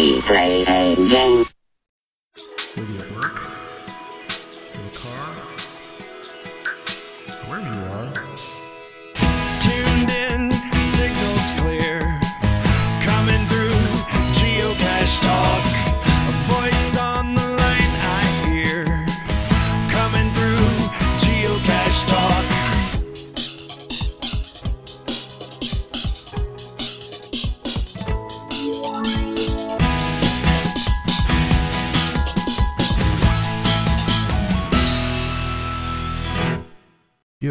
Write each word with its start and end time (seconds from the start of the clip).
we 0.00 0.22
play 0.22 0.62
a 0.62 0.96
game? 0.96 1.44
Maybe 2.76 2.98
at 2.98 3.10
work, 3.12 3.36
in 4.74 4.80
the 4.86 4.92
car, 4.94 5.34
wherever 7.48 7.68
you 7.68 7.84
are. 7.92 8.09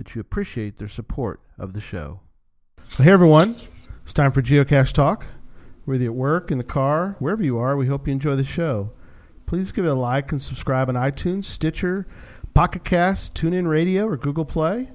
that 0.00 0.14
you 0.14 0.20
appreciate 0.22 0.78
their 0.78 0.88
support 0.88 1.42
of 1.58 1.74
the 1.74 1.80
show. 1.80 2.20
hey 2.96 3.10
everyone, 3.10 3.54
it's 4.02 4.14
time 4.14 4.32
for 4.32 4.40
Geocache 4.40 4.94
Talk. 4.94 5.26
Whether 5.84 6.04
you're 6.04 6.12
at 6.12 6.16
work, 6.16 6.50
in 6.50 6.56
the 6.56 6.64
car, 6.64 7.16
wherever 7.18 7.42
you 7.42 7.58
are, 7.58 7.76
we 7.76 7.86
hope 7.86 8.06
you 8.06 8.14
enjoy 8.14 8.34
the 8.34 8.42
show. 8.42 8.92
Please 9.44 9.72
give 9.72 9.84
it 9.84 9.88
a 9.88 9.94
like 9.94 10.32
and 10.32 10.40
subscribe 10.40 10.88
on 10.88 10.94
iTunes, 10.94 11.44
Stitcher, 11.44 12.06
Pocket 12.54 12.82
Cast, 12.82 13.34
TuneIn 13.34 13.68
Radio, 13.68 14.06
or 14.06 14.16
Google 14.16 14.46
Play. 14.46 14.88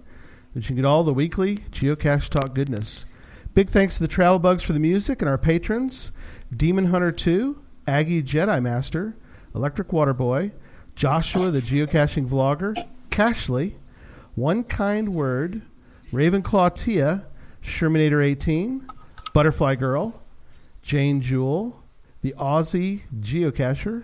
That 0.56 0.64
you 0.64 0.68
can 0.70 0.78
get 0.78 0.86
all 0.86 1.04
the 1.04 1.14
weekly 1.14 1.58
Geocache 1.70 2.30
Talk 2.30 2.56
goodness. 2.56 3.06
Big 3.54 3.70
thanks 3.70 3.98
to 3.98 4.02
the 4.02 4.08
Travel 4.08 4.40
Bugs 4.40 4.64
for 4.64 4.74
the 4.74 4.80
music 4.80 5.22
and 5.22 5.30
our 5.30 5.38
patrons 5.38 6.12
Demon 6.52 6.86
Hunter 6.86 7.12
2, 7.12 7.62
Aggie 7.86 8.24
Jedi 8.24 8.60
Master, 8.60 9.16
Electric 9.54 9.94
Water 9.94 10.16
Boy, 10.16 10.52
Joshua 10.96 11.52
the 11.52 11.62
Geocaching 11.62 12.28
Vlogger, 12.28 12.76
Cachly, 13.12 13.76
One 14.36 14.66
Kind 14.66 15.14
Word, 15.14 15.62
Ravenclaw 16.12 16.76
Tia, 16.76 17.26
Shermanator 17.62 18.22
18, 18.22 18.86
Butterfly 19.34 19.76
Girl, 19.76 20.24
Jane 20.82 21.22
Jewel, 21.22 21.84
the 22.20 22.34
Aussie 22.38 23.04
Geocacher, 23.18 24.04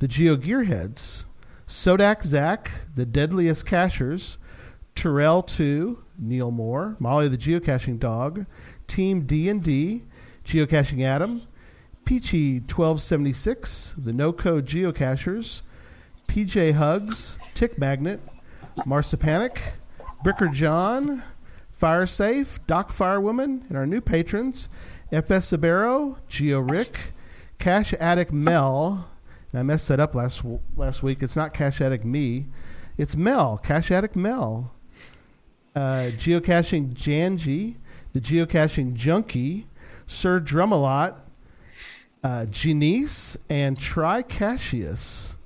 the 0.00 0.08
Geo 0.08 0.36
Gearheads, 0.36 1.26
Sodak 1.68 2.24
Zach, 2.24 2.70
the 2.96 3.06
Deadliest 3.06 3.64
Cachers, 3.64 4.38
Terrell 4.96 5.40
2, 5.40 6.02
Neil 6.18 6.50
Moore, 6.50 6.96
Molly 6.98 7.28
the 7.28 7.38
Geocaching 7.38 8.00
Dog, 8.00 8.46
Team 8.88 9.22
D&D, 9.22 10.02
Geocaching 10.44 11.04
Adam, 11.04 11.42
Peachy 12.04 12.54
1276, 12.58 13.94
the 13.96 14.12
No 14.12 14.32
Code 14.32 14.66
Geocachers, 14.66 15.62
PJ 16.26 16.72
Hugs, 16.72 17.38
Tick 17.54 17.78
Magnet, 17.78 18.20
Marsipanic, 18.86 19.58
Bricker 20.24 20.52
John, 20.52 21.22
Fire 21.70 22.06
Safe, 22.06 22.64
Doc 22.66 22.92
Firewoman, 22.92 23.68
and 23.68 23.76
our 23.76 23.86
new 23.86 24.00
patrons, 24.00 24.68
FS 25.12 25.46
Sabero, 25.52 26.18
Geo 26.28 26.60
Rick, 26.60 27.12
Cash 27.58 27.94
Addict 27.94 28.32
Mel. 28.32 29.08
And 29.52 29.60
I 29.60 29.62
messed 29.62 29.88
that 29.88 30.00
up 30.00 30.14
last 30.14 30.42
last 30.76 31.02
week. 31.02 31.22
It's 31.22 31.36
not 31.36 31.54
Cash 31.54 31.80
Addict 31.80 32.04
Me, 32.04 32.46
it's 32.98 33.16
Mel, 33.16 33.58
Cash 33.58 33.90
Addict 33.90 34.14
Mel. 34.14 34.72
Uh, 35.74 36.10
geocaching 36.16 36.92
Janji, 36.92 37.76
the 38.12 38.20
Geocaching 38.20 38.94
Junkie, 38.94 39.66
Sir 40.06 40.40
Drumalot, 40.40 41.14
uh, 42.22 42.46
Janice, 42.46 43.38
and 43.48 43.78
Try 43.78 44.22
Cassius. 44.22 45.36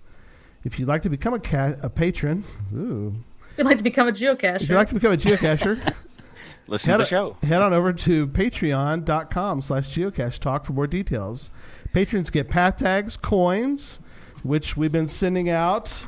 If 0.64 0.78
you'd 0.78 0.88
like 0.88 1.02
to 1.02 1.10
become 1.10 1.34
a, 1.34 1.38
ca- 1.38 1.74
a 1.82 1.90
patron, 1.90 2.44
ooh, 2.74 3.12
If 3.52 3.58
you'd 3.58 3.66
like 3.66 3.76
to 3.78 3.84
become 3.84 4.08
a 4.08 4.12
geocacher. 4.12 4.62
if 4.62 4.68
you'd 4.68 4.76
like 4.76 4.88
to 4.88 4.94
become 4.94 5.12
a 5.12 5.16
geocacher, 5.16 5.94
Listen 6.66 6.90
head, 6.90 6.96
to 6.96 7.02
the 7.02 7.08
show. 7.08 7.36
head 7.42 7.60
on 7.60 7.74
over 7.74 7.92
to 7.92 8.26
patreon.com 8.28 9.60
slash 9.60 9.94
geocache 9.94 10.38
talk 10.38 10.64
for 10.64 10.72
more 10.72 10.86
details. 10.86 11.50
Patrons 11.92 12.30
get 12.30 12.48
path 12.48 12.76
tags, 12.78 13.16
coins, 13.18 14.00
which 14.42 14.74
we've 14.76 14.90
been 14.92 15.08
sending 15.08 15.50
out. 15.50 16.06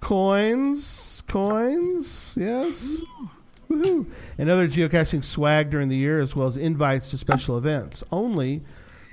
Coins, 0.00 1.22
coins, 1.28 2.36
yes. 2.40 3.02
Woohoo. 3.70 4.06
And 4.38 4.50
other 4.50 4.66
geocaching 4.66 5.22
swag 5.22 5.70
during 5.70 5.88
the 5.88 5.96
year, 5.96 6.18
as 6.20 6.34
well 6.34 6.46
as 6.46 6.56
invites 6.56 7.08
to 7.08 7.18
special 7.18 7.56
events, 7.56 8.02
only 8.10 8.62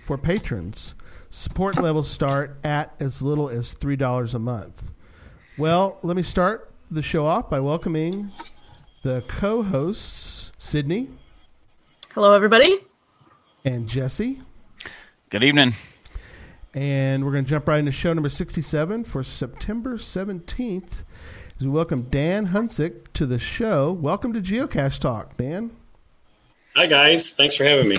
for 0.03 0.18
patrons. 0.18 0.95
Support 1.29 1.78
levels 1.79 2.09
start 2.09 2.57
at 2.63 2.94
as 3.00 3.22
little 3.22 3.50
as 3.50 3.75
$3 3.75 4.35
a 4.35 4.40
month. 4.40 4.91
Well, 5.57 6.00
let 6.01 6.17
me 6.17 6.23
start 6.23 6.72
the 6.90 7.03
show 7.03 7.25
off 7.25 7.50
by 7.50 7.59
welcoming 7.59 8.31
the 9.03 9.23
co 9.28 9.62
hosts, 9.62 10.51
Sydney 10.57 11.07
Hello, 12.13 12.34
everybody. 12.34 12.79
and 13.63 13.88
Jesse. 13.88 14.41
Good 15.29 15.44
evening. 15.44 15.73
And 16.73 17.23
we're 17.25 17.31
going 17.31 17.45
to 17.45 17.50
jump 17.50 17.68
right 17.68 17.79
into 17.79 17.91
show 17.91 18.13
number 18.13 18.29
67 18.29 19.03
for 19.03 19.23
September 19.23 19.97
17th 19.97 21.03
as 21.57 21.63
we 21.63 21.69
welcome 21.69 22.03
Dan 22.09 22.47
Hunsick 22.47 23.12
to 23.13 23.25
the 23.25 23.39
show. 23.39 23.91
Welcome 23.91 24.34
to 24.34 24.41
Geocache 24.41 25.00
Talk, 25.00 25.38
Dan. 25.38 25.72
Hi 26.75 26.85
guys, 26.88 27.35
thanks 27.35 27.56
for 27.56 27.66
having 27.66 27.89
me. 27.89 27.97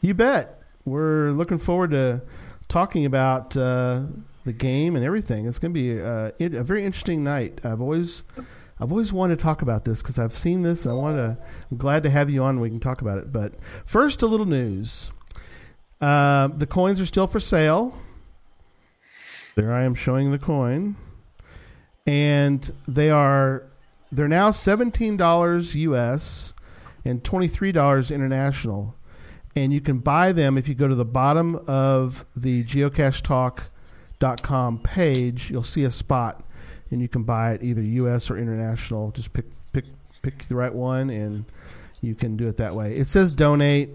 You 0.00 0.14
bet. 0.14 0.62
We're 0.86 1.30
looking 1.32 1.58
forward 1.58 1.90
to 1.90 2.22
talking 2.70 3.04
about 3.04 3.54
uh, 3.56 4.04
the 4.46 4.52
game 4.54 4.96
and 4.96 5.04
everything. 5.04 5.46
It's 5.46 5.58
going 5.58 5.74
to 5.74 5.78
be 5.80 6.00
uh, 6.00 6.30
it- 6.38 6.54
a 6.54 6.64
very 6.64 6.84
interesting 6.84 7.22
night. 7.22 7.60
I've 7.64 7.80
always, 7.82 8.24
I've 8.80 8.90
always 8.90 9.12
wanted 9.12 9.38
to 9.38 9.42
talk 9.42 9.60
about 9.60 9.84
this 9.84 10.00
because 10.00 10.18
I've 10.18 10.34
seen 10.34 10.62
this. 10.62 10.86
And 10.86 10.92
I 10.92 10.94
want 10.96 11.16
to. 11.18 11.36
I'm 11.70 11.76
glad 11.76 12.02
to 12.04 12.10
have 12.10 12.30
you 12.30 12.42
on. 12.42 12.60
We 12.60 12.70
can 12.70 12.80
talk 12.80 13.02
about 13.02 13.18
it. 13.18 13.30
But 13.32 13.56
first, 13.84 14.22
a 14.22 14.26
little 14.26 14.46
news. 14.46 15.12
Uh, 16.00 16.48
the 16.48 16.66
coins 16.66 16.98
are 17.00 17.06
still 17.06 17.26
for 17.26 17.40
sale. 17.40 17.94
There 19.56 19.72
I 19.74 19.82
am 19.82 19.94
showing 19.94 20.30
the 20.30 20.38
coin, 20.38 20.96
and 22.06 22.70
they 22.88 23.10
are 23.10 23.64
they're 24.10 24.28
now 24.28 24.50
seventeen 24.52 25.16
dollars 25.18 25.74
US 25.74 26.54
and 27.04 27.22
twenty 27.22 27.48
three 27.48 27.72
dollars 27.72 28.10
international 28.10 28.94
and 29.56 29.72
you 29.72 29.80
can 29.80 29.98
buy 29.98 30.32
them 30.32 30.56
if 30.56 30.68
you 30.68 30.74
go 30.74 30.88
to 30.88 30.94
the 30.94 31.04
bottom 31.04 31.56
of 31.66 32.24
the 32.36 32.64
geocachetalk.com 32.64 34.78
page 34.80 35.50
you'll 35.50 35.62
see 35.62 35.84
a 35.84 35.90
spot 35.90 36.44
and 36.90 37.00
you 37.00 37.08
can 37.08 37.22
buy 37.22 37.52
it 37.52 37.62
either 37.62 37.82
us 37.82 38.30
or 38.30 38.38
international. 38.38 39.10
Just 39.12 39.32
pick 39.32 39.46
pick 39.72 39.84
pick 40.22 40.46
the 40.48 40.54
right 40.54 40.74
one 40.74 41.10
and 41.10 41.44
you 42.00 42.14
can 42.14 42.36
do 42.36 42.48
it 42.48 42.56
that 42.58 42.74
way. 42.74 42.96
It 42.96 43.08
says 43.08 43.32
donate. 43.32 43.90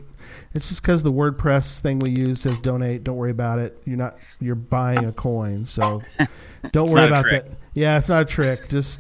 It's 0.54 0.70
just 0.70 0.82
because 0.82 1.04
the 1.04 1.12
wordpress 1.12 1.80
thing 1.80 2.00
we 2.00 2.12
use 2.12 2.42
says 2.42 2.60
donate. 2.60 3.04
Don't 3.04 3.18
worry 3.18 3.32
about 3.32 3.60
it. 3.60 3.78
You're 3.86 3.98
not 3.98 4.18
you're 4.40 4.56
buying 4.56 5.06
a 5.06 5.12
coin 5.12 5.66
so 5.66 6.02
don't 6.72 6.90
worry 6.90 7.08
about 7.08 7.26
that. 7.26 7.48
Yeah 7.74 7.98
it's 7.98 8.10
not 8.10 8.24
a 8.24 8.26
trick. 8.26 8.70
Just 8.70 9.00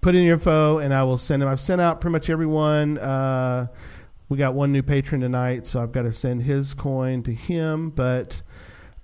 put 0.00 0.14
in 0.14 0.22
your 0.22 0.34
info 0.34 0.78
and 0.78 0.94
i 0.94 1.02
will 1.02 1.18
send 1.18 1.42
them. 1.42 1.48
I've 1.48 1.60
sent 1.60 1.80
out 1.80 2.00
pretty 2.00 2.12
much 2.12 2.30
everyone 2.30 2.98
uh, 2.98 3.66
we 4.28 4.36
got 4.36 4.54
one 4.54 4.72
new 4.72 4.82
patron 4.82 5.20
tonight, 5.20 5.66
so 5.66 5.82
I've 5.82 5.92
got 5.92 6.02
to 6.02 6.12
send 6.12 6.42
his 6.42 6.74
coin 6.74 7.22
to 7.22 7.32
him. 7.32 7.90
But 7.90 8.42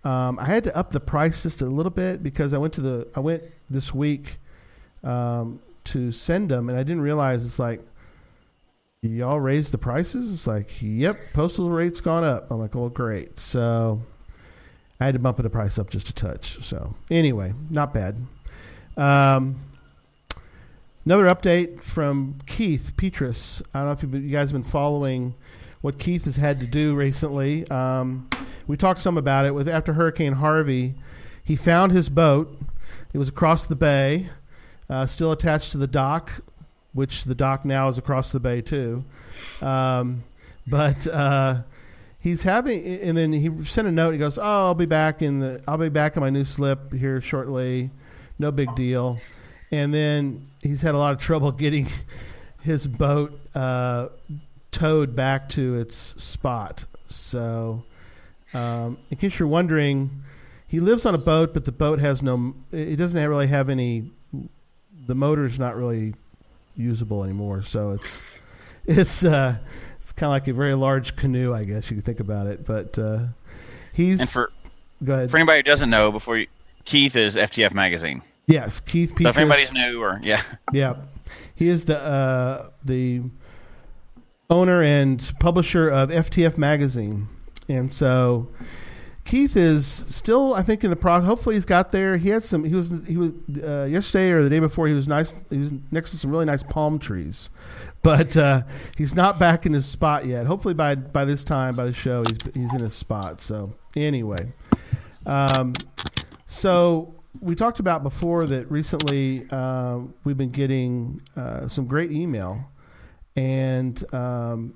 um, 0.05 0.39
I 0.39 0.47
had 0.47 0.65
to 0.65 0.77
up 0.77 0.91
the 0.91 1.01
price 1.01 1.43
just 1.43 1.63
a 1.63 1.67
little 1.67 1.91
bit 1.91 2.23
because 2.23 2.53
I 2.53 2.59
went 2.59 2.75
to 2.75 2.81
the 2.81 3.09
I 3.17 3.21
went 3.21 3.43
this 3.71 3.95
week 3.95 4.39
um, 5.03 5.61
to 5.85 6.13
send 6.13 6.51
them, 6.51 6.69
and 6.69 6.79
I 6.79 6.83
didn't 6.83 7.03
realize 7.03 7.45
it's 7.45 7.59
like 7.59 7.81
y'all 9.01 9.41
raised 9.41 9.73
the 9.73 9.79
prices. 9.79 10.33
It's 10.33 10.47
like, 10.47 10.71
yep, 10.81 11.19
postal 11.33 11.71
rate's 11.71 12.01
gone 12.01 12.25
up. 12.25 12.51
I'm 12.51 12.59
like, 12.59 12.75
well, 12.75 12.89
great. 12.89 13.39
So 13.39 14.03
I 15.01 15.07
had 15.07 15.15
to 15.15 15.21
bump 15.21 15.39
the 15.39 15.51
price 15.51 15.79
up 15.79 15.91
just 15.91 16.09
a 16.09 16.15
touch. 16.15 16.65
So 16.65 16.95
anyway, 17.11 17.53
not 17.71 17.93
bad. 17.93 18.19
Um, 18.97 19.59
Another 21.05 21.25
update 21.25 21.83
from 21.83 22.39
Keith 22.47 22.95
Petrus. 22.97 23.63
I 23.75 23.81
don't 23.81 24.03
know 24.03 24.17
if 24.17 24.23
you 24.25 24.31
guys 24.31 24.51
have 24.51 24.63
been 24.63 24.71
following 24.71 25.35
what 25.83 25.99
Keith 25.99 26.25
has 26.25 26.37
had 26.37 26.61
to 26.61 26.67
do 26.67 26.95
recently. 26.95 27.69
Um, 27.69 28.27
we 28.67 28.79
talked 28.79 29.01
some 29.01 29.19
about 29.19 29.45
it 29.45 29.55
with 29.55 29.69
after 29.69 29.93
Hurricane 29.93 30.35
Harvey. 30.35 30.95
he 31.45 31.57
found 31.57 31.93
his 31.93 32.09
boat. 32.09 32.57
It 33.13 33.19
was 33.19 33.29
across 33.29 33.67
the 33.67 33.77
bay, 33.77 34.31
uh, 34.89 35.05
still 35.05 35.31
attached 35.31 35.73
to 35.73 35.79
the 35.79 35.87
dock, 35.87 36.41
which 36.95 37.25
the 37.25 37.35
dock 37.35 37.67
now 37.67 37.87
is 37.89 37.99
across 37.99 38.33
the 38.33 38.41
bay 38.41 38.63
too. 38.63 39.05
Um, 39.61 40.25
but 40.67 41.07
uh, 41.07 41.65
he's 42.19 42.45
having, 42.45 42.83
and 42.83 43.15
then 43.15 43.35
he 43.35 43.63
sent 43.65 43.87
a 43.87 43.93
note. 43.93 44.13
He 44.13 44.19
goes, 44.19 44.39
"Oh, 44.39 44.43
I'll 44.43 44.75
be 44.75 44.87
back 44.87 45.21
in 45.21 45.41
the, 45.41 45.63
I'll 45.69 45.77
be 45.77 45.91
back 45.91 46.17
in 46.17 46.23
my 46.23 46.31
new 46.31 46.45
slip 46.45 46.95
here 46.95 47.21
shortly. 47.21 47.91
No 48.39 48.51
big 48.51 48.75
deal." 48.75 49.19
And 49.75 49.93
then 49.93 50.49
he's 50.63 50.83
had 50.83 50.95
a 50.95 50.99
lot 50.99 51.13
of 51.13 51.19
trouble 51.21 51.51
getting 51.65 51.89
his 52.63 52.87
boat 52.87 53.39
uh, 53.55 54.09
towed 54.71 55.15
back 55.17 55.49
to 55.51 55.75
its 55.77 55.97
spot. 55.97 56.85
So, 57.07 57.85
um, 58.53 58.99
in 59.11 59.17
case 59.17 59.39
you're 59.39 59.49
wondering, 59.49 60.23
he 60.67 60.81
lives 60.81 61.05
on 61.05 61.15
a 61.15 61.19
boat, 61.19 61.53
but 61.53 61.65
the 61.65 61.73
boat 61.73 61.99
has 61.99 62.23
no. 62.23 62.55
It 62.73 62.97
doesn't 62.97 63.29
really 63.29 63.49
have 63.49 63.69
any. 63.69 64.11
The 65.07 65.15
motor's 65.15 65.59
not 65.59 65.77
really 65.77 66.15
usable 66.77 67.23
anymore, 67.25 67.63
so 67.63 67.91
it's 67.91 68.23
it's 68.87 69.25
uh, 69.25 69.57
it's 70.01 70.13
kind 70.13 70.29
of 70.29 70.33
like 70.33 70.49
a 70.49 70.53
very 70.53 70.75
large 70.75 71.17
canoe, 71.17 71.53
I 71.53 71.65
guess 71.65 71.91
you 71.91 71.97
could 71.97 72.05
think 72.05 72.21
about 72.21 72.47
it. 72.47 72.65
But 72.65 72.99
uh, 72.99 73.27
he's 73.93 74.21
And 74.21 74.29
for 74.29 74.51
go 75.03 75.15
ahead. 75.15 75.31
for 75.31 75.37
anybody 75.37 75.59
who 75.59 75.63
doesn't 75.65 75.91
know, 75.91 76.11
before 76.11 76.39
you, 76.39 76.47
Keith 76.85 77.17
is 77.17 77.37
FTF 77.37 77.75
magazine. 77.75 78.23
Yes, 78.47 78.81
Keith 78.81 79.15
So 79.21 79.29
if 79.29 79.37
anybody's 79.37 79.73
new 79.73 80.03
or 80.03 80.21
yeah, 80.23 80.43
Yeah, 80.73 80.97
he 81.55 81.69
is 81.69 81.85
the 81.85 81.99
uh, 81.99 82.71
the 82.85 83.23
owner 84.51 84.83
and 84.83 85.33
publisher 85.41 85.89
of 85.89 86.11
FTF 86.11 86.59
magazine, 86.59 87.29
and 87.69 87.93
so 87.93 88.49
Keith 89.25 89.57
is 89.57 89.87
still, 89.87 90.53
I 90.53 90.63
think, 90.63 90.85
in 90.85 90.91
the 90.91 90.97
process. 90.97 91.27
Hopefully, 91.27 91.55
he's 91.55 91.65
got 91.65 91.93
there. 91.93 92.19
He 92.19 92.29
had 92.29 92.45
some. 92.45 92.65
He 92.65 92.75
was 92.75 92.93
he 93.07 93.17
was 93.17 93.33
uh, 93.63 93.85
yesterday 93.91 94.31
or 94.33 94.43
the 94.43 94.51
day 94.51 94.61
before. 94.61 94.87
He 94.87 94.93
was 94.93 95.09
nice. 95.09 95.35
He 95.49 95.57
was 95.57 95.73
next 95.91 96.11
to 96.11 96.19
some 96.19 96.31
really 96.31 96.45
nice 96.45 96.63
palm 96.63 96.99
trees, 96.99 97.49
but 98.03 98.37
uh, 98.37 98.63
he's 98.99 99.15
not 99.15 99.39
back 99.39 99.65
in 99.65 99.73
his 99.73 99.87
spot 99.87 100.27
yet. 100.27 100.47
Hopefully, 100.47 100.75
by 100.75 100.95
by 100.95 101.25
this 101.25 101.43
time, 101.43 101.75
by 101.75 101.87
the 101.87 101.93
show, 101.93 102.23
he's 102.23 102.55
he's 102.55 102.75
in 102.75 102.81
his 102.81 102.93
spot. 102.93 103.41
So 103.41 103.75
anyway, 103.97 104.53
um, 105.25 105.73
so 106.47 107.15
we 107.41 107.55
talked 107.55 107.81
about 107.81 108.03
before 108.03 108.47
that 108.47 108.71
recently 108.71 109.47
uh, 109.51 110.01
we've 110.25 110.37
been 110.37 110.51
getting 110.51 111.21
uh, 111.37 111.69
some 111.69 111.87
great 111.87 112.13
email, 112.13 112.71
and 113.37 114.03
um, 114.15 114.75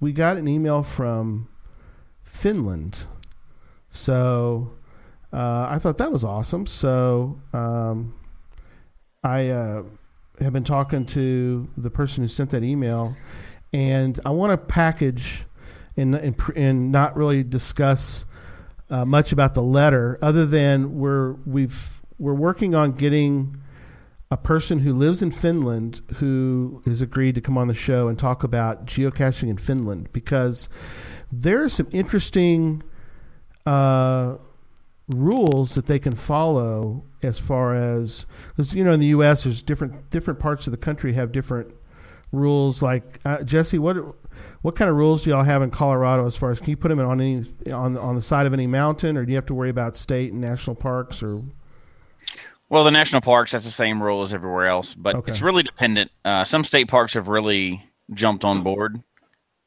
we 0.00 0.12
got 0.12 0.36
an 0.36 0.48
email 0.48 0.82
from 0.82 1.48
Finland. 2.24 3.06
So 3.90 4.72
uh, 5.32 5.68
I 5.70 5.78
thought 5.78 5.98
that 5.98 6.10
was 6.10 6.24
awesome. 6.24 6.66
So 6.66 7.40
um, 7.52 8.14
I 9.22 9.48
uh, 9.48 9.84
have 10.40 10.52
been 10.52 10.64
talking 10.64 11.06
to 11.06 11.68
the 11.76 11.90
person 11.90 12.24
who 12.24 12.28
sent 12.28 12.50
that 12.50 12.62
email, 12.62 13.16
and 13.72 14.18
I 14.24 14.30
want 14.30 14.52
to 14.52 14.58
package 14.58 15.44
and 15.96 16.14
and, 16.14 16.40
and 16.54 16.92
not 16.92 17.16
really 17.16 17.42
discuss 17.42 18.24
uh, 18.90 19.04
much 19.04 19.32
about 19.32 19.54
the 19.54 19.62
letter, 19.62 20.18
other 20.22 20.46
than 20.46 20.98
we're 20.98 21.32
we've 21.44 22.00
we're 22.18 22.34
working 22.34 22.74
on 22.74 22.92
getting 22.92 23.60
a 24.30 24.36
person 24.36 24.80
who 24.80 24.92
lives 24.92 25.22
in 25.22 25.30
Finland 25.30 26.00
who 26.16 26.82
has 26.84 27.00
agreed 27.00 27.34
to 27.34 27.40
come 27.40 27.56
on 27.56 27.68
the 27.68 27.74
show 27.74 28.08
and 28.08 28.18
talk 28.18 28.42
about 28.42 28.86
geocaching 28.86 29.48
in 29.48 29.56
Finland 29.56 30.08
because 30.12 30.68
there 31.30 31.62
are 31.62 31.68
some 31.68 31.86
interesting 31.92 32.82
uh, 33.64 34.36
rules 35.08 35.74
that 35.74 35.86
they 35.86 35.98
can 35.98 36.14
follow 36.14 37.04
as 37.22 37.38
far 37.38 37.74
as 37.74 38.26
because 38.48 38.74
you 38.74 38.82
know 38.82 38.92
in 38.92 39.00
the 39.00 39.06
U.S. 39.06 39.44
there's 39.44 39.62
different 39.62 40.10
different 40.10 40.40
parts 40.40 40.66
of 40.66 40.70
the 40.72 40.76
country 40.76 41.12
have 41.12 41.30
different 41.30 41.72
rules. 42.32 42.82
Like 42.82 43.20
uh, 43.24 43.42
Jesse, 43.42 43.78
what 43.78 43.96
what 44.62 44.74
kind 44.76 44.90
of 44.90 44.96
rules 44.96 45.22
do 45.24 45.30
y'all 45.30 45.42
have 45.44 45.62
in 45.62 45.70
Colorado 45.70 46.26
as 46.26 46.36
far 46.36 46.50
as 46.50 46.58
can 46.58 46.70
you 46.70 46.76
put 46.76 46.88
them 46.88 46.98
on 47.00 47.20
any 47.20 47.44
on 47.72 47.96
on 47.96 48.14
the 48.14 48.20
side 48.20 48.46
of 48.46 48.52
any 48.52 48.66
mountain, 48.66 49.16
or 49.16 49.24
do 49.24 49.30
you 49.32 49.36
have 49.36 49.46
to 49.46 49.54
worry 49.54 49.70
about 49.70 49.96
state 49.96 50.32
and 50.32 50.40
national 50.40 50.76
parks 50.76 51.22
or 51.22 51.42
well, 52.68 52.82
the 52.82 52.90
national 52.90 53.20
parks 53.20 53.52
that's 53.52 53.64
the 53.64 53.70
same 53.70 54.02
rule 54.02 54.22
as 54.22 54.34
everywhere 54.34 54.66
else, 54.66 54.92
but 54.92 55.14
Okay. 55.14 55.30
it's 55.30 55.40
really 55.40 55.62
dependent. 55.62 56.10
Uh, 56.24 56.44
some 56.44 56.64
state 56.64 56.88
parks 56.88 57.14
have 57.14 57.28
really 57.28 57.80
jumped 58.12 58.44
on 58.44 58.62
board, 58.64 59.00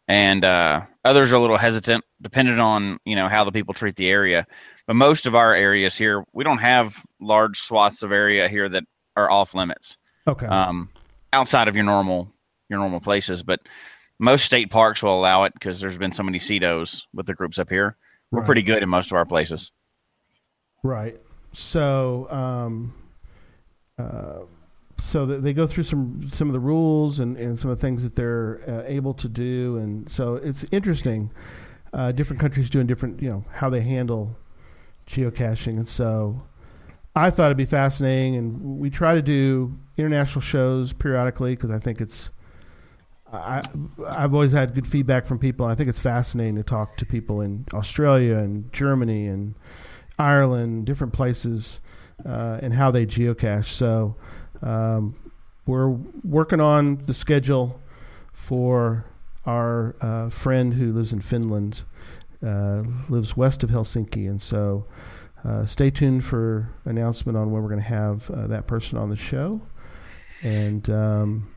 and 0.10 0.44
uh, 0.44 0.82
others 1.06 1.32
are 1.32 1.38
a 1.38 1.40
little 1.40 1.58
hesitant, 1.58 2.04
depending 2.22 2.60
on 2.60 3.00
you 3.06 3.16
know 3.16 3.30
how 3.30 3.44
the 3.46 3.52
people 3.54 3.74
treat 3.74 3.96
the 3.96 4.10
area. 4.10 4.46
But 4.86 4.96
most 4.98 5.28
of 5.28 5.36
our 5.36 5.54
areas 5.56 5.96
here, 5.96 6.26
we 6.34 6.44
don't 6.44 6.58
have 6.58 7.02
large 7.22 7.60
swaths 7.60 8.04
of 8.04 8.12
area 8.12 8.50
here 8.50 8.68
that 8.68 8.84
are 9.16 9.32
off 9.32 9.54
limits. 9.54 9.98
okay? 10.28 10.48
um, 10.48 10.90
outside 11.32 11.68
of 11.70 11.76
your 11.76 11.86
normal 11.86 12.30
your 12.70 12.80
normal 12.80 13.00
places. 13.00 13.44
But 13.44 13.62
most 14.20 14.46
state 14.46 14.70
parks 14.70 15.02
will 15.02 15.18
allow 15.18 15.44
it 15.46 15.54
because 15.54 15.80
there's 15.80 15.98
been 15.98 16.12
so 16.12 16.24
many 16.24 16.38
CITOs 16.40 17.06
with 17.14 17.26
the 17.26 17.34
groups 17.34 17.58
up 17.60 17.70
here. 17.70 17.96
We're 18.32 18.40
Right. 18.42 18.46
pretty 18.46 18.62
good 18.64 18.84
in 18.84 18.90
most 18.90 19.12
of 19.12 19.18
our 19.18 19.26
places. 19.26 19.72
Right. 20.84 21.18
So, 21.54 22.28
um, 22.30 22.94
uh, 23.98 24.40
so 25.02 25.26
they 25.26 25.54
go 25.54 25.66
through 25.66 25.86
some 25.86 26.28
some 26.30 26.48
of 26.50 26.54
the 26.54 26.60
rules 26.60 27.20
and, 27.20 27.38
and 27.38 27.58
some 27.58 27.72
of 27.72 27.78
the 27.78 27.82
things 27.82 28.04
that 28.04 28.16
they're 28.16 28.60
uh, 28.68 28.84
able 28.86 29.14
to 29.16 29.28
do, 29.30 29.78
and 29.78 30.10
so 30.10 30.36
it's 30.36 30.66
interesting. 30.72 31.32
Uh, 31.92 32.12
different 32.12 32.40
countries 32.40 32.70
doing 32.70 32.86
different, 32.86 33.20
you 33.20 33.28
know, 33.30 33.44
how 33.54 33.68
they 33.70 33.82
handle 33.82 34.38
geocaching, 35.08 35.78
and 35.78 35.88
so 35.88 36.38
I 37.16 37.32
thought 37.32 37.46
it'd 37.48 37.58
be 37.58 37.66
fascinating. 37.66 38.36
And 38.36 38.78
we 38.78 38.92
try 38.92 39.16
to 39.16 39.22
do 39.24 39.76
international 39.98 40.42
shows 40.42 40.94
periodically 40.94 41.56
because 41.56 41.72
I 41.72 41.80
think 41.80 42.00
it's. 42.00 42.30
I, 43.32 43.62
I've 44.08 44.34
always 44.34 44.52
had 44.52 44.74
good 44.74 44.88
feedback 44.88 45.26
from 45.26 45.40
people. 45.40 45.66
I 45.66 45.76
think 45.76 45.90
it's 45.90 46.00
fascinating 46.00 46.56
to 46.56 46.64
talk 46.64 46.98
to 46.98 47.06
people 47.06 47.42
in 47.42 47.66
Australia 47.74 48.38
and 48.38 48.72
Germany 48.74 49.28
and 49.28 49.56
Ireland, 50.18 50.86
different 50.86 51.14
places, 51.14 51.82
uh, 52.26 52.60
and 52.62 52.74
how 52.74 52.92
they 52.92 53.06
geocache. 53.06 53.66
So 53.66 54.16
um, 54.62 55.16
we're 55.66 55.90
working 56.24 56.60
on 56.60 56.98
the 57.06 57.14
schedule 57.14 57.80
for 58.34 59.06
our 59.46 59.96
uh, 60.02 60.30
friend 60.30 60.74
who 60.74 60.92
lives 60.92 61.14
in 61.14 61.22
Finland, 61.22 61.84
uh, 62.46 62.84
lives 63.10 63.38
west 63.38 63.64
of 63.64 63.70
Helsinki, 63.70 64.28
and 64.28 64.42
so 64.42 64.86
uh, 65.44 65.66
stay 65.66 65.90
tuned 65.90 66.26
for 66.26 66.70
announcement 66.86 67.38
on 67.38 67.52
when 67.52 67.62
we're 67.62 67.70
going 67.70 67.82
to 67.82 67.88
have 67.88 68.30
uh, 68.32 68.48
that 68.48 68.68
person 68.68 68.98
on 68.98 69.10
the 69.10 69.16
show. 69.16 69.62
And 70.42 70.90
um, 70.90 71.52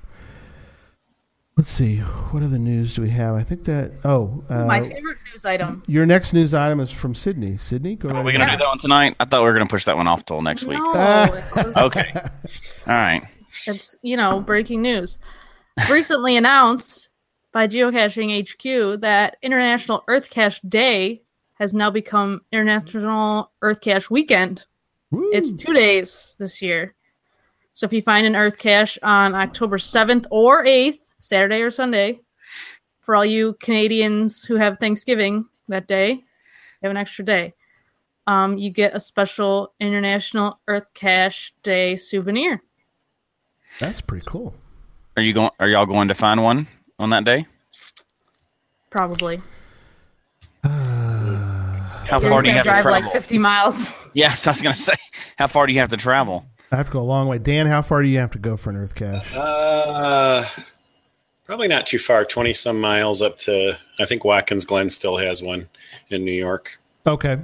let's 1.56 1.68
see, 1.68 1.98
what 1.98 2.42
other 2.42 2.58
news 2.58 2.94
do 2.94 3.02
we 3.02 3.10
have? 3.10 3.34
I 3.34 3.42
think 3.42 3.64
that 3.64 3.92
oh, 4.04 4.44
uh, 4.48 4.66
My 4.66 4.80
favorite 4.82 5.18
news 5.32 5.44
item. 5.44 5.82
your 5.86 6.06
next 6.06 6.32
news 6.32 6.54
item 6.54 6.80
is 6.80 6.90
from 6.90 7.14
Sydney. 7.14 7.56
Sydney, 7.56 7.96
go 7.96 8.08
Are 8.08 8.14
right 8.14 8.24
we 8.24 8.32
gonna 8.32 8.44
ahead. 8.44 8.58
do 8.58 8.64
that 8.64 8.68
one 8.68 8.78
tonight? 8.78 9.16
I 9.20 9.24
thought 9.24 9.40
we 9.42 9.46
were 9.46 9.52
gonna 9.52 9.66
push 9.66 9.84
that 9.84 9.96
one 9.96 10.08
off 10.08 10.24
till 10.24 10.40
next 10.42 10.64
week. 10.64 10.78
No, 10.78 10.90
was- 10.92 11.76
Okay. 11.76 12.10
All 12.14 12.22
right. 12.86 13.22
it's 13.66 13.96
you 14.02 14.16
know 14.16 14.40
breaking 14.40 14.82
news. 14.82 15.18
Recently 15.90 16.36
announced 16.36 17.08
by 17.52 17.66
Geocaching 17.68 18.30
HQ 18.42 19.00
that 19.02 19.36
International 19.42 20.04
Earth 20.08 20.30
Cache 20.30 20.60
Day 20.62 21.22
has 21.54 21.72
now 21.74 21.90
become 21.90 22.40
International 22.52 23.52
Earth 23.62 23.80
Cache 23.80 24.10
Weekend. 24.10 24.66
Woo. 25.10 25.30
It's 25.32 25.52
two 25.52 25.72
days 25.74 26.34
this 26.38 26.60
year. 26.62 26.94
So 27.74 27.84
if 27.86 27.92
you 27.92 28.02
find 28.02 28.26
an 28.26 28.36
Earth 28.36 28.58
Cache 28.58 28.98
on 29.02 29.34
October 29.36 29.76
7th 29.78 30.26
or 30.30 30.64
8th, 30.64 30.98
Saturday 31.22 31.62
or 31.62 31.70
Sunday, 31.70 32.20
for 33.00 33.14
all 33.14 33.24
you 33.24 33.54
Canadians 33.60 34.44
who 34.44 34.56
have 34.56 34.78
Thanksgiving 34.78 35.46
that 35.68 35.86
day, 35.86 36.10
you 36.12 36.22
have 36.82 36.90
an 36.90 36.96
extra 36.96 37.24
day. 37.24 37.54
Um, 38.26 38.58
you 38.58 38.70
get 38.70 38.94
a 38.94 39.00
special 39.00 39.72
International 39.80 40.60
Earth 40.68 40.86
Cache 40.94 41.54
Day 41.62 41.96
souvenir. 41.96 42.62
That's 43.80 44.00
pretty 44.00 44.24
cool. 44.26 44.54
Are 45.16 45.22
you 45.22 45.32
going? 45.32 45.50
Are 45.58 45.68
y'all 45.68 45.86
going 45.86 46.08
to 46.08 46.14
find 46.14 46.42
one 46.42 46.66
on 46.98 47.10
that 47.10 47.24
day? 47.24 47.46
Probably. 48.90 49.40
How 50.64 52.20
far 52.20 52.42
do 52.42 52.48
you 52.48 52.54
gonna 52.54 52.58
have 52.58 52.62
to 52.62 52.62
drive 52.62 52.82
travel? 52.82 53.00
like 53.02 53.12
50 53.12 53.38
miles. 53.38 53.90
Yes, 54.14 54.46
I 54.46 54.50
was 54.50 54.60
gonna 54.60 54.74
say. 54.74 54.92
How 55.38 55.46
far 55.46 55.66
do 55.66 55.72
you 55.72 55.78
have 55.78 55.88
to 55.88 55.96
travel? 55.96 56.44
I 56.70 56.76
have 56.76 56.84
to 56.84 56.92
go 56.92 57.00
a 57.00 57.02
long 57.02 57.28
way. 57.28 57.38
Dan, 57.38 57.66
how 57.66 57.80
far 57.80 58.02
do 58.02 58.08
you 58.08 58.18
have 58.18 58.32
to 58.32 58.38
go 58.38 58.58
for 58.58 58.68
an 58.68 58.76
Earth 58.76 58.94
cache? 58.94 59.34
Uh, 59.34 60.44
probably 61.52 61.68
not 61.68 61.84
too 61.84 61.98
far. 61.98 62.24
Twenty 62.24 62.54
some 62.54 62.80
miles 62.80 63.20
up 63.20 63.38
to. 63.40 63.78
I 64.00 64.06
think 64.06 64.24
Watkins 64.24 64.64
Glen 64.64 64.88
still 64.88 65.18
has 65.18 65.42
one 65.42 65.68
in 66.08 66.24
New 66.24 66.32
York. 66.32 66.78
Okay. 67.06 67.36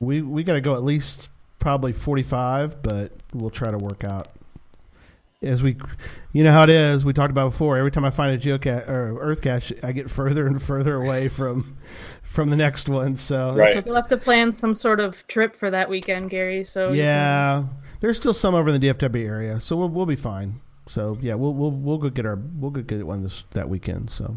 We 0.00 0.22
we 0.22 0.42
got 0.42 0.54
to 0.54 0.60
go 0.60 0.74
at 0.74 0.82
least 0.82 1.28
probably 1.60 1.92
45, 1.92 2.82
but 2.82 3.12
we'll 3.32 3.50
try 3.50 3.70
to 3.70 3.78
work 3.78 4.02
out 4.02 4.28
as 5.42 5.62
we, 5.62 5.76
you 6.32 6.42
know 6.42 6.50
how 6.52 6.62
it 6.64 6.70
is. 6.70 7.04
We 7.04 7.12
talked 7.12 7.30
about 7.30 7.50
before. 7.50 7.76
Every 7.78 7.90
time 7.90 8.04
I 8.04 8.10
find 8.10 8.34
a 8.34 8.38
geocache 8.44 8.88
or 8.88 9.18
earth 9.20 9.40
cache, 9.42 9.72
I 9.82 9.92
get 9.92 10.10
further 10.10 10.46
and 10.48 10.60
further 10.70 10.96
away 10.96 11.28
from 11.28 11.76
from 12.24 12.50
the 12.50 12.56
next 12.56 12.88
one. 12.88 13.16
So 13.18 13.52
Right. 13.54 13.72
it's 13.76 13.86
You'll 13.86 13.94
have 13.94 14.08
to 14.08 14.16
plan 14.16 14.52
some 14.52 14.74
sort 14.74 14.98
of 14.98 15.24
trip 15.28 15.54
for 15.54 15.70
that 15.70 15.88
weekend, 15.88 16.30
Gary. 16.30 16.64
So 16.64 16.86
a- 16.86 16.90
you 16.90 16.96
can- 16.96 16.96
yeah, 16.98 17.64
there's 18.00 18.16
still 18.16 18.32
some 18.34 18.54
over 18.56 18.70
in 18.70 18.80
the 18.80 18.88
DFW 18.88 19.24
area, 19.24 19.60
so 19.60 19.76
we'll 19.76 19.88
we'll 19.90 20.06
be 20.06 20.16
fine. 20.16 20.54
So 20.90 21.16
yeah, 21.20 21.34
we'll 21.36 21.54
we'll 21.54 21.70
we'll 21.70 21.98
go 21.98 22.10
get 22.10 22.26
our 22.26 22.36
we'll 22.56 22.72
go 22.72 22.82
get 22.82 23.06
one 23.06 23.22
this 23.22 23.44
that 23.52 23.68
weekend. 23.68 24.10
So 24.10 24.34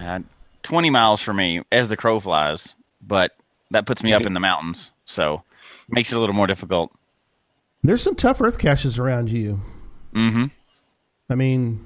Uh, 0.00 0.20
20 0.62 0.88
miles 0.90 1.20
for 1.20 1.34
me 1.34 1.62
as 1.70 1.88
the 1.90 1.96
crow 1.96 2.18
flies, 2.20 2.74
but 3.06 3.32
that 3.70 3.84
puts 3.86 4.02
me 4.02 4.12
up 4.14 4.22
in 4.24 4.32
the 4.32 4.40
mountains, 4.40 4.92
so 5.04 5.42
makes 5.90 6.10
it 6.12 6.16
a 6.16 6.18
little 6.18 6.34
more 6.34 6.46
difficult. 6.46 6.90
there's 7.84 8.02
some 8.02 8.14
tough 8.16 8.40
earth 8.40 8.58
caches 8.58 8.98
around 8.98 9.28
you. 9.30 9.60
Mm 10.14 10.32
hmm 10.32 10.44
I 11.28 11.34
mean, 11.34 11.84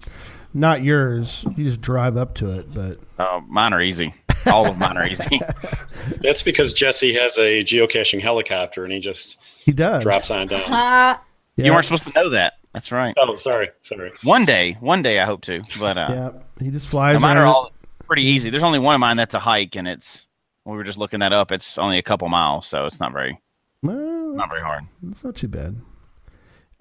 not 0.54 0.82
yours. 0.84 1.44
You 1.56 1.64
just 1.64 1.80
drive 1.80 2.16
up 2.16 2.34
to 2.36 2.52
it, 2.52 2.72
but 2.72 2.98
Uh, 3.18 3.40
mine 3.48 3.72
are 3.72 3.82
easy. 3.82 4.14
All 4.46 4.66
of 4.66 4.78
mine 4.78 4.96
are 4.96 5.06
easy. 5.08 5.40
That's 6.20 6.42
because 6.42 6.72
Jesse 6.72 7.14
has 7.14 7.36
a 7.38 7.64
geocaching 7.64 8.20
helicopter 8.20 8.84
and 8.84 8.92
he 8.92 9.00
just 9.00 9.42
he 9.42 9.72
does. 9.72 10.02
drops 10.04 10.30
on 10.30 10.46
down. 10.46 10.62
Yeah. 10.68 11.16
You 11.56 11.72
weren't 11.72 11.84
supposed 11.84 12.04
to 12.04 12.12
know 12.14 12.28
that. 12.30 12.54
That's 12.72 12.92
right. 12.92 13.14
Oh, 13.18 13.34
sorry, 13.36 13.70
sorry. 13.82 14.12
One 14.22 14.44
day, 14.44 14.76
one 14.80 15.02
day 15.02 15.18
I 15.18 15.24
hope 15.26 15.40
to, 15.42 15.60
but 15.80 15.98
uh, 15.98 16.06
Yeah, 16.10 16.30
he 16.64 16.70
just 16.70 16.88
flies. 16.88 17.20
mine 17.20 17.36
are 17.36 17.44
all 17.46 17.72
pretty 18.06 18.22
easy. 18.22 18.48
There's 18.50 18.62
only 18.62 18.78
one 18.78 18.94
of 18.94 19.00
mine 19.00 19.16
that's 19.16 19.34
a 19.34 19.40
hike, 19.40 19.74
and 19.76 19.88
it's 19.88 20.28
we 20.64 20.76
were 20.76 20.84
just 20.84 20.98
looking 20.98 21.18
that 21.20 21.32
up. 21.32 21.50
It's 21.50 21.78
only 21.78 21.98
a 21.98 22.02
couple 22.02 22.28
miles, 22.28 22.66
so 22.66 22.86
it's 22.86 23.00
not 23.00 23.12
very 23.12 23.40
Well, 23.82 24.34
not 24.36 24.50
very 24.50 24.62
hard. 24.62 24.84
it's 25.08 25.24
not 25.24 25.34
too 25.34 25.48
bad. 25.48 25.80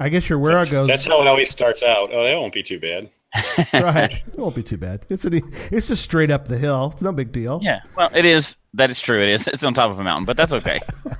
I 0.01 0.09
guess 0.09 0.29
your 0.29 0.39
where 0.39 0.53
That's, 0.53 0.71
goes 0.71 0.87
that's 0.87 1.07
how 1.07 1.21
it 1.21 1.27
always 1.27 1.49
starts 1.49 1.83
out. 1.83 2.09
Oh, 2.13 2.23
that 2.23 2.37
won't 2.37 2.53
be 2.53 2.63
too 2.63 2.79
bad. 2.79 3.09
right. 3.73 4.13
It 4.27 4.37
won't 4.37 4.55
be 4.55 4.63
too 4.63 4.77
bad. 4.77 5.05
It's 5.09 5.25
a, 5.25 5.29
it's 5.71 5.87
just 5.89 6.03
straight 6.03 6.31
up 6.31 6.47
the 6.47 6.57
hill. 6.57 6.91
It's 6.93 7.01
no 7.01 7.11
big 7.11 7.31
deal. 7.31 7.59
Yeah, 7.61 7.81
well, 7.97 8.09
it 8.15 8.25
is. 8.25 8.55
That 8.75 8.89
is 8.91 9.01
true. 9.01 9.21
It 9.21 9.29
is. 9.29 9.47
It's 9.47 9.63
on 9.63 9.73
top 9.73 9.91
of 9.91 9.99
a 9.99 10.03
mountain, 10.03 10.25
but 10.25 10.37
that's 10.37 10.53
okay. 10.53 10.79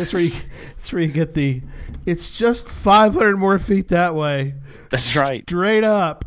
That's 0.00 0.14
where 0.14 0.22
you, 0.22 0.30
that's 0.76 0.90
where 0.94 1.02
you 1.02 1.08
get 1.08 1.34
the. 1.34 1.60
It's 2.06 2.38
just 2.38 2.70
500 2.70 3.36
more 3.36 3.58
feet 3.58 3.88
that 3.88 4.14
way, 4.14 4.54
That's 4.88 5.14
right. 5.14 5.42
straight 5.46 5.84
up. 5.84 6.24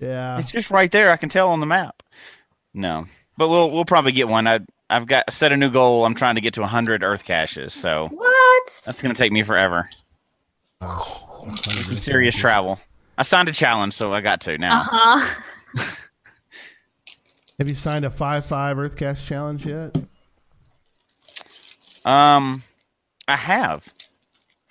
Yeah. 0.00 0.40
It's 0.40 0.50
just 0.50 0.72
right 0.72 0.90
there. 0.90 1.12
I 1.12 1.16
can 1.16 1.28
tell 1.28 1.50
on 1.50 1.60
the 1.60 1.66
map. 1.66 2.02
No, 2.74 3.06
but 3.36 3.48
we'll 3.48 3.70
we'll 3.70 3.84
probably 3.84 4.10
get 4.10 4.26
one. 4.26 4.48
I 4.48 4.58
I've 4.90 5.06
got 5.06 5.32
set 5.32 5.52
a 5.52 5.56
new 5.56 5.70
goal. 5.70 6.04
I'm 6.04 6.16
trying 6.16 6.34
to 6.34 6.40
get 6.40 6.54
to 6.54 6.62
100 6.62 7.04
Earth 7.04 7.24
caches, 7.24 7.72
so 7.72 8.08
what? 8.10 8.82
that's 8.84 9.00
going 9.00 9.14
to 9.14 9.18
take 9.18 9.30
me 9.30 9.44
forever. 9.44 9.88
Some 10.82 11.56
serious 11.96 12.34
travel. 12.34 12.80
I 13.16 13.22
signed 13.22 13.48
a 13.48 13.52
challenge, 13.52 13.94
so 13.94 14.12
I 14.12 14.20
got 14.20 14.40
to 14.40 14.58
now. 14.58 14.80
Uh 14.80 14.84
huh. 14.90 15.40
Have 17.60 17.68
you 17.68 17.76
signed 17.76 18.04
a 18.04 18.10
five 18.10 18.44
five 18.44 18.80
Earth 18.80 18.96
Cache 18.96 19.24
challenge 19.24 19.64
yet? 19.64 19.96
Um, 22.04 22.62
I 23.26 23.36
have, 23.36 23.88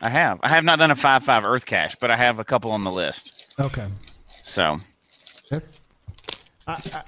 I 0.02 0.10
have, 0.10 0.40
I 0.44 0.50
have 0.50 0.64
not 0.64 0.80
done 0.80 0.92
a 0.92 0.96
five 0.96 1.24
five 1.24 1.46
Earth 1.46 1.66
cache, 1.66 1.96
but 2.00 2.12
I 2.12 2.16
have 2.16 2.40
a 2.40 2.44
couple 2.44 2.72
on 2.72 2.84
the 2.84 2.92
list. 2.92 3.54
Okay. 3.60 3.88
So 4.26 4.78
That's. 5.50 5.82
I, 6.68 6.74
I, 6.74 7.02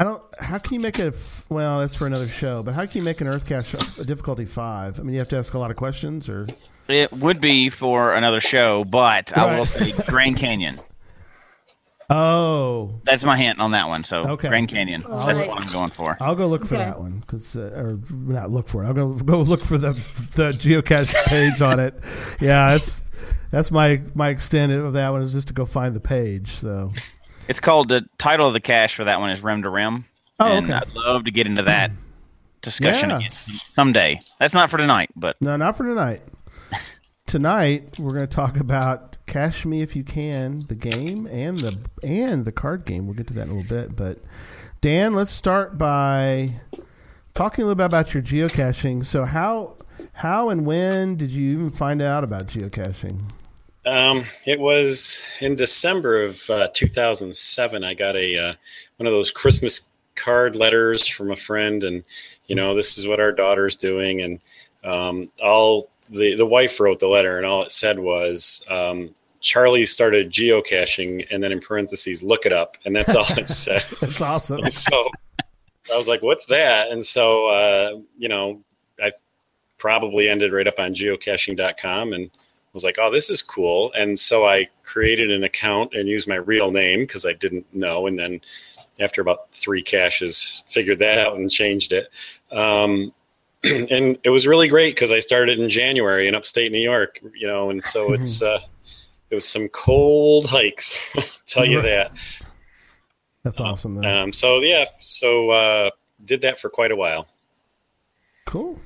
I 0.00 0.04
don't. 0.04 0.22
How 0.38 0.58
can 0.58 0.74
you 0.74 0.80
make 0.80 0.98
a? 0.98 1.12
Well, 1.50 1.80
that's 1.80 1.94
for 1.94 2.06
another 2.06 2.26
show. 2.26 2.62
But 2.62 2.72
how 2.72 2.86
can 2.86 2.96
you 2.96 3.04
make 3.04 3.20
an 3.20 3.26
Earth 3.26 3.46
Cache 3.46 3.98
a 3.98 4.04
difficulty 4.04 4.46
five? 4.46 4.98
I 4.98 5.02
mean, 5.02 5.12
you 5.12 5.18
have 5.18 5.28
to 5.28 5.36
ask 5.36 5.52
a 5.52 5.58
lot 5.58 5.70
of 5.70 5.76
questions, 5.76 6.26
or 6.28 6.46
it 6.88 7.12
would 7.12 7.40
be 7.40 7.68
for 7.68 8.14
another 8.14 8.40
show, 8.40 8.84
but 8.84 9.36
I 9.36 9.58
will 9.58 9.66
say 9.66 9.92
Grand 10.06 10.38
Canyon. 10.38 10.76
Oh, 12.10 13.00
That's 13.04 13.24
my 13.24 13.36
hint 13.36 13.58
on 13.60 13.70
that 13.72 13.88
one. 13.88 14.04
So 14.04 14.18
Okay. 14.18 14.48
Grand 14.48 14.68
Canyon. 14.68 15.02
That's 15.08 15.24
Alright. 15.26 15.48
what 15.48 15.62
I'm 15.64 15.72
going 15.72 15.90
for. 15.90 16.16
I'll 16.20 16.34
go 16.34 16.46
look 16.46 16.66
for 16.66 16.74
Okay. 16.76 16.84
that 16.84 16.98
one 16.98 17.20
because, 17.20 17.56
uh, 17.56 17.72
or 17.74 17.98
not 18.10 18.50
look 18.50 18.68
for 18.68 18.82
it. 18.84 18.86
I'll 18.88 18.92
go 18.94 19.08
go 19.14 19.40
look 19.40 19.60
for 19.64 19.78
the 19.78 19.92
the 20.34 20.52
geocache 20.52 21.14
page 21.26 21.60
on 21.62 21.78
it. 21.80 21.94
Yeah, 22.40 22.70
that's 22.72 23.02
that's 23.50 23.70
my 23.70 24.00
my 24.14 24.28
extent 24.30 24.72
of 24.72 24.92
that 24.94 25.10
one 25.10 25.22
is 25.22 25.32
just 25.32 25.48
to 25.48 25.54
go 25.54 25.64
find 25.64 25.94
the 25.94 26.00
page. 26.00 26.52
So 26.60 26.92
It's 27.48 27.60
called 27.60 27.88
the 27.88 28.06
title 28.18 28.46
of 28.46 28.52
the 28.52 28.60
cache 28.60 28.94
for 28.94 29.04
that 29.04 29.18
one 29.20 29.30
is 29.30 29.42
Rim 29.42 29.62
to 29.62 29.70
Rim. 29.70 30.04
Oh, 30.38 30.56
and 30.56 30.66
okay. 30.66 30.74
I'd 30.74 30.92
love 30.94 31.24
to 31.24 31.30
get 31.30 31.46
into 31.46 31.62
that 31.64 31.90
discussion 32.62 33.10
Yeah. 33.10 33.16
again 33.18 33.30
someday. 33.30 34.18
That's 34.38 34.54
not 34.54 34.70
for 34.70 34.76
tonight, 34.78 35.10
but 35.16 35.36
no, 35.40 35.56
not 35.56 35.76
for 35.76 35.84
tonight. 35.84 36.22
Tonight 37.26 37.96
we're 37.98 38.14
going 38.14 38.26
to 38.26 38.34
talk 38.34 38.56
about 38.58 39.09
Cache 39.30 39.64
Me 39.64 39.80
If 39.80 39.94
You 39.94 40.02
Can, 40.02 40.66
the 40.66 40.74
game, 40.74 41.26
and 41.28 41.56
the 41.60 41.78
and 42.02 42.44
the 42.44 42.50
card 42.50 42.84
game. 42.84 43.06
We'll 43.06 43.14
get 43.14 43.28
to 43.28 43.34
that 43.34 43.46
in 43.46 43.50
a 43.50 43.54
little 43.54 43.68
bit. 43.68 43.94
But 43.94 44.18
Dan, 44.80 45.14
let's 45.14 45.30
start 45.30 45.78
by 45.78 46.54
talking 47.32 47.62
a 47.62 47.66
little 47.66 47.76
bit 47.76 47.84
about 47.84 48.12
your 48.12 48.24
geocaching. 48.24 49.06
So 49.06 49.24
how 49.24 49.76
how 50.14 50.48
and 50.48 50.66
when 50.66 51.16
did 51.16 51.30
you 51.30 51.52
even 51.52 51.70
find 51.70 52.02
out 52.02 52.24
about 52.24 52.48
geocaching? 52.48 53.20
Um, 53.86 54.24
it 54.46 54.58
was 54.58 55.24
in 55.40 55.54
December 55.54 56.24
of 56.24 56.50
uh, 56.50 56.68
2007. 56.74 57.84
I 57.84 57.94
got 57.94 58.16
a 58.16 58.36
uh, 58.36 58.54
one 58.96 59.06
of 59.06 59.12
those 59.12 59.30
Christmas 59.30 59.90
card 60.16 60.56
letters 60.56 61.06
from 61.06 61.30
a 61.30 61.36
friend, 61.36 61.84
and 61.84 62.02
you 62.48 62.56
know, 62.56 62.74
this 62.74 62.98
is 62.98 63.06
what 63.06 63.20
our 63.20 63.30
daughter's 63.30 63.76
doing, 63.76 64.22
and 64.22 64.40
um, 64.82 65.30
all 65.40 65.88
the 66.10 66.34
the 66.36 66.46
wife 66.46 66.80
wrote 66.80 66.98
the 67.00 67.08
letter, 67.08 67.36
and 67.36 67.46
all 67.46 67.62
it 67.62 67.70
said 67.70 67.98
was. 67.98 68.64
Um, 68.68 69.14
Charlie 69.40 69.86
started 69.86 70.30
geocaching, 70.30 71.26
and 71.30 71.42
then 71.42 71.50
in 71.50 71.60
parentheses, 71.60 72.22
look 72.22 72.44
it 72.44 72.52
up, 72.52 72.76
and 72.84 72.94
that's 72.94 73.14
all 73.14 73.24
it 73.38 73.48
said. 73.48 73.82
That's 74.00 74.20
awesome. 74.20 74.68
so 74.68 75.08
I 75.92 75.96
was 75.96 76.08
like, 76.08 76.22
"What's 76.22 76.44
that?" 76.46 76.90
And 76.90 77.04
so, 77.04 77.46
uh, 77.46 78.00
you 78.18 78.28
know, 78.28 78.60
I 79.02 79.12
probably 79.78 80.28
ended 80.28 80.52
right 80.52 80.68
up 80.68 80.78
on 80.78 80.92
geocaching.com 80.92 82.12
and 82.12 82.30
was 82.74 82.84
like, 82.84 82.98
"Oh, 82.98 83.10
this 83.10 83.30
is 83.30 83.40
cool." 83.40 83.92
And 83.96 84.18
so 84.18 84.46
I 84.46 84.68
created 84.84 85.30
an 85.30 85.42
account 85.44 85.94
and 85.94 86.08
used 86.08 86.28
my 86.28 86.36
real 86.36 86.70
name 86.70 87.00
because 87.00 87.24
I 87.24 87.32
didn't 87.32 87.72
know. 87.74 88.06
And 88.06 88.18
then 88.18 88.42
after 89.00 89.22
about 89.22 89.52
three 89.52 89.82
caches, 89.82 90.62
figured 90.66 90.98
that 90.98 91.18
out 91.18 91.36
and 91.36 91.50
changed 91.50 91.92
it. 91.92 92.10
Um, 92.50 93.14
and 93.64 94.18
it 94.24 94.30
was 94.30 94.46
really 94.46 94.68
great 94.68 94.94
because 94.94 95.12
I 95.12 95.18
started 95.18 95.58
in 95.58 95.68
January 95.68 96.28
in 96.28 96.34
upstate 96.34 96.72
New 96.72 96.80
York, 96.80 97.20
you 97.34 97.46
know, 97.46 97.70
and 97.70 97.82
so 97.82 98.12
it's 98.12 98.42
uh, 98.42 98.58
it 99.30 99.34
was 99.34 99.46
some 99.46 99.68
cold 99.68 100.46
hikes, 100.48 101.42
tell 101.46 101.66
you 101.66 101.82
that. 101.82 102.12
That's 103.44 103.60
awesome. 103.60 103.96
Though. 103.96 104.08
Um, 104.08 104.32
so 104.32 104.60
yeah, 104.60 104.86
so 104.98 105.50
uh, 105.50 105.90
did 106.24 106.40
that 106.42 106.58
for 106.58 106.70
quite 106.70 106.90
a 106.90 106.96
while. 106.96 107.28
Cool. 108.46 108.80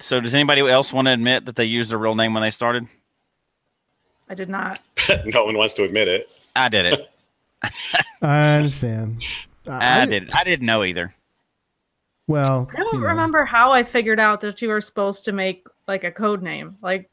so 0.00 0.20
does 0.20 0.34
anybody 0.34 0.60
else 0.62 0.92
want 0.92 1.06
to 1.06 1.12
admit 1.12 1.44
that 1.44 1.54
they 1.54 1.64
used 1.64 1.90
their 1.90 1.98
real 1.98 2.14
name 2.14 2.34
when 2.34 2.42
they 2.42 2.50
started? 2.50 2.86
I 4.28 4.34
did 4.34 4.48
not. 4.48 4.80
no 5.26 5.44
one 5.44 5.56
wants 5.56 5.74
to 5.74 5.84
admit 5.84 6.08
it. 6.08 6.28
I 6.56 6.68
did 6.68 6.86
it. 6.86 7.10
I 8.22 8.56
understand. 8.56 9.22
I 9.68 10.06
did. 10.06 10.30
I 10.30 10.44
didn't 10.44 10.66
know 10.66 10.84
either. 10.84 11.14
Well, 12.26 12.70
I 12.72 12.78
don't 12.78 12.94
you 12.94 13.00
know. 13.00 13.08
remember 13.08 13.44
how 13.44 13.72
I 13.72 13.82
figured 13.82 14.18
out 14.18 14.40
that 14.40 14.62
you 14.62 14.68
were 14.68 14.80
supposed 14.80 15.24
to 15.26 15.32
make 15.32 15.66
like 15.86 16.04
a 16.04 16.10
code 16.10 16.42
name. 16.42 16.76
Like, 16.82 17.10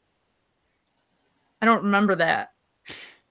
I 1.60 1.66
don't 1.66 1.84
remember 1.84 2.14
that. 2.16 2.52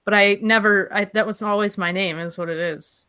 But 0.04 0.14
I 0.14 0.38
never. 0.42 0.92
I 0.92 1.04
that 1.14 1.26
was 1.26 1.42
always 1.42 1.78
my 1.78 1.92
name. 1.92 2.18
Is 2.18 2.38
what 2.38 2.48
it 2.48 2.58
is. 2.58 3.06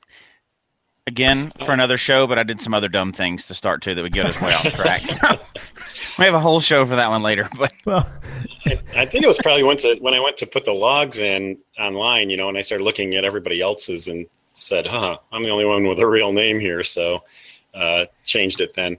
Again 1.05 1.51
for 1.65 1.73
another 1.73 1.97
show, 1.97 2.25
but 2.27 2.39
I 2.39 2.43
did 2.43 2.61
some 2.61 2.73
other 2.73 2.87
dumb 2.87 3.11
things 3.11 3.45
to 3.47 3.53
start 3.53 3.81
too 3.81 3.93
that 3.93 4.01
would 4.01 4.13
get 4.13 4.25
us 4.25 4.39
way 4.41 4.53
off 4.53 4.73
track. 4.73 5.05
So 5.05 5.27
we 6.17 6.23
have 6.25 6.33
a 6.33 6.39
whole 6.39 6.61
show 6.61 6.85
for 6.85 6.95
that 6.95 7.09
one 7.09 7.21
later. 7.21 7.49
But 7.57 7.73
Well, 7.85 8.09
I 8.95 9.05
think 9.05 9.25
it 9.25 9.27
was 9.27 9.37
probably 9.39 9.63
once 9.63 9.83
it, 9.83 10.01
when 10.01 10.13
I 10.13 10.19
went 10.21 10.37
to 10.37 10.45
put 10.45 10.63
the 10.63 10.71
logs 10.71 11.19
in 11.19 11.57
online, 11.77 12.29
you 12.29 12.37
know, 12.37 12.47
and 12.47 12.57
I 12.57 12.61
started 12.61 12.85
looking 12.85 13.15
at 13.15 13.25
everybody 13.25 13.59
else's 13.59 14.07
and 14.07 14.25
said, 14.53 14.87
"Huh, 14.87 15.17
I'm 15.33 15.43
the 15.43 15.49
only 15.49 15.65
one 15.65 15.87
with 15.87 15.99
a 15.99 16.07
real 16.07 16.31
name 16.31 16.59
here." 16.59 16.83
So 16.83 17.23
uh, 17.73 18.05
changed 18.23 18.61
it 18.61 18.73
then. 18.73 18.97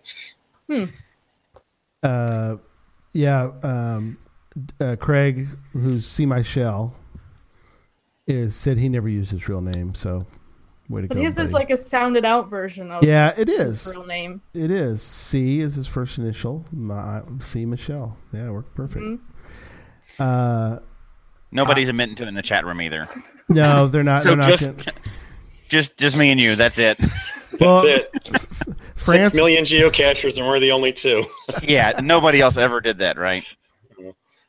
uh, 2.02 2.57
yeah. 3.12 3.50
Um, 3.62 4.19
uh, 4.81 4.97
Craig, 4.99 5.49
who's 5.73 6.07
see 6.07 6.26
my 6.26 6.43
shell, 6.43 6.95
is 8.26 8.54
said 8.57 8.78
he 8.78 8.88
never 8.88 9.09
used 9.09 9.31
his 9.31 9.49
real 9.49 9.61
name. 9.61 9.95
So, 9.95 10.26
way 10.88 11.02
to 11.02 11.09
But 11.09 11.16
go. 11.16 11.21
his 11.23 11.35
buddy. 11.35 11.47
is 11.49 11.52
like 11.52 11.71
a 11.71 11.76
sounded 11.76 12.25
out 12.25 12.49
version 12.50 12.90
of 12.90 13.04
yeah, 13.04 13.33
it 13.37 13.49
is 13.49 13.85
his 13.85 13.97
real 13.97 14.07
name. 14.07 14.43
It 14.54 14.71
is 14.71 15.02
C 15.02 15.61
is 15.61 15.75
his 15.75 15.87
first 15.88 16.19
initial. 16.19 16.64
My, 16.73 17.23
C 17.40 17.64
Michelle. 17.64 18.16
Yeah, 18.33 18.47
it 18.49 18.52
worked 18.52 18.75
perfect. 18.75 19.04
Mhm. 19.04 19.21
Uh, 20.19 20.78
nobody's 21.50 21.88
admitting 21.88 22.14
to 22.16 22.25
it 22.25 22.28
in 22.28 22.35
the 22.35 22.43
chat 22.43 22.64
room 22.64 22.81
either. 22.81 23.09
no, 23.49 23.88
they're 23.88 24.02
not. 24.02 24.23
So 24.23 24.28
they're 24.31 24.37
not. 24.37 24.49
just, 24.59 24.62
gonna- 24.87 24.99
just, 25.68 25.99
just 25.99 26.16
me 26.16 26.30
and 26.30 26.40
you. 26.40 26.56
That's 26.56 26.78
it. 26.78 26.99
well, 27.61 27.83
That's 27.83 27.87
it. 27.87 28.76
France, 28.97 29.33
Six 29.33 29.35
million 29.35 29.64
geocachers, 29.64 30.38
and 30.38 30.47
we're 30.47 30.61
the 30.61 30.73
only 30.73 30.92
two. 30.92 31.23
Yeah, 31.62 32.00
nobody 32.02 32.40
else 32.40 32.56
ever 32.56 32.80
did 32.80 32.99
that, 32.99 33.18
right? 33.18 33.44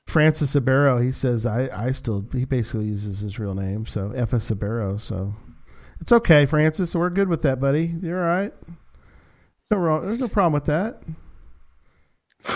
Francis 0.05 0.55
Sabero, 0.55 1.03
he 1.03 1.11
says 1.11 1.45
I, 1.45 1.67
I 1.73 1.91
still 1.91 2.25
he 2.31 2.45
basically 2.45 2.85
uses 2.85 3.19
his 3.19 3.39
real 3.39 3.53
name, 3.53 3.85
so 3.85 4.11
FS 4.11 4.49
Sabero, 4.49 4.99
so 5.01 5.33
it's 5.99 6.11
okay, 6.11 6.45
Francis. 6.45 6.95
We're 6.95 7.09
good 7.09 7.27
with 7.27 7.41
that, 7.41 7.59
buddy. 7.59 7.85
You're 7.85 8.21
all 8.21 8.27
right. 8.27 8.53
No 9.71 9.77
wrong. 9.77 10.05
There's 10.05 10.19
no 10.19 10.27
problem 10.27 10.53
with 10.53 10.65
that. 10.65 11.03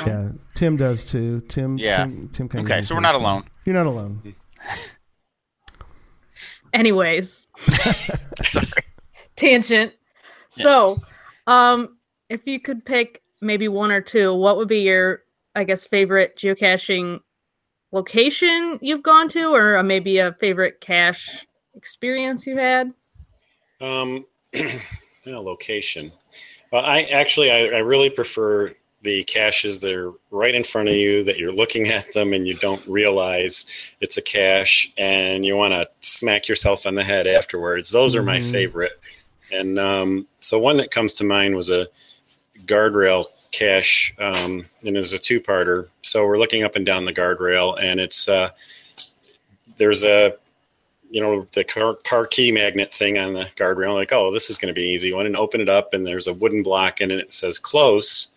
Yeah, 0.05 0.29
Tim 0.53 0.77
does 0.77 1.05
too. 1.05 1.41
Tim. 1.41 1.77
Yeah. 1.77 1.97
Tim. 1.97 2.29
Tim 2.29 2.49
Okay, 2.53 2.81
so 2.83 2.93
we're 2.93 3.01
not 3.01 3.15
alone. 3.15 3.43
You're 3.65 3.75
not 3.75 3.87
alone. 3.87 4.35
Anyways, 6.73 7.47
tangent. 9.35 9.93
So, 10.49 10.97
um, 11.47 11.97
if 12.29 12.41
you 12.45 12.59
could 12.59 12.85
pick 12.85 13.21
maybe 13.41 13.67
one 13.67 13.91
or 13.91 14.01
two, 14.01 14.33
what 14.33 14.57
would 14.57 14.67
be 14.67 14.81
your, 14.81 15.23
I 15.55 15.63
guess, 15.63 15.85
favorite 15.85 16.37
geocaching 16.37 17.21
location 17.91 18.77
you've 18.81 19.03
gone 19.03 19.27
to, 19.29 19.53
or 19.53 19.81
maybe 19.83 20.19
a 20.19 20.33
favorite 20.33 20.79
cache 20.81 21.45
experience 21.75 22.45
you've 22.45 22.59
had? 22.59 22.93
Um, 23.81 24.25
you 24.53 24.71
know, 25.25 25.41
location. 25.41 26.11
Well, 26.71 26.85
I 26.85 27.03
actually 27.03 27.51
I, 27.51 27.65
I 27.65 27.79
really 27.79 28.09
prefer 28.09 28.73
the 29.01 29.23
caches 29.23 29.79
that 29.81 29.93
are 29.93 30.11
right 30.29 30.53
in 30.53 30.63
front 30.63 30.89
of 30.89 30.95
you 30.95 31.23
that 31.23 31.37
you're 31.39 31.53
looking 31.53 31.87
at 31.87 32.11
them 32.13 32.33
and 32.33 32.45
you 32.47 32.53
don't 32.55 32.85
realize 32.85 33.65
it's 34.01 34.17
a 34.17 34.21
cache 34.21 34.91
and 34.97 35.45
you 35.45 35.55
want 35.55 35.73
to 35.73 35.87
smack 36.01 36.47
yourself 36.47 36.85
on 36.85 36.95
the 36.95 37.03
head 37.03 37.25
afterwards. 37.25 37.89
Those 37.89 38.13
are 38.15 38.23
my 38.23 38.39
Mhm. 38.39 38.51
favorite. 38.51 38.99
And 39.51 39.79
um, 39.79 40.27
so 40.41 40.59
one 40.59 40.77
that 40.77 40.91
comes 40.91 41.13
to 41.15 41.23
mind 41.23 41.55
was 41.55 41.69
a 41.69 41.87
guardrail 42.65 43.25
cache, 43.51 44.13
um, 44.19 44.65
and 44.85 44.95
it 44.95 44.99
was 44.99 45.13
a 45.13 45.17
two-parter. 45.17 45.87
So 46.01 46.25
we're 46.25 46.37
looking 46.37 46.63
up 46.63 46.75
and 46.75 46.85
down 46.85 47.05
the 47.05 47.13
guardrail, 47.13 47.81
and 47.81 47.99
it's 47.99 48.27
uh, 48.29 48.49
there's 49.77 50.03
a 50.03 50.35
you 51.09 51.21
know 51.21 51.47
the 51.53 51.63
car, 51.63 51.95
car 52.03 52.27
key 52.27 52.51
magnet 52.51 52.93
thing 52.93 53.17
on 53.17 53.33
the 53.33 53.45
guardrail. 53.55 53.95
Like, 53.95 54.11
oh, 54.11 54.31
this 54.31 54.49
is 54.51 54.59
going 54.59 54.67
to 54.73 54.79
be 54.79 54.87
easy. 54.87 55.11
One 55.13 55.25
and 55.25 55.35
open 55.37 55.61
it 55.61 55.69
up, 55.69 55.93
and 55.93 56.05
there's 56.05 56.27
a 56.27 56.33
wooden 56.33 56.61
block 56.61 57.01
in 57.01 57.09
it. 57.09 57.19
It 57.19 57.31
says 57.31 57.57
close. 57.57 58.33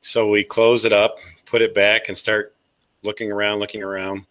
So 0.00 0.28
we 0.28 0.44
close 0.44 0.84
it 0.84 0.92
up, 0.92 1.18
put 1.46 1.62
it 1.62 1.74
back, 1.74 2.08
and 2.08 2.16
start 2.16 2.54
looking 3.02 3.32
around, 3.32 3.58
looking 3.58 3.82
around. 3.82 4.26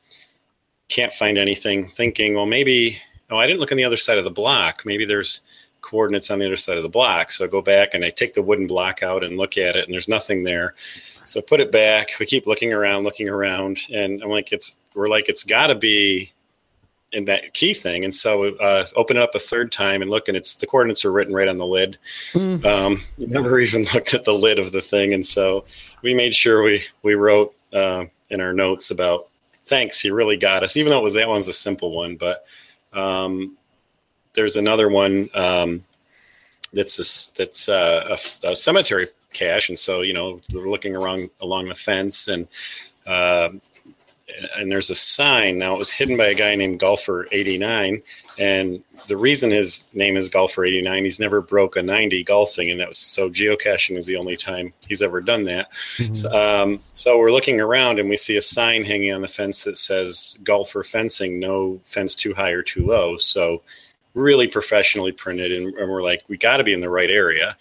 Can't 0.90 1.14
find 1.14 1.38
anything. 1.38 1.90
Thinking, 1.90 2.36
well, 2.36 2.46
maybe. 2.46 2.98
Oh, 3.30 3.38
I 3.38 3.46
didn't 3.46 3.60
look 3.60 3.72
on 3.72 3.78
the 3.78 3.84
other 3.84 3.98
side 3.98 4.18
of 4.18 4.24
the 4.24 4.32
block. 4.32 4.84
Maybe 4.86 5.04
there's 5.04 5.42
coordinates 5.82 6.32
on 6.32 6.40
the 6.40 6.46
other 6.46 6.58
side 6.58 6.78
of 6.78 6.84
the 6.84 6.90
block. 6.90 7.32
So 7.32 7.44
I 7.44 7.48
go 7.48 7.62
back 7.62 7.94
and 7.94 8.06
I 8.06 8.10
take 8.10 8.34
the 8.34 8.42
wooden 8.42 8.68
block 8.68 9.04
out 9.04 9.24
and 9.24 9.38
look 9.38 9.58
at 9.58 9.76
it, 9.76 9.86
and 9.86 9.94
there's 9.94 10.08
nothing 10.08 10.44
there. 10.44 10.76
So 11.26 11.42
I 11.42 11.44
put 11.46 11.60
it 11.60 11.72
back. 11.72 12.12
We 12.20 12.26
keep 12.26 12.48
looking 12.48 12.72
around, 12.72 13.04
looking 13.04 13.28
around, 13.28 13.80
and 13.94 14.22
I'm 14.24 14.30
like, 14.30 14.54
it's 14.54 14.80
we're 14.96 15.10
like, 15.10 15.28
it's 15.28 15.44
got 15.44 15.68
to 15.68 15.76
be 15.76 16.32
in 17.14 17.26
that 17.26 17.54
key 17.54 17.74
thing. 17.74 18.04
And 18.04 18.14
so 18.14 18.56
uh, 18.58 18.86
open 18.96 19.18
it 19.18 19.24
up 19.24 19.36
a 19.36 19.40
third 19.40 19.72
time 19.72 20.02
and 20.02 20.12
look, 20.12 20.28
and 20.28 20.36
it's 20.36 20.56
the 20.56 20.68
coordinates 20.68 21.06
are 21.06 21.12
written 21.12 21.34
right 21.34 21.48
on 21.48 21.58
the 21.58 21.66
lid. 21.66 21.98
Mm. 22.34 22.66
Um, 22.66 23.02
never 23.18 23.60
even 23.60 23.86
looked 23.94 24.14
at 24.14 24.26
the 24.26 24.34
lid 24.34 24.60
of 24.60 24.72
the 24.72 24.82
thing, 24.82 25.14
and 25.14 25.26
so 25.26 25.64
we 26.02 26.14
made 26.14 26.36
sure 26.36 26.64
we 26.64 26.84
we 27.04 27.16
wrote 27.16 27.56
uh, 27.74 28.06
in 28.30 28.42
our 28.42 28.54
notes 28.54 28.92
about 28.92 29.28
thanks. 29.66 30.04
You 30.04 30.14
really 30.14 30.38
got 30.38 30.64
us, 30.64 30.78
even 30.78 30.90
though 30.90 31.00
it 31.00 31.04
was 31.04 31.14
that 31.14 31.28
one 31.28 31.38
was 31.38 31.48
a 31.48 31.54
simple 31.54 31.92
one, 31.92 32.16
but. 32.16 32.46
Um, 32.94 33.58
there's 34.38 34.56
another 34.56 34.88
one 34.88 35.30
um, 35.34 35.84
that's 36.72 37.00
a, 37.00 37.36
that's 37.38 37.68
a, 37.68 38.18
a, 38.44 38.52
a 38.52 38.56
cemetery 38.56 39.08
cache, 39.34 39.68
and 39.70 39.78
so 39.78 40.02
you 40.02 40.14
know 40.14 40.40
we're 40.54 40.70
looking 40.70 40.96
around 40.96 41.30
along 41.42 41.68
the 41.68 41.76
fence, 41.76 42.28
and 42.28 42.48
uh, 43.08 43.50
and 44.56 44.72
there's 44.72 44.90
a 44.90 44.96
sign. 44.96 45.58
Now 45.58 45.74
it 45.74 45.78
was 45.78 45.92
hidden 45.92 46.18
by 46.18 46.28
a 46.28 46.36
guy 46.36 46.56
named 46.56 46.80
Golfer 46.80 47.28
eighty 47.32 47.58
nine, 47.58 48.02
and 48.38 48.84
the 49.08 49.18
reason 49.18 49.52
his 49.52 49.90
name 49.94 50.18
is 50.18 50.30
Golfer 50.30 50.66
eighty 50.66 50.82
nine, 50.82 51.04
he's 51.04 51.20
never 51.20 51.42
broke 51.42 51.76
a 51.76 51.82
ninety 51.82 52.24
golfing, 52.24 52.70
and 52.70 52.80
that 52.80 52.88
was 52.88 52.98
so 52.98 53.30
geocaching 53.30 53.98
is 53.98 54.06
the 54.06 54.16
only 54.16 54.36
time 54.36 54.74
he's 54.88 55.02
ever 55.02 55.22
done 55.22 55.44
that. 55.46 55.74
So, 56.14 56.32
um, 56.32 56.80
so 56.94 57.18
we're 57.18 57.32
looking 57.32 57.60
around 57.60 58.00
and 58.00 58.10
we 58.10 58.18
see 58.18 58.38
a 58.38 58.42
sign 58.42 58.84
hanging 58.84 59.14
on 59.14 59.22
the 59.22 59.28
fence 59.28 59.64
that 59.64 59.78
says 59.78 60.38
golfer 60.44 60.84
fencing, 60.84 61.40
no 61.40 61.80
fence 61.84 62.16
too 62.16 62.34
high 62.34 62.52
or 62.52 62.62
too 62.62 62.86
low. 62.86 63.18
So 63.18 63.62
really 64.14 64.48
professionally 64.48 65.12
printed, 65.12 65.52
and, 65.52 65.76
and 65.76 65.90
we're 65.90 66.02
like, 66.02 66.24
we 66.28 66.38
got 66.38 66.58
to 66.58 66.64
be 66.64 66.74
in 66.74 66.82
the 66.82 66.90
right 66.90 67.10
area. 67.10 67.56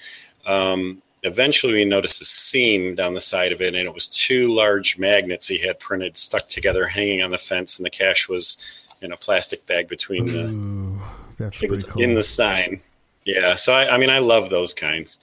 Um, 0.47 1.03
eventually, 1.23 1.73
we 1.75 1.85
noticed 1.85 2.21
a 2.21 2.25
seam 2.25 2.95
down 2.95 3.15
the 3.15 3.21
side 3.21 3.53
of 3.53 3.61
it, 3.61 3.75
and 3.75 3.87
it 3.87 3.93
was 3.95 4.09
two 4.09 4.53
large 4.53 4.99
magnets 4.99 5.49
he 5.49 5.59
had 5.59 5.79
printed 5.81 6.17
stuck 6.17 6.49
together, 6.49 6.87
hanging 6.87 7.23
on 7.23 7.31
the 7.31 7.39
fence, 7.39 7.79
and 7.79 7.87
the 7.87 7.91
cash 7.91 8.29
was 8.29 8.59
in 9.03 9.13
a 9.13 9.17
plastic 9.17 9.67
bag 9.67 9.89
between 9.89 10.27
the. 10.27 10.47
Ooh, 10.47 11.01
that's 11.37 11.63
It 11.63 11.71
was 11.71 11.85
cool. 11.85 12.03
in 12.03 12.15
the 12.15 12.23
sign. 12.23 12.81
Yeah, 13.25 13.55
so 13.57 13.75
I, 13.75 13.95
I 13.95 13.99
mean, 13.99 14.11
I 14.11 14.19
love 14.21 14.51
those 14.51 14.73
kinds. 14.73 15.19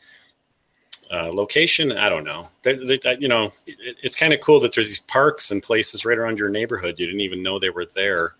Uh, 1.11 1.31
location, 1.31 1.91
I 1.91 2.09
don't 2.09 2.23
know. 2.23 2.47
They- 2.63 2.73
they- 2.97 3.17
you 3.19 3.27
know, 3.27 3.51
it, 3.67 3.97
it's 4.01 4.15
kind 4.15 4.33
of 4.33 4.41
cool 4.41 4.59
that 4.61 4.73
there's 4.73 4.89
these 4.89 4.99
parks 4.99 5.51
and 5.51 5.61
places 5.61 6.05
right 6.05 6.17
around 6.17 6.37
your 6.39 6.49
neighborhood. 6.49 6.95
You 6.97 7.05
didn't 7.05 7.21
even 7.21 7.43
know 7.43 7.59
they 7.59 7.69
were 7.69 7.85
there 7.85 8.35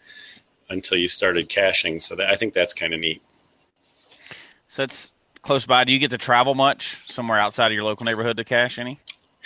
until 0.70 0.98
you 0.98 1.08
started 1.08 1.50
caching. 1.50 2.00
So 2.00 2.16
that, 2.16 2.30
I 2.30 2.36
think 2.36 2.54
that's 2.54 2.74
kind 2.74 2.94
of 2.94 3.00
neat. 3.00 3.22
So 4.70 4.84
it's 4.84 5.12
close 5.44 5.66
by. 5.66 5.84
Do 5.84 5.92
you 5.94 6.00
get 6.00 6.10
to 6.10 6.18
travel 6.18 6.56
much 6.56 6.98
somewhere 7.08 7.40
outside 7.40 7.68
of 7.68 7.74
your 7.74 7.84
local 7.84 8.06
neighborhood 8.06 8.38
to 8.38 8.44
cash 8.44 8.80
any? 8.80 9.00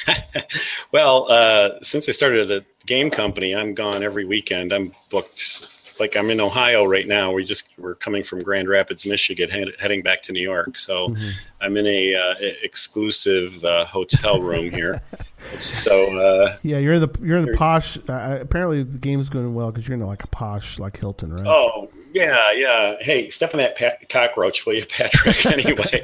well, 0.91 1.25
uh, 1.29 1.71
since 1.81 2.07
I 2.07 2.11
started 2.11 2.49
a 2.51 2.63
game 2.85 3.09
company, 3.09 3.55
I'm 3.55 3.73
gone 3.73 4.03
every 4.03 4.25
weekend. 4.25 4.71
I'm 4.71 4.93
booked. 5.09 5.73
Like 5.99 6.15
I'm 6.15 6.29
in 6.29 6.39
Ohio 6.39 6.85
right 6.85 7.07
now. 7.07 7.31
We 7.31 7.43
just 7.43 7.71
we're 7.79 7.95
coming 7.95 8.21
from 8.21 8.43
Grand 8.43 8.67
Rapids, 8.69 9.03
Michigan, 9.07 9.49
head, 9.49 9.69
heading 9.79 10.03
back 10.03 10.21
to 10.23 10.31
New 10.31 10.41
York. 10.41 10.77
So 10.77 11.09
Mhm. 11.09 11.31
I'm 11.59 11.75
in 11.75 11.87
a 11.87 12.13
uh, 12.13 12.35
exclusive 12.61 13.63
uh, 13.65 13.83
hotel 13.85 14.39
room 14.39 14.69
here. 14.69 15.01
so 15.55 16.15
uh, 16.19 16.55
Yeah, 16.61 16.77
you're 16.77 16.93
in 16.93 17.01
the 17.01 17.19
you're 17.23 17.37
in 17.39 17.45
the 17.45 17.53
posh. 17.53 17.97
Uh, 18.07 18.37
apparently, 18.39 18.83
the 18.83 18.99
game's 18.99 19.27
going 19.29 19.55
well 19.55 19.71
because 19.71 19.87
you're 19.87 19.97
in 19.97 20.03
like 20.05 20.23
a 20.23 20.27
posh 20.27 20.77
like 20.77 20.97
Hilton, 20.99 21.33
right? 21.33 21.47
oh 21.47 21.89
yeah, 22.17 22.51
yeah. 22.51 22.95
Hey, 22.99 23.29
step 23.29 23.53
on 23.53 23.59
that 23.59 23.77
pa- 23.77 24.05
cockroach, 24.09 24.65
will 24.65 24.75
you, 24.75 24.85
Patrick? 24.85 25.45
anyway. 25.51 26.03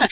um, 0.00 0.08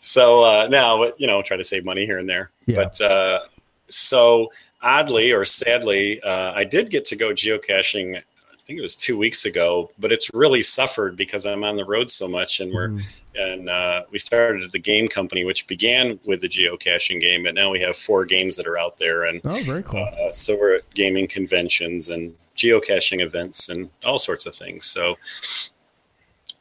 so 0.00 0.42
uh, 0.44 0.68
now, 0.70 1.04
you 1.18 1.26
know, 1.26 1.42
try 1.42 1.56
to 1.56 1.64
save 1.64 1.84
money 1.84 2.06
here 2.06 2.18
and 2.18 2.28
there. 2.28 2.50
Yeah. 2.66 2.76
But 2.76 3.00
uh, 3.00 3.40
so 3.88 4.52
oddly 4.82 5.32
or 5.32 5.44
sadly, 5.44 6.22
uh, 6.22 6.52
I 6.52 6.64
did 6.64 6.90
get 6.90 7.04
to 7.06 7.16
go 7.16 7.30
geocaching. 7.32 8.22
I 8.70 8.72
think 8.72 8.78
it 8.78 8.82
was 8.82 8.94
two 8.94 9.18
weeks 9.18 9.46
ago, 9.46 9.90
but 9.98 10.12
it's 10.12 10.30
really 10.32 10.62
suffered 10.62 11.16
because 11.16 11.44
I'm 11.44 11.64
on 11.64 11.74
the 11.74 11.84
road 11.84 12.08
so 12.08 12.28
much, 12.28 12.60
and 12.60 12.72
we're 12.72 12.90
Mhm. 12.90 13.02
and 13.34 13.68
uh, 13.68 14.02
we 14.12 14.20
started 14.20 14.70
the 14.70 14.78
game 14.78 15.08
company, 15.08 15.44
which 15.44 15.66
began 15.66 16.20
with 16.24 16.40
the 16.40 16.48
geocaching 16.48 17.20
game, 17.20 17.42
but 17.42 17.54
now 17.56 17.68
we 17.72 17.80
have 17.80 17.96
four 17.96 18.24
games 18.24 18.56
that 18.58 18.68
are 18.68 18.78
out 18.78 18.96
there, 18.96 19.24
and 19.24 19.40
Oh, 19.44 19.60
very 19.64 19.82
cool. 19.82 20.04
uh, 20.04 20.30
so 20.30 20.56
we're 20.56 20.76
at 20.76 20.94
gaming 20.94 21.26
conventions 21.26 22.10
and 22.10 22.32
geocaching 22.56 23.20
events 23.20 23.68
and 23.70 23.90
all 24.04 24.20
sorts 24.20 24.46
of 24.46 24.54
things. 24.54 24.84
So 24.84 25.18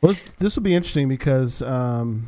Well, 0.02 0.15
this 0.39 0.56
will 0.56 0.63
be 0.63 0.74
interesting 0.74 1.10
because 1.10 1.62
um, 1.62 2.28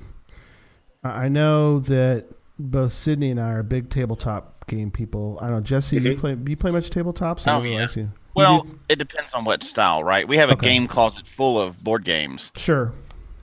I 1.04 1.26
I 1.26 1.28
know 1.28 1.80
that 1.80 2.28
both 2.60 2.92
Sydney 2.94 3.32
and 3.32 3.40
I 3.40 3.54
are 3.54 3.64
big 3.64 3.90
tabletop 3.90 4.68
game 4.68 4.92
people. 4.92 5.40
I 5.42 5.46
don't 5.48 5.56
know, 5.56 5.62
Jesse. 5.62 5.96
You 5.96 6.02
Mhm. 6.02 6.20
play? 6.20 6.38
You 6.46 6.56
play 6.56 6.72
much 6.72 6.92
tabletops? 6.92 7.48
Oh, 7.48 7.58
I 7.58 7.62
didn't 7.64 7.72
yeah. 7.74 7.88
you- 7.96 8.02
you 8.04 8.12
Well, 8.34 8.64
do? 8.64 8.80
it 8.90 8.96
depends 8.98 9.34
on 9.34 9.44
what 9.44 9.64
style, 9.64 10.04
right? 10.04 10.28
We 10.28 10.38
have 10.38 10.50
a 10.50 10.54
Okay. 10.54 10.70
game 10.70 10.88
closet 10.88 11.28
full 11.28 11.60
of 11.62 11.84
board 11.84 12.04
games, 12.06 12.52
sure. 12.56 12.94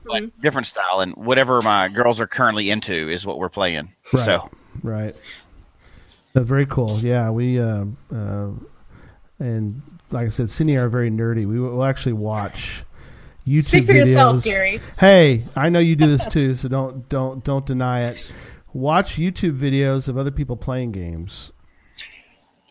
like 0.06 0.24
different 0.40 0.66
style, 0.66 1.00
and 1.00 1.14
whatever 1.16 1.60
my 1.62 1.88
girls 1.88 2.20
are 2.20 2.26
currently 2.26 2.70
into 2.70 3.10
is 3.10 3.26
what 3.26 3.38
we're 3.38 3.48
playing. 3.50 3.90
Right. 4.12 4.24
So 4.24 4.50
Right. 4.82 5.14
Uh, 6.34 6.40
very 6.42 6.66
cool. 6.66 6.90
Yeah, 7.00 7.30
we 7.30 7.58
uh, 7.58 7.84
uh, 8.14 8.50
and 9.38 9.82
like 10.10 10.26
I 10.26 10.28
said, 10.30 10.48
Sydney 10.50 10.76
are 10.76 10.88
very 10.88 11.10
nerdy. 11.10 11.46
We 11.46 11.58
will 11.60 11.70
we'll 11.76 11.84
actually 11.84 12.12
watch 12.14 12.84
YouTube 13.46 13.64
Speak 13.64 13.86
for 13.86 13.92
videos. 13.94 14.06
yourself, 14.06 14.44
Gary. 14.44 14.80
Hey, 14.98 15.44
I 15.56 15.68
know 15.68 15.78
you 15.80 15.96
do 15.96 16.06
this 16.06 16.26
too, 16.28 16.54
so 16.56 16.68
don't 16.68 17.08
don't 17.08 17.42
don't 17.44 17.66
deny 17.66 18.04
it. 18.08 18.32
Watch 18.72 19.16
YouTube 19.16 19.58
videos 19.58 20.08
of 20.08 20.16
other 20.16 20.30
people 20.30 20.56
playing 20.56 20.92
games. 20.92 21.52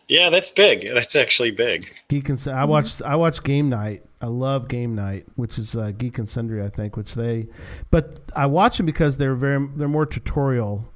Yeah, 0.08 0.30
that's 0.30 0.50
big. 0.50 0.82
That's 0.94 1.14
actually 1.16 1.50
big. 1.50 1.86
Geek 2.08 2.28
and 2.30 2.48
I 2.48 2.64
watch 2.64 3.02
I 3.02 3.16
watch 3.16 3.42
Game 3.42 3.68
Night. 3.68 4.02
I 4.20 4.26
love 4.26 4.66
Game 4.68 4.94
Night, 4.94 5.26
which 5.36 5.58
is 5.58 5.76
uh, 5.76 5.92
Geek 5.96 6.18
and 6.18 6.28
Sundry, 6.28 6.62
I 6.64 6.70
think. 6.70 6.96
Which 6.96 7.14
they, 7.14 7.48
but 7.90 8.18
I 8.34 8.46
watch 8.46 8.78
them 8.78 8.86
because 8.86 9.18
they're 9.18 9.34
very 9.34 9.66
they're 9.76 9.86
more 9.86 10.06
tutorial 10.06 10.90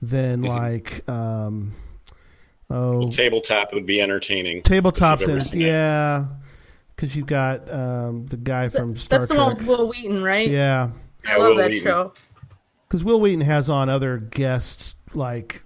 than 0.00 0.40
like 0.40 1.06
um, 1.08 1.72
oh 2.70 3.06
Tabletop 3.06 3.72
would 3.74 3.86
be 3.86 4.00
entertaining. 4.00 4.62
tabletops 4.62 5.14
If 5.14 5.20
you've 5.20 5.30
ever 5.30 5.38
and 5.52 5.60
yeah, 5.60 6.26
because 6.94 7.14
you've 7.14 7.26
got 7.26 7.70
um, 7.72 8.26
the 8.26 8.36
guy 8.38 8.68
from 8.70 8.96
Star 8.96 9.18
That's 9.20 9.30
the 9.30 9.36
one 9.36 9.56
Trek. 9.56 9.58
with 9.58 9.68
Wil 9.68 9.88
Wheaton, 9.88 10.22
right? 10.22 10.48
Yeah, 10.48 10.90
I 11.26 11.32
Yeah, 11.32 11.36
love 11.36 11.48
Will 11.48 11.56
that 11.56 11.70
Wheaton. 11.70 11.84
show. 11.84 12.12
because 12.88 13.04
Wil 13.04 13.20
Wheaton 13.20 13.42
has 13.42 13.68
on 13.68 13.88
other 13.90 14.16
guests 14.18 14.96
like 15.14 15.62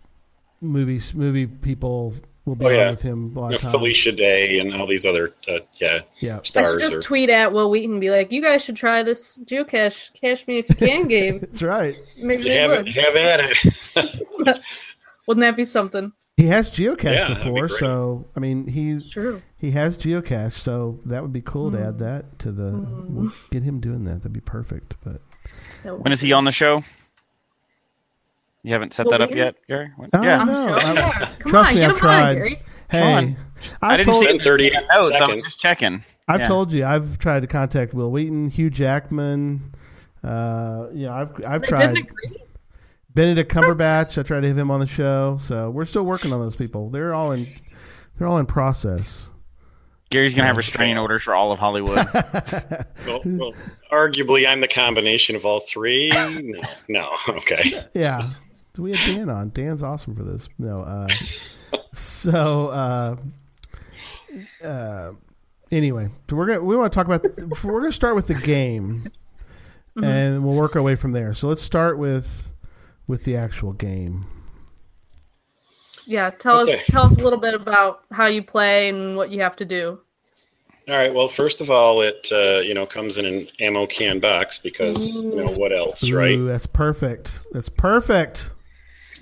movies, 0.61 1.14
movie 1.14 1.46
people 1.46 2.14
we'll 2.44 2.57
be 2.57 2.64
Oh, 2.66 2.68
on 2.68 2.74
yeah. 2.74 2.90
with 2.90 3.03
him 3.03 3.37
a 3.37 3.40
lot 3.40 3.50
You 3.50 3.57
of 3.57 3.64
know. 3.64 3.70
Felicia 3.70 4.12
Day 4.12 4.59
and 4.59 4.74
all 4.74 4.87
these 4.87 5.05
other 5.07 5.33
uh, 5.48 5.59
yeah 5.74 6.00
Yeah. 6.18 6.35
I 6.35 6.37
should 6.38 6.46
stars. 6.46 6.81
just 6.83 6.92
Or, 6.94 7.03
tweet 7.03 7.31
at 7.31 7.53
Wil 7.53 7.70
Wheaton 7.70 7.92
and 7.92 8.00
be 8.00 8.11
like, 8.11 8.31
"You 8.33 8.42
guys 8.42 8.62
should 8.64 8.76
try 8.76 9.03
this 9.03 9.38
geocache. 9.44 10.11
Cache 10.20 10.46
me 10.48 10.59
if 10.59 10.68
you 10.68 10.74
can, 10.76 11.07
game." 11.09 11.38
That's 11.40 11.62
right. 11.62 11.96
Maybe 12.18 12.42
they 12.44 12.57
have, 12.59 12.70
would. 12.70 12.88
it, 12.88 12.94
have 12.94 13.16
at 13.16 13.40
it. 13.40 14.61
Wouldn't 15.26 15.42
that 15.42 15.57
be 15.57 15.64
something? 15.64 16.12
He 16.37 16.46
has 16.46 16.70
geocache 16.70 17.05
Yeah, 17.05 17.29
that'd 17.29 17.37
be 17.44 17.50
before, 17.50 17.68
so 17.68 18.26
I 18.35 18.40
mean 18.40 18.66
he's 18.66 19.11
True. 19.11 19.42
he 19.59 19.72
has 19.72 19.98
geocache, 19.98 20.53
so 20.53 20.98
that 21.05 21.22
would 21.22 21.35
be 21.35 21.42
cool 21.42 21.70
to 21.72 21.76
Hmm. 21.76 21.85
add 21.85 21.98
that 21.98 22.38
to 22.38 22.50
the 22.53 23.05
we'll 23.11 23.31
get 23.50 23.62
him 23.62 23.79
doing 23.81 24.05
that. 24.05 24.16
That'd 24.22 24.33
be 24.33 24.40
perfect. 24.40 24.94
But 25.05 25.20
When 25.98 26.12
is 26.12 26.20
he 26.22 26.33
on 26.33 26.44
the 26.44 26.50
show? 26.53 26.83
You 28.62 28.73
haven't 28.73 28.92
set 28.92 29.07
Will 29.07 29.12
that 29.12 29.20
up 29.23 29.31
yet, 29.31 29.55
Gary? 29.68 29.90
When- 29.96 30.11
Oh, 30.12 30.23
yeah. 30.23 30.44
No, 30.44 30.79
sure. 30.79 30.94
Come 31.38 31.38
trust 31.51 31.70
on, 31.70 31.75
me, 31.75 31.81
get 31.81 31.88
I've 31.90 31.94
him 31.96 31.99
tried. 31.99 32.29
on, 32.31 32.35
Gary. 32.37 32.62
hey. 32.90 33.01
I 33.01 33.37
I've 33.83 33.96
didn't 33.99 34.07
told 34.12 34.20
see 34.23 34.29
Spend 34.29 34.42
30 34.42 34.70
No, 34.70 34.79
I'm 34.90 35.01
seconds. 35.01 35.44
just 35.44 35.61
checking. 35.61 36.05
I've 36.29 36.40
Yeah. 36.40 36.49
told 36.49 36.73
you 36.73 36.85
I've 36.85 37.18
tried 37.18 37.40
to 37.40 37.46
contact 37.46 37.92
Wil 37.94 38.11
Wheaton, 38.11 38.51
Hugh 38.51 38.70
Jackman. 38.70 39.75
Uh, 40.23 40.87
you 40.92 41.07
know, 41.07 41.12
I've 41.12 41.31
I've 41.46 41.62
They 41.62 41.68
tried 41.68 41.94
didn't 41.94 42.11
agree. 42.11 42.37
Benedict 43.14 43.53
Cumberbatch. 43.53 44.18
I 44.18 44.23
tried 44.23 44.40
to 44.42 44.49
have 44.49 44.59
him 44.59 44.70
on 44.70 44.81
the 44.81 44.87
show, 44.87 45.38
so 45.40 45.70
we're 45.70 45.85
still 45.85 46.05
working 46.05 46.33
on 46.33 46.40
those 46.40 46.57
people. 46.57 46.90
They're 46.90 47.12
all 47.14 47.33
in 47.33 47.49
they're 48.18 48.29
all 48.29 48.38
in 48.38 48.46
process. 48.46 49.31
Gary's 50.11 50.35
gonna 50.35 50.46
have 50.49 50.57
restraining 50.57 50.99
orders 50.99 51.23
for 51.23 51.35
all 51.35 51.53
of 51.53 51.59
Hollywood. 51.59 51.96
well, 53.07 53.20
well, 53.25 53.55
arguably, 53.92 54.46
I'm 54.46 54.61
the 54.61 54.68
combination 54.68 55.37
of 55.37 55.44
all 55.44 55.61
three. 55.61 56.11
No, 56.11 56.61
no, 56.88 57.11
okay. 57.29 57.62
Yeah. 57.94 58.31
So 58.74 58.83
we 58.85 58.92
had 58.92 59.00
Dan 59.04 59.28
on. 59.30 59.50
Dan's 59.50 59.83
awesome 59.83 60.14
for 60.14 60.22
this. 60.22 60.48
No, 60.59 60.78
uh, 60.78 61.09
so 61.92 62.68
uh, 62.68 63.16
uh, 64.64 65.12
anyway, 65.72 66.09
so 66.28 66.37
we're 66.37 66.46
gonna 66.46 66.62
we 66.62 66.76
want 66.76 66.92
to 66.92 66.96
talk 66.96 67.06
about 67.06 67.22
we're 67.64 67.80
gonna 67.80 67.92
start 67.92 68.14
with 68.14 68.28
the 68.28 68.35
game, 68.35 69.11
and 70.00 70.44
we'll 70.44 70.54
work 70.54 70.76
our 70.76 70.83
way 70.83 70.94
from 70.94 71.12
there. 71.12 71.35
So 71.35 71.48
let's 71.48 71.62
start 71.62 71.98
with 71.98 72.52
with 73.09 73.24
the 73.24 73.37
actual 73.37 73.72
game. 73.72 74.26
Yeah, 76.06 76.30
tell 76.30 76.61
Okay. 76.61 76.74
us 76.74 76.85
tell 76.87 77.04
us 77.04 77.12
a 77.18 77.22
little 77.22 77.38
bit 77.38 77.54
about 77.54 78.04
how 78.12 78.26
you 78.26 78.42
play 78.42 78.88
and 78.88 79.16
what 79.16 79.30
you 79.30 79.40
have 79.42 79.56
to 79.56 79.64
do. 79.64 79.98
All 80.88 80.96
right. 80.96 81.12
Well, 81.12 81.28
first 81.28 81.61
of 81.61 81.70
all, 81.70 82.00
it 82.02 82.28
uh, 82.33 82.59
you 82.61 82.74
know 82.74 82.87
comes 82.87 83.18
in 83.18 83.26
an 83.26 83.48
ammo 83.59 83.87
can 83.87 84.20
box 84.20 84.59
because 84.59 85.24
you 85.26 85.37
know 85.37 85.50
what 85.56 85.72
else, 85.72 86.09
right? 86.11 86.33
Ooh, 86.38 86.46
that's 86.46 86.66
perfect. 86.66 87.40
That's 87.52 87.68
perfect. 87.68 88.52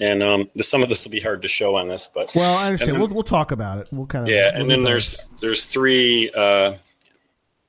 And 0.00 0.22
um, 0.22 0.48
the, 0.54 0.62
some 0.62 0.82
of 0.82 0.88
this 0.88 1.04
will 1.04 1.10
be 1.12 1.20
hard 1.20 1.42
to 1.42 1.48
show 1.48 1.74
on 1.76 1.88
this, 1.88 2.06
but 2.06 2.32
Well, 2.34 2.56
I 2.56 2.66
understand. 2.66 2.92
then- 2.94 3.00
we'll 3.00 3.08
we'll 3.08 3.22
talk 3.22 3.50
about 3.50 3.78
it. 3.80 3.88
We'll 3.92 4.06
kind 4.06 4.24
of 4.24 4.30
yeah. 4.30 4.52
we'll 4.52 4.60
And 4.62 4.70
then 4.70 4.78
both. 4.80 4.86
there's 4.86 5.28
there's 5.40 5.66
three 5.66 6.30
uh, 6.36 6.74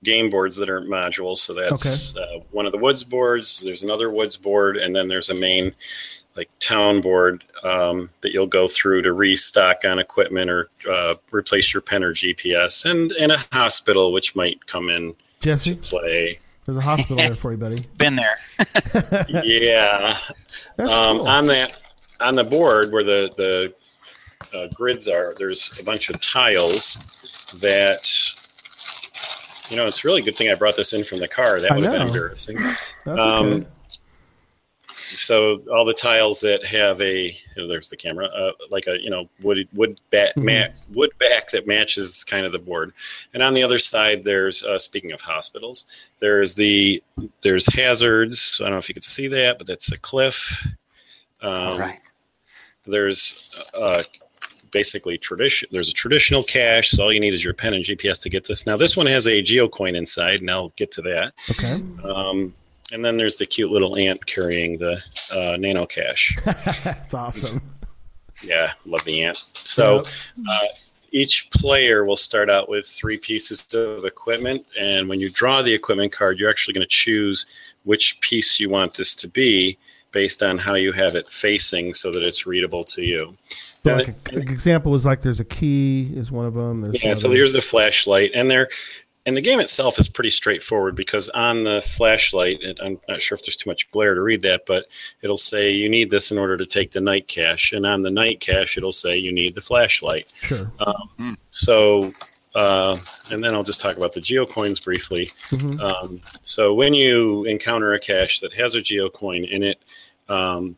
game 0.03 0.29
boards 0.29 0.55
that 0.57 0.69
are 0.69 0.81
modules. 0.81 1.37
So 1.37 1.53
that's 1.53 2.15
uh, 2.17 2.39
one 2.51 2.65
of 2.65 2.71
the 2.71 2.77
woods 2.77 3.03
boards. 3.03 3.61
There's 3.61 3.83
another 3.83 4.11
woods 4.11 4.37
board, 4.37 4.77
and 4.77 4.95
then 4.95 5.07
there's 5.07 5.29
a 5.29 5.35
main 5.35 5.73
like 6.35 6.49
town 6.59 7.01
board 7.01 7.43
um, 7.63 8.09
that 8.21 8.31
you'll 8.31 8.47
go 8.47 8.67
through 8.67 9.01
to 9.01 9.11
restock 9.13 9.83
on 9.83 9.99
equipment 9.99 10.49
or 10.49 10.69
uh, 10.89 11.15
replace 11.31 11.73
your 11.73 11.81
pen 11.81 12.03
or 12.03 12.13
GPS, 12.13 12.89
and 12.89 13.11
and 13.13 13.31
a 13.31 13.37
hospital 13.51 14.13
which 14.13 14.35
might 14.35 14.65
come 14.67 14.89
in 14.89 15.15
Jesse. 15.41 15.75
play. 15.75 16.39
There's 16.65 16.77
a 16.77 16.81
hospital 16.81 17.17
there 17.17 17.35
for 17.35 17.51
you, 17.51 17.57
buddy. 17.57 17.83
Been 17.97 18.15
there. 18.15 18.37
yeah. 19.43 20.17
That's 20.77 20.91
um, 20.91 21.17
cool. 21.17 21.27
on 21.27 21.45
that 21.47 21.77
on 22.21 22.35
the 22.35 22.43
board 22.43 22.91
where 22.91 23.03
the 23.03 23.29
the 23.37 23.73
uh, 24.57 24.67
grids 24.73 25.07
are 25.07 25.35
there's 25.37 25.77
a 25.79 25.83
bunch 25.83 26.09
of 26.09 26.19
tiles 26.21 26.95
that 27.61 28.05
you 29.69 29.77
know 29.77 29.85
it's 29.85 30.03
really 30.03 30.21
a 30.21 30.25
good 30.25 30.35
thing 30.35 30.49
i 30.49 30.55
brought 30.55 30.75
this 30.75 30.93
in 30.93 31.03
from 31.03 31.17
the 31.19 31.27
car 31.27 31.59
that 31.59 31.75
would 31.75 31.83
have 31.83 31.93
been 31.93 32.01
embarrassing 32.07 32.57
That's 33.05 33.19
um, 33.19 33.47
okay. 33.47 33.65
so 35.13 35.61
all 35.71 35.85
the 35.85 35.93
tiles 35.93 36.39
that 36.41 36.65
have 36.65 37.01
a 37.01 37.35
oh, 37.57 37.67
there's 37.67 37.89
the 37.89 37.97
camera 37.97 38.27
uh, 38.27 38.51
like 38.69 38.87
a 38.87 39.01
you 39.01 39.09
know 39.09 39.27
wood 39.41 39.67
wood 39.73 39.99
back 40.09 40.35
Mhm. 40.35 40.43
mat 40.43 40.79
wood 40.93 41.11
back 41.19 41.49
that 41.51 41.67
matches 41.67 42.23
kind 42.23 42.45
of 42.45 42.51
the 42.51 42.59
board 42.59 42.93
and 43.33 43.43
on 43.43 43.53
the 43.53 43.63
other 43.63 43.77
side 43.77 44.23
there's 44.23 44.63
uh, 44.63 44.79
speaking 44.79 45.11
of 45.11 45.21
hospitals 45.21 46.07
there's 46.19 46.53
the 46.55 47.03
there's 47.41 47.65
hazards 47.73 48.57
i 48.61 48.63
don't 48.65 48.73
know 48.73 48.77
if 48.77 48.87
you 48.89 48.93
could 48.93 49.03
see 49.03 49.27
that 49.27 49.57
but 49.57 49.67
that's 49.67 49.89
the 49.89 49.97
cliff 49.97 50.65
um, 51.41 51.51
All 51.53 51.79
right. 51.79 51.99
There's 52.85 53.61
uh, 53.79 54.01
basically 54.71 55.17
tradition. 55.17 55.69
There's 55.71 55.89
a 55.89 55.93
traditional 55.93 56.43
cache, 56.43 56.91
so 56.91 57.03
all 57.05 57.13
you 57.13 57.19
need 57.19 57.33
is 57.33 57.43
your 57.43 57.53
pen 57.53 57.73
and 57.73 57.83
GPS 57.83 58.21
to 58.23 58.29
get 58.29 58.45
this. 58.47 58.65
Now 58.65 58.77
this 58.77 58.95
one 58.97 59.07
has 59.07 59.27
a 59.27 59.41
geocoin 59.41 59.95
inside, 59.95 60.41
and 60.41 60.49
I'll 60.49 60.69
get 60.75 60.91
to 60.93 61.01
that. 61.03 61.33
Okay. 61.51 61.81
Um, 62.03 62.53
and 62.91 63.05
then 63.05 63.17
there's 63.17 63.37
the 63.37 63.45
cute 63.45 63.71
little 63.71 63.97
ant 63.97 64.25
carrying 64.25 64.77
the 64.79 65.01
uh, 65.35 65.57
nano 65.57 65.85
cache. 65.85 66.35
That's 66.83 67.13
awesome. 67.13 67.61
Yeah, 68.43 68.71
love 68.85 69.03
the 69.03 69.23
ant. 69.23 69.35
So 69.37 69.95
Yep. 69.97 70.05
uh, 70.49 70.65
each 71.11 71.49
player 71.51 72.05
will 72.05 72.17
start 72.17 72.49
out 72.49 72.69
with 72.69 72.87
three 72.87 73.17
pieces 73.17 73.73
of 73.73 74.05
equipment, 74.05 74.65
and 74.79 75.09
when 75.09 75.19
you 75.19 75.29
draw 75.31 75.61
the 75.61 75.73
equipment 75.73 76.11
card, 76.13 76.39
you're 76.39 76.49
actually 76.49 76.73
going 76.73 76.85
to 76.85 76.87
choose 76.87 77.45
which 77.83 78.19
piece 78.21 78.59
you 78.59 78.69
want 78.69 78.93
this 78.95 79.15
to 79.15 79.27
be 79.27 79.77
based 80.11 80.41
on 80.43 80.57
how 80.57 80.73
you 80.75 80.91
have 80.91 81.15
it 81.15 81.27
facing, 81.27 81.93
so 81.93 82.11
that 82.11 82.23
it's 82.23 82.45
readable 82.47 82.83
to 82.85 83.03
you. 83.03 83.35
Yeah, 83.83 83.93
And 83.93 83.99
like 84.01 84.09
it- 84.09 84.33
an 84.33 84.41
example 84.41 84.91
was 84.91 85.05
like 85.05 85.21
there's 85.21 85.39
a 85.39 85.45
key 85.45 86.11
is 86.15 86.31
one 86.31 86.45
of 86.45 86.53
them. 86.53 86.81
There's 86.81 87.03
Yeah, 87.03 87.13
so 87.13 87.27
other- 87.27 87.35
here's 87.37 87.53
the 87.53 87.61
flashlight, 87.61 88.31
and 88.33 88.49
there, 88.49 88.67
and 89.25 89.37
the 89.37 89.41
game 89.41 89.59
itself 89.59 89.99
is 89.99 90.07
pretty 90.09 90.31
straightforward 90.31 90.95
because 90.95 91.29
on 91.29 91.63
the 91.63 91.81
flashlight, 91.81 92.59
it, 92.61 92.79
I'm 92.81 92.99
not 93.07 93.21
sure 93.21 93.35
if 93.35 93.45
there's 93.45 93.55
too 93.57 93.69
much 93.69 93.89
glare 93.91 94.15
to 94.15 94.21
read 94.21 94.41
that, 94.41 94.65
but 94.65 94.85
it'll 95.21 95.37
say 95.37 95.69
you 95.71 95.87
need 95.89 96.09
this 96.09 96.31
in 96.31 96.37
order 96.37 96.57
to 96.57 96.65
take 96.65 96.91
the 96.91 97.01
night 97.01 97.27
cache, 97.27 97.71
and 97.71 97.85
on 97.85 98.01
the 98.01 98.09
night 98.11 98.39
cache, 98.39 98.75
it'll 98.77 98.91
say 98.91 99.17
you 99.17 99.31
need 99.31 99.53
the 99.55 99.61
flashlight. 99.61 100.33
sure. 100.41 100.71
Um, 100.79 101.09
hmm. 101.17 101.33
So, 101.51 102.11
uh, 102.55 102.95
and 103.31 103.43
then 103.43 103.53
I'll 103.53 103.63
just 103.63 103.79
talk 103.81 103.97
about 103.97 104.13
the 104.13 104.19
geocoins 104.21 104.83
briefly. 104.83 105.25
Mhm. 105.51 105.79
Um, 105.81 106.19
so 106.41 106.73
when 106.73 106.93
you 106.93 107.45
encounter 107.45 107.93
a 107.93 107.99
cache 107.99 108.39
that 108.39 108.53
has 108.53 108.75
a 108.75 108.79
geocoin 108.81 109.49
in 109.49 109.63
it, 109.63 109.79
um, 110.29 110.75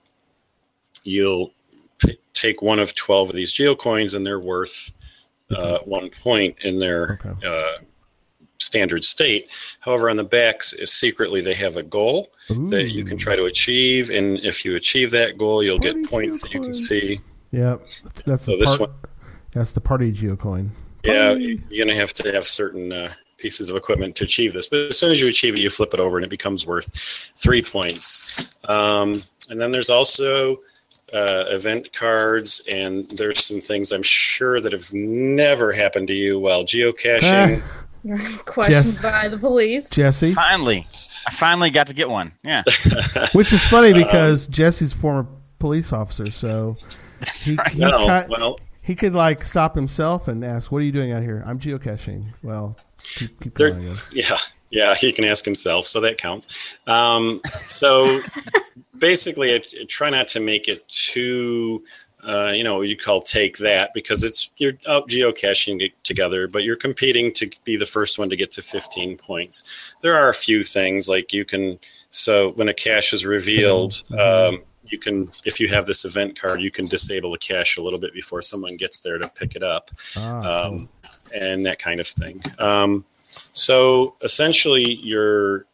you'll 1.04 1.54
p- 2.00 2.20
take 2.34 2.62
one 2.62 2.80
of 2.80 2.94
12 2.96 3.30
of 3.30 3.36
these 3.36 3.52
geocoins 3.52 4.16
and 4.16 4.26
they're 4.26 4.40
worth 4.40 4.92
uh, 5.52 5.80
one 5.80 6.10
point 6.10 6.56
in 6.64 6.80
their 6.80 7.20
Okay. 7.26 7.46
uh, 7.48 7.84
standard 8.60 9.04
state. 9.04 9.50
However, 9.82 10.10
on 10.10 10.16
the 10.16 10.24
backs, 10.24 10.72
is 10.72 10.94
secretly 10.94 11.42
they 11.42 11.56
have 11.56 11.76
a 11.78 11.84
goal 11.84 12.32
that 12.70 12.92
you 12.92 13.04
can 13.04 13.18
try 13.18 13.36
to 13.36 13.46
achieve. 13.46 14.10
And 14.12 14.40
if 14.46 14.64
you 14.64 14.76
achieve 14.78 15.12
that 15.12 15.38
goal, 15.38 15.62
you'll 15.64 15.80
Party 15.80 16.02
get 16.02 16.10
points 16.10 16.42
that 16.44 16.54
you 16.54 16.62
can 16.62 16.74
see. 16.74 17.20
Yep. 17.52 17.82
That's, 18.26 18.46
So 18.46 18.52
the 18.52 18.58
this 18.60 18.70
part, 18.78 18.82
one- 18.92 18.94
That's 19.52 19.72
the 19.74 19.82
party 19.82 20.14
geocoin. 20.14 20.70
Yeah, 21.04 21.32
you're 21.34 21.58
going 21.86 21.88
to 21.88 21.96
have 22.00 22.14
to 22.14 22.32
have 22.34 22.46
certain 22.46 22.92
uh, 22.94 23.14
pieces 23.38 23.70
of 23.70 23.76
equipment 23.76 24.16
to 24.18 24.24
achieve 24.24 24.54
this. 24.54 24.68
But 24.68 24.80
as 24.92 24.98
soon 25.00 25.12
as 25.12 25.20
you 25.22 25.28
achieve 25.28 25.56
it, 25.56 25.60
you 25.60 25.70
flip 25.70 25.94
it 25.94 26.00
over 26.00 26.18
and 26.18 26.26
it 26.26 26.30
becomes 26.30 26.66
worth 26.68 26.94
three 27.36 27.62
points. 27.62 28.56
Um, 28.66 29.16
and 29.50 29.60
then 29.60 29.72
there's 29.72 29.90
also 29.90 30.58
uh, 31.14 31.46
event 31.50 31.92
cards, 31.92 32.62
and 32.70 33.04
there's 33.12 33.44
some 33.46 33.60
things 33.60 33.92
I'm 33.92 34.04
sure 34.04 34.62
that 34.62 34.72
have 34.72 34.94
never 34.94 35.72
happened 35.74 36.08
to 36.08 36.14
you 36.14 36.40
while 36.40 36.64
geocaching. 36.64 37.62
Questioned 38.46 38.84
Jess- 38.84 39.02
by 39.02 39.28
the 39.28 39.38
police. 39.38 39.90
Jesse, 39.90 40.34
Finally, 40.34 40.88
I 41.28 41.32
finally 41.32 41.70
got 41.70 41.88
to 41.88 41.94
get 41.94 42.10
one. 42.10 42.32
Yeah. 42.44 42.64
which 43.34 43.52
is 43.54 43.62
Um, 43.64 43.70
funny 43.70 43.94
because 43.94 44.48
Jesse's 44.48 44.94
former 44.94 45.28
police 45.60 45.92
officer, 45.94 46.26
so 46.32 46.78
he, 47.36 47.58
he's 47.70 47.78
no, 47.78 47.98
ki- 48.24 48.28
well, 48.30 48.60
he 48.82 48.96
could 48.96 49.14
like 49.14 49.44
stop 49.44 49.76
himself 49.76 50.28
and 50.28 50.44
ask, 50.44 50.72
"What 50.72 50.80
are 50.80 50.86
you 50.86 50.92
doing 50.92 51.12
out 51.12 51.22
here?" 51.24 51.44
I'm 51.46 51.60
geocaching. 51.60 52.26
Well, 52.44 52.78
keep, 53.04 53.40
keep 53.40 53.56
There- 53.56 53.72
going. 53.72 53.96
Yeah, 54.12 54.38
yeah, 54.72 54.96
he 54.96 55.12
can 55.12 55.26
ask 55.26 55.46
himself, 55.46 55.86
so 55.86 56.00
that 56.02 56.18
counts. 56.18 56.78
Um, 56.88 57.42
so 57.68 58.22
basically, 58.98 59.54
I, 59.54 59.62
I 59.80 59.84
try 59.88 60.10
not 60.10 60.28
to 60.30 60.40
make 60.40 60.68
it 60.68 60.88
too, 60.88 61.84
uh, 62.28 62.52
you 62.54 62.64
know, 62.64 62.82
you 62.82 62.96
call 62.98 63.22
take 63.22 63.58
that 63.58 63.94
because 63.94 64.24
it's 64.24 64.52
you're 64.58 64.74
out 64.88 65.08
geocaching 65.10 65.92
together, 66.04 66.48
but 66.48 66.64
you're 66.64 66.76
competing 66.76 67.34
to 67.34 67.50
be 67.64 67.76
the 67.76 67.86
first 67.86 68.18
one 68.20 68.30
to 68.30 68.36
get 68.36 68.52
to 68.54 68.62
15 68.62 69.18
points. 69.18 69.96
There 70.02 70.16
are 70.16 70.30
a 70.30 70.34
few 70.34 70.64
things 70.64 71.10
like 71.10 71.34
you 71.34 71.46
can. 71.46 71.80
So 72.12 72.52
when 72.52 72.68
a 72.70 72.74
cache 72.74 73.14
is 73.14 73.26
revealed. 73.26 74.04
Um, 74.20 74.62
you 74.92 74.98
can, 74.98 75.30
if 75.46 75.60
you 75.60 75.68
have 75.70 75.86
this 75.86 76.06
event 76.06 76.40
card, 76.40 76.62
you 76.62 76.72
can 76.72 76.86
disable 76.86 77.32
the 77.32 77.38
cache 77.38 77.78
a 77.78 77.82
little 77.82 78.00
bit 78.00 78.14
before 78.14 78.42
someone 78.42 78.78
gets 78.78 79.00
there 79.00 79.18
to 79.18 79.30
pick 79.30 79.56
it 79.56 79.64
up 79.64 79.92
Ah, 80.18 80.68
um, 80.68 80.90
and 81.40 81.66
that 81.66 81.80
kind 81.80 82.00
of 82.00 82.08
thing. 82.08 82.42
Um, 82.60 83.06
so 83.54 84.16
essentially, 84.22 84.96
you're 84.96 85.66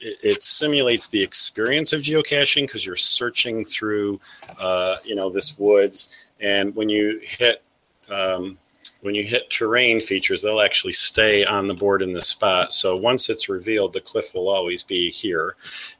it, 0.00 0.18
it 0.22 0.42
simulates 0.42 1.08
the 1.08 1.22
experience 1.22 1.92
of 1.92 2.00
geocaching 2.02 2.66
because 2.66 2.84
you're 2.84 2.96
searching 2.96 3.64
through, 3.64 4.20
uh, 4.60 4.96
you 5.04 5.14
know, 5.14 5.30
this 5.30 5.58
woods, 5.58 6.16
and 6.40 6.74
when 6.74 6.88
you 6.88 7.20
hit 7.22 7.62
um, 8.10 8.58
when 9.02 9.14
you 9.14 9.24
hit 9.24 9.50
terrain 9.50 10.00
features, 10.00 10.42
they'll 10.42 10.60
actually 10.60 10.92
stay 10.92 11.44
on 11.44 11.66
the 11.66 11.74
board 11.74 12.02
in 12.02 12.12
the 12.12 12.20
spot. 12.20 12.72
So 12.72 12.96
once 12.96 13.28
it's 13.28 13.48
revealed, 13.48 13.92
the 13.92 14.00
cliff 14.00 14.32
will 14.32 14.48
always 14.48 14.82
be 14.82 15.10
here. 15.10 15.56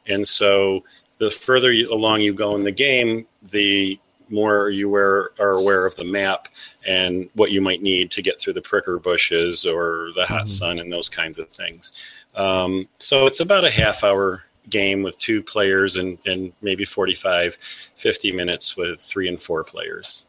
And 0.06 0.26
so 0.26 0.84
the 1.22 1.30
further 1.30 1.70
you, 1.72 1.88
along 1.92 2.20
you 2.20 2.34
go 2.34 2.56
in 2.56 2.64
the 2.64 2.72
game, 2.72 3.24
the 3.52 3.96
more 4.28 4.70
you 4.70 4.92
are, 4.96 5.32
are 5.38 5.52
aware 5.52 5.86
of 5.86 5.94
the 5.94 6.04
map 6.04 6.48
and 6.84 7.28
what 7.34 7.52
you 7.52 7.60
might 7.60 7.80
need 7.80 8.10
to 8.10 8.20
get 8.22 8.40
through 8.40 8.52
the 8.54 8.60
pricker 8.62 8.98
bushes 8.98 9.64
or 9.64 10.08
the 10.16 10.26
hot 10.26 10.46
Mhm. 10.46 10.48
sun 10.48 10.78
and 10.80 10.92
those 10.92 11.08
kinds 11.08 11.38
of 11.38 11.48
things. 11.48 11.92
Um, 12.34 12.88
so 12.98 13.26
it's 13.26 13.38
about 13.38 13.64
a 13.64 13.70
half 13.70 14.02
hour 14.02 14.42
game 14.68 15.02
with 15.04 15.16
two 15.18 15.44
players 15.44 15.96
and, 15.96 16.18
and 16.26 16.52
maybe 16.60 16.84
45, 16.84 17.54
50 17.94 18.32
minutes 18.32 18.76
with 18.76 19.00
three 19.00 19.28
and 19.28 19.40
four 19.40 19.62
players. 19.62 20.24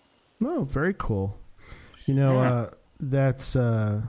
Oh, 0.46 0.64
very 0.66 0.94
cool. 0.96 1.40
You 2.06 2.14
know, 2.14 2.34
Yeah. 2.34 2.52
uh, 2.54 2.70
that's 3.00 3.56
uh, 3.56 4.02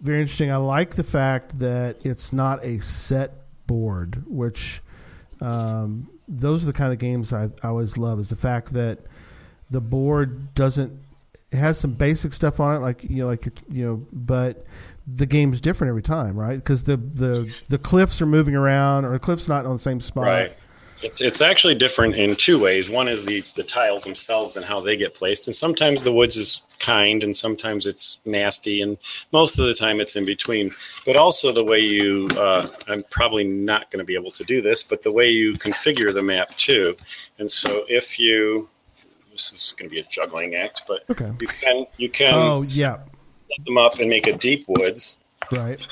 very 0.00 0.22
interesting. 0.22 0.50
I 0.50 0.56
like 0.56 0.96
the 0.96 1.04
fact 1.04 1.60
that 1.60 2.04
it's 2.04 2.32
not 2.32 2.64
a 2.64 2.78
set 2.80 3.34
board, 3.68 4.24
which 4.26 4.81
um, 5.42 6.08
those 6.28 6.62
are 6.62 6.66
the 6.66 6.72
kind 6.72 6.92
of 6.92 6.98
games 6.98 7.32
I, 7.32 7.50
I 7.62 7.68
always 7.68 7.98
love. 7.98 8.18
Is 8.18 8.28
the 8.28 8.36
fact 8.36 8.72
that 8.72 9.00
the 9.70 9.80
board 9.80 10.54
doesn't 10.54 11.02
it 11.52 11.56
has 11.58 11.78
some 11.78 11.92
basic 11.92 12.32
stuff 12.32 12.60
on 12.60 12.76
it, 12.76 12.78
like 12.78 13.04
you 13.04 13.22
know, 13.22 13.26
like 13.26 13.46
you 13.70 13.84
know, 13.84 14.06
but 14.12 14.64
the 15.06 15.26
game's 15.26 15.60
different 15.60 15.90
every 15.90 16.02
time, 16.02 16.38
right? 16.38 16.56
Because 16.56 16.84
the 16.84 16.96
the 16.96 17.52
the 17.68 17.78
cliffs 17.78 18.22
are 18.22 18.26
moving 18.26 18.54
around, 18.54 19.04
or 19.04 19.12
the 19.12 19.18
cliff's 19.18 19.48
not 19.48 19.66
on 19.66 19.74
the 19.74 19.82
same 19.82 20.00
spot. 20.00 20.24
Right. 20.24 20.52
It's 21.02 21.20
it's 21.20 21.40
actually 21.40 21.74
different 21.74 22.14
in 22.14 22.36
two 22.36 22.58
ways. 22.58 22.88
One 22.88 23.08
is 23.08 23.26
the 23.26 23.40
the 23.56 23.64
tiles 23.64 24.04
themselves 24.04 24.56
and 24.56 24.64
how 24.64 24.80
they 24.80 24.96
get 24.96 25.14
placed, 25.14 25.46
and 25.46 25.54
sometimes 25.54 26.02
the 26.02 26.12
woods 26.12 26.36
is 26.36 26.62
kind, 26.82 27.22
and 27.24 27.34
sometimes 27.34 27.86
it's 27.86 28.18
nasty, 28.26 28.82
and 28.82 28.98
most 29.32 29.58
of 29.58 29.66
the 29.66 29.72
time 29.74 30.00
it's 30.00 30.16
in 30.16 30.26
between. 30.26 30.74
But 31.06 31.16
also 31.16 31.52
the 31.52 31.64
way 31.64 31.78
you, 31.78 32.28
uh, 32.36 32.66
I'm 32.88 33.02
probably 33.10 33.44
not 33.44 33.90
going 33.90 34.00
to 34.00 34.04
be 34.04 34.14
able 34.14 34.32
to 34.32 34.44
do 34.44 34.60
this, 34.60 34.82
but 34.82 35.02
the 35.02 35.12
way 35.12 35.30
you 35.30 35.52
configure 35.54 36.12
the 36.12 36.22
map 36.22 36.48
too. 36.56 36.94
And 37.38 37.50
so 37.50 37.84
if 37.88 38.18
you, 38.18 38.68
this 39.30 39.52
is 39.52 39.74
going 39.78 39.88
to 39.88 39.94
be 39.94 40.00
a 40.00 40.04
juggling 40.04 40.56
act, 40.56 40.82
but 40.86 41.04
Okay. 41.08 41.32
you 41.40 41.46
can 41.48 41.86
you 41.96 42.10
can 42.10 42.34
Oh 42.34 42.64
set 42.64 42.80
yeah. 42.80 42.98
them 43.64 43.78
up 43.78 43.98
and 44.00 44.10
make 44.10 44.26
a 44.26 44.36
deep 44.36 44.66
woods. 44.68 45.24
Right. 45.50 45.86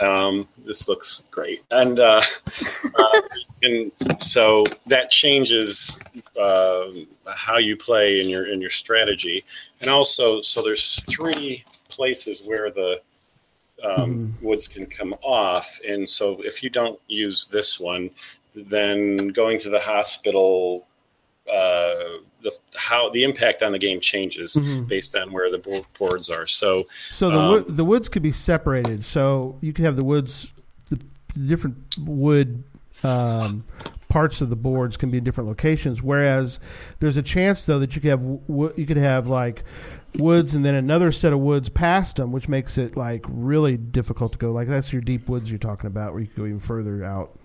Um, 0.00 0.48
this 0.64 0.88
looks 0.88 1.24
great, 1.30 1.62
and 1.70 2.00
uh, 2.00 2.20
uh, 2.94 3.20
and 3.62 3.92
so 4.20 4.64
that 4.86 5.10
changes 5.10 6.00
uh, 6.40 6.86
how 7.34 7.58
you 7.58 7.76
play 7.76 8.20
in 8.20 8.28
your 8.28 8.46
in 8.46 8.60
your 8.60 8.70
strategy, 8.70 9.44
and 9.80 9.90
also 9.90 10.40
so 10.40 10.62
there's 10.62 11.04
three 11.04 11.64
places 11.88 12.42
where 12.44 12.70
the 12.70 13.00
um, 13.84 14.36
woods 14.42 14.66
can 14.66 14.86
come 14.86 15.14
off, 15.22 15.78
and 15.88 16.08
so 16.08 16.40
if 16.42 16.62
you 16.62 16.70
don't 16.70 16.98
use 17.06 17.46
this 17.46 17.78
one, 17.78 18.10
then 18.54 19.28
going 19.28 19.58
to 19.60 19.70
the 19.70 19.80
hospital. 19.80 20.86
The 22.44 22.52
how 22.76 23.08
the 23.10 23.24
impact 23.24 23.62
on 23.64 23.72
the 23.72 23.78
game 23.78 23.98
changes 24.00 24.54
Mhm. 24.54 24.86
based 24.86 25.16
on 25.16 25.32
where 25.32 25.50
the 25.50 25.58
boards 25.98 26.28
are. 26.28 26.46
So 26.46 26.84
So 27.10 27.30
the 27.30 27.38
Um, 27.40 27.64
the 27.68 27.84
woods 27.84 28.08
could 28.08 28.22
be 28.22 28.30
separated. 28.32 29.04
So 29.04 29.56
you 29.62 29.72
could 29.72 29.84
have 29.86 29.96
the 29.96 30.04
woods, 30.04 30.52
the, 30.90 31.00
the 31.34 31.46
different 31.48 31.76
wood 31.98 32.62
um, 33.02 33.64
parts 34.08 34.40
of 34.40 34.48
the 34.50 34.56
boards 34.56 34.96
can 34.96 35.10
be 35.10 35.18
in 35.18 35.24
different 35.24 35.48
locations. 35.48 36.00
Whereas 36.02 36.60
there's 37.00 37.16
a 37.16 37.22
chance 37.22 37.66
though 37.66 37.78
that 37.80 37.94
you 37.96 38.00
could 38.02 38.10
have 38.10 38.22
wo- 38.22 38.72
you 38.76 38.86
could 38.86 38.96
have 38.98 39.26
like 39.26 39.64
woods 40.18 40.54
and 40.54 40.64
then 40.64 40.74
another 40.74 41.10
set 41.10 41.32
of 41.32 41.40
woods 41.40 41.68
past 41.68 42.16
them, 42.16 42.30
which 42.30 42.48
makes 42.48 42.78
it 42.78 42.96
like 42.96 43.24
really 43.28 43.76
difficult 43.76 44.32
to 44.32 44.38
go. 44.38 44.52
Like 44.52 44.68
that's 44.68 44.92
your 44.92 45.02
deep 45.02 45.28
woods 45.28 45.50
you're 45.50 45.58
talking 45.58 45.88
about, 45.88 46.12
where 46.12 46.20
you 46.20 46.28
could 46.28 46.36
go 46.36 46.44
even 46.46 46.60
further 46.60 47.02
out. 47.02 47.36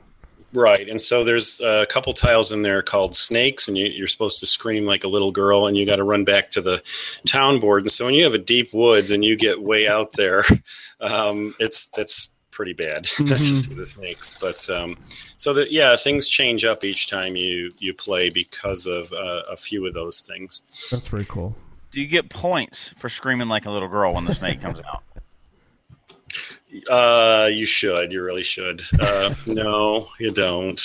Right, 0.52 0.88
and 0.90 1.00
so 1.00 1.24
there's 1.24 1.62
a 1.62 1.86
couple 1.90 2.12
tiles 2.14 2.52
in 2.52 2.64
there 2.64 2.82
called 2.82 3.16
snakes, 3.16 3.68
and 3.68 3.78
you, 3.78 3.86
you're 3.86 4.08
supposed 4.08 4.40
to 4.40 4.48
scream 4.48 4.86
like 4.86 5.04
a 5.04 5.08
little 5.08 5.32
girl, 5.32 5.68
and 5.68 5.78
you 5.78 5.86
got 5.86 5.98
to 5.98 6.04
run 6.04 6.26
back 6.26 6.50
to 6.52 6.62
the 6.62 6.82
town 7.28 7.60
board. 7.60 7.84
And 7.84 7.92
so 7.92 8.06
when 8.06 8.16
you 8.16 8.24
have 8.24 8.34
a 8.34 8.40
deep 8.40 8.74
woods 8.74 9.12
and 9.12 9.24
you 9.24 9.36
get 9.36 9.62
way 9.62 9.88
out 9.88 10.14
there, 10.14 10.44
um, 11.02 11.54
it's 11.60 11.86
that's 11.96 12.32
pretty 12.52 12.74
bad 12.74 13.04
to 13.16 13.24
Mhm. 13.24 13.40
see 13.40 13.74
the 13.76 13.86
snakes. 13.86 14.40
But 14.42 14.68
um, 14.72 14.98
so 15.38 15.54
that 15.54 15.72
yeah, 15.72 15.96
things 15.96 16.28
change 16.28 16.66
up 16.66 16.84
each 16.84 17.10
time 17.10 17.36
you 17.36 17.72
you 17.80 17.94
play 17.94 18.30
because 18.30 18.88
of 18.88 19.14
uh, 19.14 19.44
a 19.52 19.56
few 19.56 19.86
of 19.86 19.94
those 19.94 20.22
things. 20.22 20.64
That's 20.90 21.08
very 21.10 21.26
cool. 21.26 21.56
Do 21.92 22.02
you 22.02 22.08
get 22.08 22.30
points 22.30 22.94
for 22.98 23.08
screaming 23.08 23.50
like 23.50 23.66
a 23.66 23.72
little 23.72 23.88
girl 23.90 24.14
when 24.16 24.26
the 24.26 24.34
snake 24.34 24.62
comes 24.62 24.82
out? 24.82 25.04
Uh, 26.90 27.50
you 27.52 27.66
should, 27.66 28.12
you 28.12 28.24
really 28.24 28.44
should. 28.44 28.82
Uh, 29.00 29.34
no, 29.48 30.06
you 30.20 30.30
don't. 30.32 30.80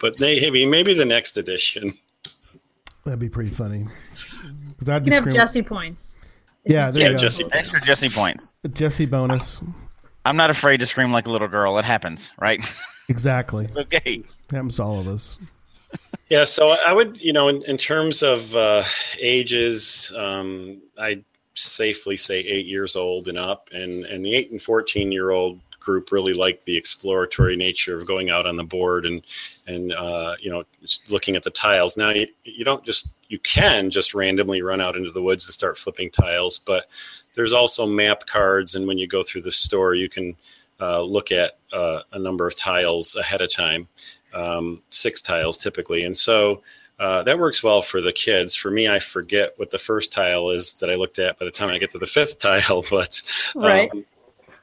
But 0.00 0.20
maybe 0.20 0.66
maybe 0.66 0.94
the 0.94 1.04
next 1.04 1.36
edition. 1.38 1.90
That'd 3.04 3.18
be 3.20 3.28
pretty 3.28 3.50
funny. 3.50 3.86
'Cause 4.78 4.88
I'd 4.88 4.94
You 4.94 5.00
be 5.00 5.04
can 5.04 5.12
have 5.12 5.22
screaming- 5.22 5.40
Jesse 5.40 5.62
points. 5.62 6.16
Yeah, 6.64 6.90
there 6.90 7.02
Yeah, 7.02 7.08
you 7.08 7.12
go. 7.14 7.18
Jesse. 7.18 7.44
Extra 7.52 7.80
Jesse 7.86 8.08
points. 8.08 8.54
Jesse 8.72 9.06
bonus. 9.06 9.60
I'm 10.24 10.36
not 10.36 10.50
afraid 10.50 10.78
to 10.80 10.86
scream 10.86 11.10
like 11.12 11.26
a 11.26 11.30
little 11.30 11.48
girl. 11.48 11.78
It 11.78 11.84
happens, 11.84 12.32
right? 12.40 12.60
Exactly. 13.08 13.64
it's 13.66 13.76
okay. 13.76 14.22
Happens 14.50 14.76
to 14.76 14.82
all 14.84 15.00
of 15.00 15.08
us. 15.08 15.38
Yeah, 16.28 16.44
so 16.44 16.70
I 16.86 16.92
would, 16.92 17.18
you 17.20 17.32
know, 17.32 17.48
in, 17.48 17.62
in 17.64 17.76
terms 17.76 18.22
of 18.22 18.54
uh, 18.56 18.82
ages, 19.20 20.12
um, 20.16 20.80
I'd 20.98 21.24
safely 21.54 22.16
say 22.16 22.40
eight 22.40 22.66
years 22.66 22.96
old 22.96 23.28
and 23.28 23.38
up, 23.38 23.68
and 23.72 24.04
and 24.06 24.24
the 24.24 24.34
eight 24.34 24.50
and 24.50 24.60
fourteen 24.60 25.12
year 25.12 25.30
old 25.30 25.60
group 25.80 26.12
really 26.12 26.32
like 26.32 26.62
the 26.62 26.76
exploratory 26.76 27.56
nature 27.56 27.96
of 27.96 28.06
going 28.06 28.30
out 28.30 28.46
on 28.46 28.56
the 28.56 28.64
board 28.64 29.04
and 29.04 29.22
and 29.66 29.92
uh, 29.92 30.34
you 30.40 30.50
know 30.50 30.64
looking 31.10 31.36
at 31.36 31.42
the 31.42 31.50
tiles. 31.50 31.96
Now 31.96 32.10
you, 32.10 32.26
you 32.44 32.64
don't 32.64 32.84
just 32.84 33.14
you 33.28 33.38
can 33.40 33.90
just 33.90 34.14
randomly 34.14 34.62
run 34.62 34.80
out 34.80 34.96
into 34.96 35.10
the 35.10 35.22
woods 35.22 35.46
and 35.46 35.54
start 35.54 35.78
flipping 35.78 36.10
tiles, 36.10 36.58
but 36.58 36.86
there's 37.34 37.52
also 37.52 37.86
map 37.86 38.26
cards, 38.26 38.74
and 38.74 38.86
when 38.86 38.98
you 38.98 39.06
go 39.06 39.22
through 39.22 39.42
the 39.42 39.52
store, 39.52 39.94
you 39.94 40.08
can 40.08 40.36
uh, 40.80 41.02
look 41.02 41.32
at 41.32 41.58
uh, 41.72 42.00
a 42.12 42.18
number 42.18 42.46
of 42.46 42.54
tiles 42.54 43.16
ahead 43.16 43.40
of 43.40 43.52
time 43.52 43.88
um, 44.34 44.82
six 44.90 45.22
tiles 45.22 45.58
typically. 45.58 46.04
And 46.04 46.16
so 46.16 46.62
uh, 46.98 47.22
that 47.24 47.38
works 47.38 47.62
well 47.62 47.82
for 47.82 48.00
the 48.00 48.12
kids. 48.12 48.54
For 48.54 48.70
me, 48.70 48.88
I 48.88 48.98
forget 48.98 49.54
what 49.56 49.70
the 49.70 49.78
first 49.78 50.12
tile 50.12 50.50
is 50.50 50.74
that 50.74 50.90
I 50.90 50.94
looked 50.94 51.18
at 51.18 51.38
by 51.38 51.44
the 51.44 51.50
time 51.50 51.70
I 51.70 51.78
get 51.78 51.90
to 51.90 51.98
the 51.98 52.06
fifth 52.06 52.38
tile. 52.38 52.84
But, 52.90 53.20
Right. 53.54 53.90
um, 53.90 54.04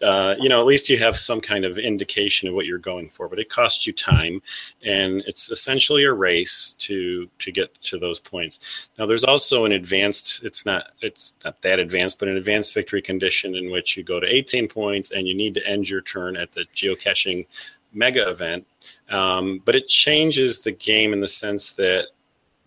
uh, 0.02 0.36
you 0.40 0.48
know, 0.48 0.62
at 0.62 0.66
least 0.66 0.90
you 0.90 0.98
have 0.98 1.18
some 1.18 1.42
kind 1.42 1.66
of 1.66 1.78
indication 1.78 2.48
of 2.48 2.56
what 2.56 2.66
you're 2.66 2.78
going 2.78 3.10
for. 3.10 3.28
But 3.28 3.40
it 3.40 3.50
costs 3.50 3.86
you 3.86 3.92
time, 3.92 4.42
and 4.86 5.22
it's 5.28 5.52
essentially 5.52 6.06
a 6.06 6.14
race 6.14 6.76
to 6.80 7.30
to 7.40 7.52
get 7.52 7.74
to 7.82 7.98
those 7.98 8.20
points. 8.20 8.88
Now, 8.98 9.06
there's 9.06 9.26
also 9.26 9.66
an 9.66 9.74
advanced. 9.74 10.44
It's 10.46 10.66
not 10.66 10.92
it's 11.02 11.34
not 11.44 11.62
that 11.64 11.80
advanced, 11.80 12.20
but 12.20 12.30
an 12.30 12.38
advanced 12.38 12.74
victory 12.74 13.02
condition 13.02 13.56
in 13.56 13.72
which 13.72 13.98
you 13.98 14.04
go 14.04 14.20
to 14.20 14.34
18 14.34 14.70
points, 14.70 15.12
and 15.12 15.28
you 15.28 15.36
need 15.36 15.54
to 15.56 15.68
end 15.68 15.90
your 15.90 16.02
turn 16.02 16.38
at 16.38 16.54
the 16.54 16.66
geocaching 16.74 17.46
mega 17.92 18.30
event. 18.30 18.66
Um, 19.10 19.62
but 19.66 19.76
it 19.76 19.88
changes 19.88 20.64
the 20.64 20.72
game 20.72 21.12
in 21.12 21.20
the 21.20 21.28
sense 21.28 21.72
that 21.74 22.08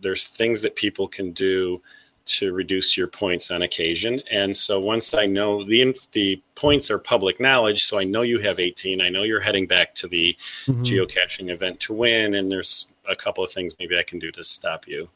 there's 0.02 0.28
things 0.28 0.60
that 0.60 0.76
people 0.76 1.08
can 1.08 1.32
do 1.32 1.80
to 2.24 2.52
reduce 2.52 2.96
your 2.96 3.08
points 3.08 3.50
on 3.50 3.62
occasion. 3.62 4.22
And 4.30 4.56
so 4.56 4.78
once 4.78 5.12
I 5.14 5.26
know 5.26 5.64
the 5.64 5.96
the 6.12 6.40
points 6.54 6.90
are 6.90 6.98
public 6.98 7.40
knowledge, 7.40 7.84
so 7.84 7.98
I 7.98 8.04
know 8.04 8.22
you 8.22 8.38
have 8.40 8.60
18. 8.60 9.00
I 9.00 9.08
know 9.08 9.24
you're 9.24 9.40
heading 9.40 9.66
back 9.66 9.92
to 9.94 10.06
the 10.06 10.36
Mhm. 10.66 10.84
geocaching 10.84 11.50
event 11.50 11.80
to 11.80 11.92
win, 11.92 12.34
and 12.34 12.50
there's 12.50 12.94
a 13.08 13.16
couple 13.16 13.42
of 13.42 13.50
things 13.50 13.74
maybe 13.80 13.98
I 13.98 14.04
can 14.04 14.18
do 14.20 14.30
to 14.32 14.44
stop 14.44 14.86
you. 14.86 15.08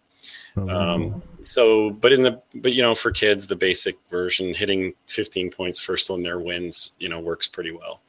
Um, 0.57 1.23
so, 1.43 1.91
but 1.91 2.13
in 2.13 2.23
the 2.23 2.41
but 2.57 2.73
you 2.75 2.83
know 2.83 2.95
for 2.95 3.13
kids, 3.13 3.47
the 3.47 3.55
basic 3.55 3.95
version, 4.11 4.55
hitting 4.55 4.95
15 5.07 5.51
points 5.51 5.79
first 5.79 6.11
on 6.11 6.23
their 6.23 6.41
wins, 6.41 6.93
you 6.99 7.09
know, 7.09 7.21
works 7.21 7.47
pretty 7.47 7.71
well. 7.71 8.01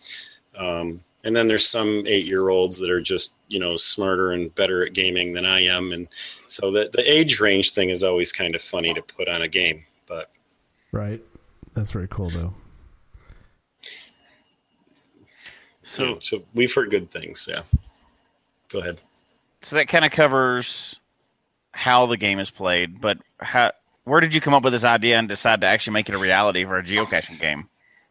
Um, 0.55 1.01
and 1.27 1.35
then 1.35 1.49
there's 1.49 1.67
some 1.67 2.03
eight 2.07 2.25
year 2.25 2.47
olds 2.47 2.79
that 2.79 2.89
are 2.89 3.01
just 3.01 3.35
you 3.49 3.59
know 3.59 3.75
smarter 3.75 4.31
and 4.31 4.55
better 4.55 4.85
at 4.85 4.93
gaming 4.93 5.33
than 5.33 5.45
I 5.45 5.61
am, 5.61 5.91
and 5.91 6.07
so 6.47 6.71
the 6.71 6.89
the 6.93 7.03
age 7.03 7.41
range 7.41 7.71
thing 7.71 7.89
is 7.89 8.01
always 8.01 8.31
kind 8.31 8.55
of 8.55 8.61
funny 8.61 8.93
to 8.93 9.01
put 9.01 9.27
on 9.27 9.41
a 9.41 9.47
game. 9.47 9.83
But 10.07 10.31
right. 10.93 11.21
That's 11.73 11.91
very 11.91 12.07
cool, 12.07 12.29
though. 12.29 12.53
So, 15.83 16.03
you 16.03 16.09
know, 16.09 16.17
so 16.21 16.43
we've 16.53 16.73
heard 16.73 16.89
good 16.89 17.11
things. 17.11 17.45
Yeah, 17.51 17.61
go 18.69 18.79
ahead. 18.79 19.01
so 19.61 19.75
that 19.75 19.89
kind 19.89 20.05
of 20.05 20.11
covers 20.11 20.97
how 21.73 22.05
the 22.05 22.17
game 22.17 22.39
is 22.39 22.49
played. 22.49 23.01
But 23.01 23.17
how? 23.41 23.73
Where 24.05 24.21
did 24.21 24.33
you 24.33 24.39
come 24.39 24.53
up 24.53 24.63
with 24.63 24.71
this 24.71 24.85
idea 24.85 25.19
and 25.19 25.27
decide 25.27 25.59
to 25.59 25.67
actually 25.67 25.93
make 25.93 26.07
it 26.07 26.15
a 26.15 26.17
reality 26.17 26.63
for 26.63 26.77
a 26.77 26.83
geocaching 26.83 27.37
game? 27.41 27.67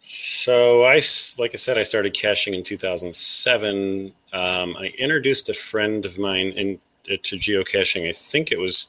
So 0.09 0.85
I, 0.85 1.01
like 1.37 1.51
I 1.53 1.57
said, 1.57 1.79
I 1.79 1.83
started 1.83 2.15
caching 2.15 2.55
in 2.55 2.63
2007. 2.63 4.13
Um, 4.33 4.77
I 4.79 4.93
introduced 4.99 5.49
a 5.49 5.55
friend 5.55 6.07
of 6.07 6.17
mine 6.17 6.53
in, 6.53 6.79
uh, 7.13 7.17
to 7.25 7.35
geocaching. 7.35 8.09
I 8.09 8.13
think 8.13 8.53
it 8.53 8.61
was 8.61 8.87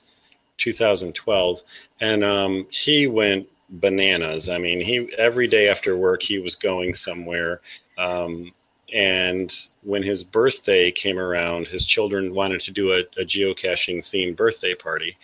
2012, 0.57 1.63
and 2.01 2.23
um, 2.23 2.67
he 2.69 3.07
went 3.07 3.47
bananas. 3.67 4.47
I 4.47 4.59
mean, 4.59 4.79
he 4.79 5.11
every 5.17 5.47
day 5.47 5.69
after 5.69 5.97
work 5.97 6.21
he 6.21 6.37
was 6.37 6.55
going 6.55 6.93
somewhere. 6.93 7.61
Um, 7.97 8.53
and 8.93 9.51
when 9.81 10.03
his 10.03 10.23
birthday 10.23 10.91
came 10.91 11.17
around, 11.17 11.67
his 11.67 11.83
children 11.83 12.35
wanted 12.35 12.61
to 12.61 12.71
do 12.71 12.91
a, 12.91 12.99
a 13.19 13.25
geocaching 13.25 13.97
themed 13.97 14.35
birthday 14.35 14.75
party. 14.75 15.17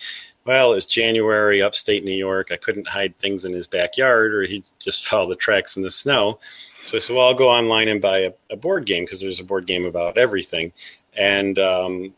Well, 0.46 0.74
it 0.74 0.76
was 0.76 0.86
January, 0.86 1.62
upstate 1.62 2.04
New 2.04 2.16
York. 2.16 2.52
I 2.52 2.58
couldn't 2.58 2.88
hide 2.88 3.18
things 3.18 3.46
in 3.46 3.54
his 3.54 3.66
backyard, 3.66 4.34
or 4.34 4.44
he'd 4.44 4.66
just 4.80 5.08
follow 5.10 5.30
the 5.30 5.36
tracks 5.36 5.78
in 5.78 5.84
the 5.84 5.90
snow. 5.90 6.40
So 6.84 6.98
I 6.98 7.00
said, 7.00 7.16
"Well, 7.16 7.28
I'll 7.28 7.34
go 7.34 7.50
online 7.50 7.88
and 7.88 8.02
buy 8.02 8.20
a, 8.20 8.34
a 8.50 8.58
board 8.58 8.86
game 8.86 9.06
because 9.06 9.22
there's 9.22 9.40
a 9.40 9.46
board 9.46 9.66
game 9.66 9.86
about 9.86 10.18
everything." 10.18 10.74
And 11.16 11.58
um, 11.60 12.14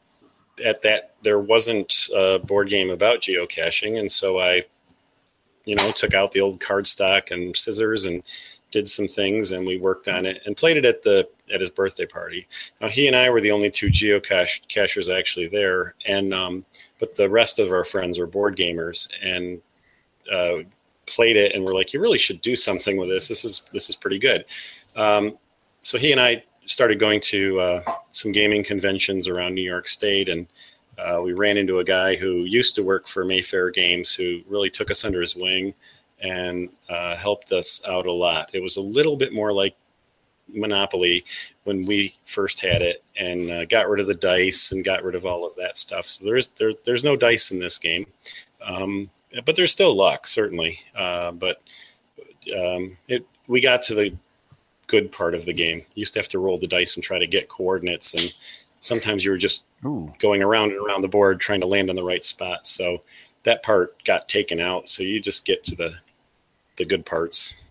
at 0.64 0.82
that, 0.84 1.14
there 1.22 1.40
wasn't 1.40 2.10
a 2.16 2.40
board 2.40 2.70
game 2.70 2.90
about 2.90 3.22
geocaching, 3.22 4.00
and 4.00 4.12
so 4.12 4.40
I, 4.40 4.64
you 5.66 5.76
know, 5.76 5.92
took 5.92 6.14
out 6.14 6.32
the 6.32 6.42
old 6.42 6.60
cardstock 6.60 7.32
and 7.32 7.56
scissors 7.56 8.06
and 8.06 8.24
did 8.76 8.88
some 8.90 9.08
things, 9.08 9.54
and 9.54 9.66
we 9.66 9.78
worked 9.78 10.10
on 10.10 10.26
it 10.26 10.42
and 10.46 10.58
played 10.58 10.76
it 10.76 10.84
at 10.84 11.02
the 11.02 11.26
at 11.54 11.62
his 11.62 11.70
birthday 11.70 12.06
party. 12.06 12.46
Now 12.82 12.90
he 12.90 13.08
and 13.08 13.16
I 13.16 13.30
were 13.30 13.40
the 13.40 13.52
only 13.52 13.72
two 13.72 13.88
geocache 13.88 14.68
cachers 14.68 15.08
actually 15.10 15.48
there, 15.48 15.96
and 16.06 16.34
um, 16.34 16.66
but 17.00 17.16
the 17.16 17.30
rest 17.30 17.58
of 17.58 17.72
our 17.72 17.86
friends 17.86 18.20
were 18.20 18.28
board 18.28 18.58
gamers 18.58 19.08
and 19.24 19.62
uh, 20.30 20.68
played 21.06 21.38
it, 21.38 21.56
and 21.56 21.64
we're 21.64 21.74
like, 21.74 21.94
you 21.94 22.02
really 22.02 22.18
should 22.18 22.42
do 22.42 22.54
something 22.54 22.98
with 22.98 23.08
this. 23.08 23.30
This 23.30 23.46
is 23.46 23.62
this 23.72 23.90
is 23.90 23.96
pretty 23.96 24.20
good. 24.20 24.44
Um, 24.98 25.38
so 25.80 25.98
he 25.98 26.12
and 26.12 26.20
I 26.20 26.44
started 26.66 27.00
going 27.00 27.22
to 27.22 27.60
uh, 27.62 27.82
some 28.12 28.34
gaming 28.34 28.62
conventions 28.62 29.30
around 29.30 29.56
New 29.56 29.70
York 29.74 29.88
State, 29.88 30.28
and 30.28 30.48
uh, 31.00 31.22
we 31.24 31.32
ran 31.32 31.56
into 31.56 31.80
a 31.80 31.84
guy 31.86 32.18
who 32.18 32.44
used 32.44 32.76
to 32.76 32.84
work 32.84 33.08
for 33.08 33.24
Mayfair 33.24 33.72
Games, 33.72 34.14
who 34.14 34.42
really 34.50 34.70
took 34.70 34.92
us 34.92 35.06
under 35.06 35.22
his 35.22 35.34
wing 35.34 35.74
and 36.26 36.70
uh, 36.90 37.16
helped 37.16 37.52
us 37.52 37.82
out 37.88 38.08
a 38.08 38.12
lot. 38.12 38.50
It 38.54 38.62
was 38.62 38.78
a 38.78 38.82
little 38.82 39.16
bit 39.16 39.34
more 39.34 39.54
like 39.54 39.76
Monopoly 40.48 41.24
when 41.64 41.86
we 41.86 42.16
first 42.26 42.62
had 42.62 42.82
it, 42.82 43.04
and 43.18 43.50
uh, 43.50 43.66
got 43.66 43.90
rid 43.90 44.00
of 44.00 44.08
the 44.08 44.16
dice 44.16 44.72
and 44.72 44.84
got 44.84 45.04
rid 45.04 45.16
of 45.16 45.26
all 45.26 45.46
of 45.46 45.56
that 45.56 45.78
stuff. 45.78 46.08
So 46.08 46.26
there's 46.26 46.48
there, 46.50 46.74
there's 46.84 47.04
no 47.04 47.16
dice 47.16 47.52
in 47.52 47.60
this 47.60 47.78
game, 47.78 48.06
um, 48.64 49.10
but 49.46 49.56
there's 49.56 49.72
still 49.72 49.96
luck 49.96 50.28
certainly. 50.28 50.80
Uh, 50.96 51.32
but 51.32 51.62
um, 52.56 52.98
it 53.08 53.26
we 53.48 53.62
got 53.62 53.84
to 53.84 53.96
the 53.96 54.16
good 54.88 55.12
part 55.12 55.36
of 55.36 55.46
the 55.46 55.54
game. 55.54 55.78
You 55.78 56.02
used 56.02 56.14
to 56.14 56.20
have 56.20 56.30
to 56.30 56.40
roll 56.40 56.58
the 56.58 56.68
dice 56.68 56.96
and 56.96 57.04
try 57.04 57.20
to 57.20 57.28
get 57.28 57.50
coordinates, 57.50 58.14
and 58.14 58.34
sometimes 58.80 59.26
you 59.26 59.32
were 59.32 59.38
just 59.38 59.64
Ooh. 59.84 60.12
going 60.20 60.42
around 60.42 60.72
and 60.72 60.86
around 60.86 61.02
the 61.02 61.08
board 61.08 61.40
trying 61.40 61.62
to 61.62 61.68
land 61.68 61.90
on 61.90 61.96
the 61.96 62.04
right 62.04 62.26
spot. 62.26 62.66
So 62.66 63.02
that 63.44 63.64
part 63.64 64.04
got 64.04 64.28
taken 64.28 64.60
out. 64.60 64.90
So 64.90 65.04
you 65.04 65.20
just 65.20 65.46
get 65.46 65.64
to 65.66 65.76
the 65.76 65.96
the 66.78 66.86
good 66.86 67.06
parts. 67.06 67.64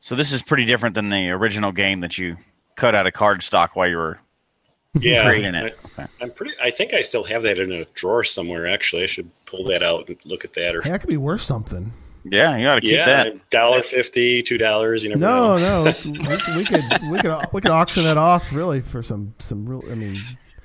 So 0.00 0.14
this 0.14 0.32
is 0.32 0.42
pretty 0.42 0.64
different 0.64 0.94
than 0.94 1.08
the 1.10 1.30
original 1.30 1.72
game 1.72 2.00
that 2.00 2.18
you 2.18 2.36
cut 2.76 2.94
out 2.94 3.06
of 3.06 3.12
cardstock 3.14 3.70
while 3.74 3.88
you 3.88 3.96
were 3.96 4.18
Yeah, 5.00 5.24
creating 5.24 5.54
it. 5.54 5.76
I, 5.84 6.02
Okay. 6.02 6.12
I'm 6.22 6.30
pretty. 6.30 6.52
I 6.62 6.70
think 6.70 6.94
I 6.94 7.00
still 7.02 7.24
have 7.24 7.42
that 7.42 7.58
in 7.58 7.72
a 7.72 7.84
drawer 7.94 8.24
somewhere. 8.24 8.66
Actually, 8.66 9.02
I 9.02 9.06
should 9.06 9.30
pull 9.46 9.64
that 9.64 9.82
out 9.82 10.08
and 10.08 10.16
look 10.24 10.44
at 10.44 10.54
that. 10.54 10.74
Or 10.76 10.80
Hey, 10.82 10.90
that 10.90 11.00
could 11.00 11.10
be 11.10 11.16
worth 11.16 11.42
something. 11.42 11.92
Yeah, 12.24 12.56
you 12.56 12.64
got 12.64 12.74
to 12.76 12.80
keep 12.80 12.92
yeah, 12.92 13.04
that. 13.06 13.50
dollar 13.50 13.82
fifty, 13.82 14.42
two 14.42 14.58
dollars. 14.58 15.02
You 15.04 15.10
never 15.10 15.20
No, 15.20 15.56
know. 15.56 15.84
no, 15.84 15.92
we, 16.04 16.56
we 16.58 16.64
could 16.64 16.84
we 17.10 17.20
could 17.20 17.32
we 17.52 17.60
could 17.60 17.70
auction 17.70 18.04
that 18.04 18.16
off 18.16 18.52
really 18.52 18.80
for 18.80 19.02
some 19.02 19.34
some 19.38 19.68
real. 19.68 19.82
I 19.90 19.94
mean, 19.94 20.16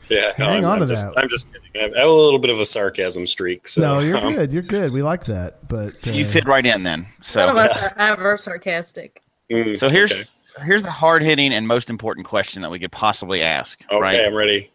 Yeah, 0.10 0.34
no, 0.38 0.46
Hang 0.46 0.66
I'm, 0.66 0.72
on 0.72 0.78
to 0.78 0.82
I'm 0.84 0.88
just, 0.90 1.06
that. 1.06 1.18
I'm 1.18 1.30
just 1.30 1.48
kidding. 1.52 1.70
I 1.76 2.00
have, 2.00 2.08
a 2.10 2.12
little 2.12 2.40
bit 2.40 2.50
of 2.52 2.60
a 2.60 2.66
sarcasm 2.66 3.26
streak. 3.26 3.68
So 3.68 3.82
no, 3.82 4.00
you're 4.00 4.18
um, 4.18 4.34
good. 4.36 4.52
You're 4.52 4.62
good. 4.64 4.92
We 4.92 5.02
like 5.02 5.26
that. 5.26 5.68
But 5.68 5.96
uh, 6.08 6.12
You 6.12 6.26
fit 6.26 6.46
right 6.46 6.66
in 6.66 6.84
then. 6.84 7.02
None 7.02 7.10
of 7.10 7.26
So 7.26 7.42
us 7.48 7.78
are 7.78 7.94
ever 7.98 8.38
sarcastic. 8.38 9.22
mm, 9.50 9.78
so 9.78 9.88
here's 9.90 10.12
okay, 10.12 10.24
so 10.44 10.62
here's 10.62 10.84
the 10.84 10.92
hard 10.92 11.22
hitting 11.22 11.54
and 11.54 11.68
most 11.68 11.90
important 11.90 12.28
question 12.28 12.62
that 12.62 12.70
we 12.72 12.80
could 12.80 12.92
possibly 12.92 13.42
ask. 13.42 13.82
okay 13.92 14.00
Right? 14.00 14.26
I'm 14.26 14.36
ready. 14.36 14.70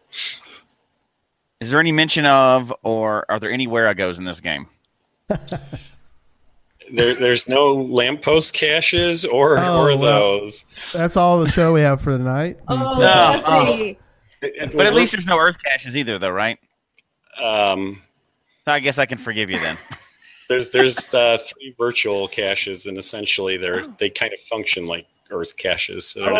Is 1.59 1.71
there 1.71 1.79
any 1.79 1.91
mention 1.91 2.25
of 2.25 2.73
or 2.83 3.25
are 3.29 3.39
there 3.39 3.51
any 3.51 3.67
Wherigos 3.67 4.17
in 4.17 4.25
this 4.25 4.39
game? 4.39 4.67
There, 6.91 7.13
there's 7.13 7.47
no 7.47 7.75
lamppost 7.75 8.55
caches 8.55 9.23
or 9.23 9.59
Oh, 9.59 9.81
or 9.81 9.85
well. 9.89 9.99
those. 9.99 10.65
that's 10.91 11.15
all 11.15 11.39
the 11.39 11.47
show 11.47 11.71
we 11.71 11.81
have 11.81 12.01
for 12.01 12.13
the 12.13 12.23
night. 12.23 12.57
Oh, 12.67 12.75
No, 12.97 13.39
Jesse. 13.39 13.99
It- 14.41 14.53
it 14.55 14.75
But 14.75 14.87
at 14.87 14.93
least 14.93 15.11
there's 15.11 15.25
no 15.25 15.37
earth 15.37 15.57
caches 15.65 15.95
either, 15.97 16.17
though, 16.19 16.29
right? 16.29 16.57
um, 17.41 18.01
So 18.65 18.71
I 18.71 18.79
guess 18.79 18.97
I 18.97 19.05
can 19.05 19.17
forgive 19.17 19.49
you 19.49 19.59
then. 19.59 19.77
there's 20.49 20.69
there's 20.71 21.13
uh, 21.13 21.37
three 21.37 21.73
virtual 21.77 22.27
caches, 22.27 22.85
and 22.85 22.97
essentially 22.97 23.57
they're 23.57 23.81
Oh. 23.81 23.93
they 23.97 24.09
kind 24.09 24.33
of 24.33 24.39
function 24.41 24.85
like 24.87 25.05
Earth 25.31 25.57
caches. 25.57 26.07
So 26.07 26.21
they're 26.21 26.33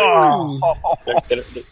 they're- 1.06 1.22
they're- 1.38 1.64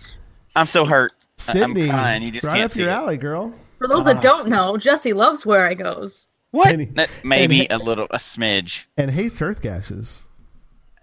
I'm 0.56 0.68
so 0.68 0.86
hurt. 0.86 1.12
I- 1.20 1.24
I'm 1.52 1.54
Sydney, 1.54 1.90
crying. 1.90 2.24
You 2.24 2.32
just 2.32 2.46
right 2.46 2.56
can't 2.58 2.66
up 2.66 2.72
see 2.72 2.82
your 2.82 2.90
it. 2.92 2.94
alley, 2.94 3.18
girl. 3.18 3.54
For 3.78 3.88
those 3.88 4.06
that 4.06 4.22
don't 4.24 4.48
know, 4.50 4.76
Jesse 4.78 5.14
loves 5.14 5.46
where 5.46 5.68
I 5.68 5.74
goes. 5.76 6.28
What? 6.52 6.68
And 6.70 7.08
maybe 7.24 7.70
and 7.70 7.82
a 7.82 7.84
little, 7.86 8.06
a 8.10 8.18
smidge. 8.18 8.86
And 8.98 9.12
hates 9.12 9.40
earth 9.42 9.62
caches. 9.62 10.26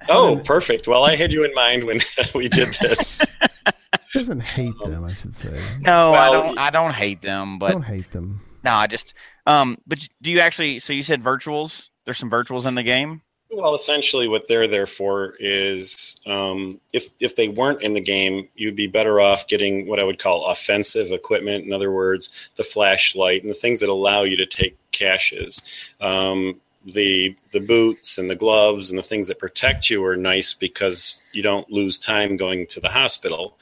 oh, 0.08 0.40
perfect. 0.44 0.88
Well, 0.88 1.04
I 1.04 1.14
had 1.14 1.32
you 1.32 1.44
in 1.44 1.52
mind 1.54 1.84
when 1.84 2.00
we 2.34 2.48
did 2.48 2.74
this. 2.80 3.24
Doesn't 4.14 4.40
hate 4.42 4.78
them, 4.78 5.04
I 5.04 5.12
should 5.12 5.34
say. 5.34 5.60
No, 5.80 6.14
I 6.14 6.30
don't. 6.30 6.58
I 6.58 6.70
don't 6.70 6.92
hate 6.94 7.20
them, 7.20 7.58
but 7.58 7.72
Don't 7.72 7.82
hate 7.82 8.10
them. 8.12 8.40
no, 8.62 8.70
I 8.72 8.86
just. 8.86 9.12
Um, 9.46 9.76
but 9.86 10.08
do 10.22 10.30
you 10.30 10.38
actually? 10.40 10.78
So 10.78 10.92
you 10.92 11.02
said 11.02 11.22
virtuals. 11.22 11.90
There's 12.04 12.18
some 12.18 12.30
virtuals 12.30 12.64
in 12.64 12.74
the 12.76 12.82
game. 12.82 13.20
Well, 13.50 13.74
essentially, 13.74 14.26
what 14.26 14.48
they're 14.48 14.66
there 14.68 14.86
for 14.86 15.34
is 15.38 16.20
um, 16.26 16.80
if 16.92 17.10
if 17.20 17.36
they 17.36 17.48
weren't 17.48 17.82
in 17.82 17.94
the 17.94 18.00
game, 18.00 18.48
you'd 18.54 18.76
be 18.76 18.86
better 18.86 19.20
off 19.20 19.46
getting 19.48 19.86
what 19.88 20.00
I 20.00 20.04
would 20.04 20.18
call 20.18 20.46
offensive 20.46 21.12
equipment. 21.12 21.64
In 21.64 21.72
other 21.72 21.90
words, 21.92 22.50
the 22.56 22.64
flashlight 22.64 23.42
and 23.42 23.50
the 23.50 23.54
things 23.54 23.80
that 23.80 23.88
allow 23.90 24.22
you 24.22 24.36
to 24.36 24.46
take 24.46 24.76
caches. 24.92 25.62
Um, 26.00 26.60
the 26.86 27.34
the 27.52 27.60
boots 27.60 28.18
and 28.18 28.28
the 28.28 28.36
gloves 28.36 28.90
and 28.90 28.98
the 28.98 29.02
things 29.02 29.28
that 29.28 29.38
protect 29.38 29.88
you 29.88 30.04
are 30.04 30.16
nice 30.16 30.52
because 30.52 31.22
you 31.32 31.42
don't 31.42 31.70
lose 31.70 31.98
time 31.98 32.36
going 32.36 32.66
to 32.68 32.80
the 32.80 32.88
hospital. 32.88 33.56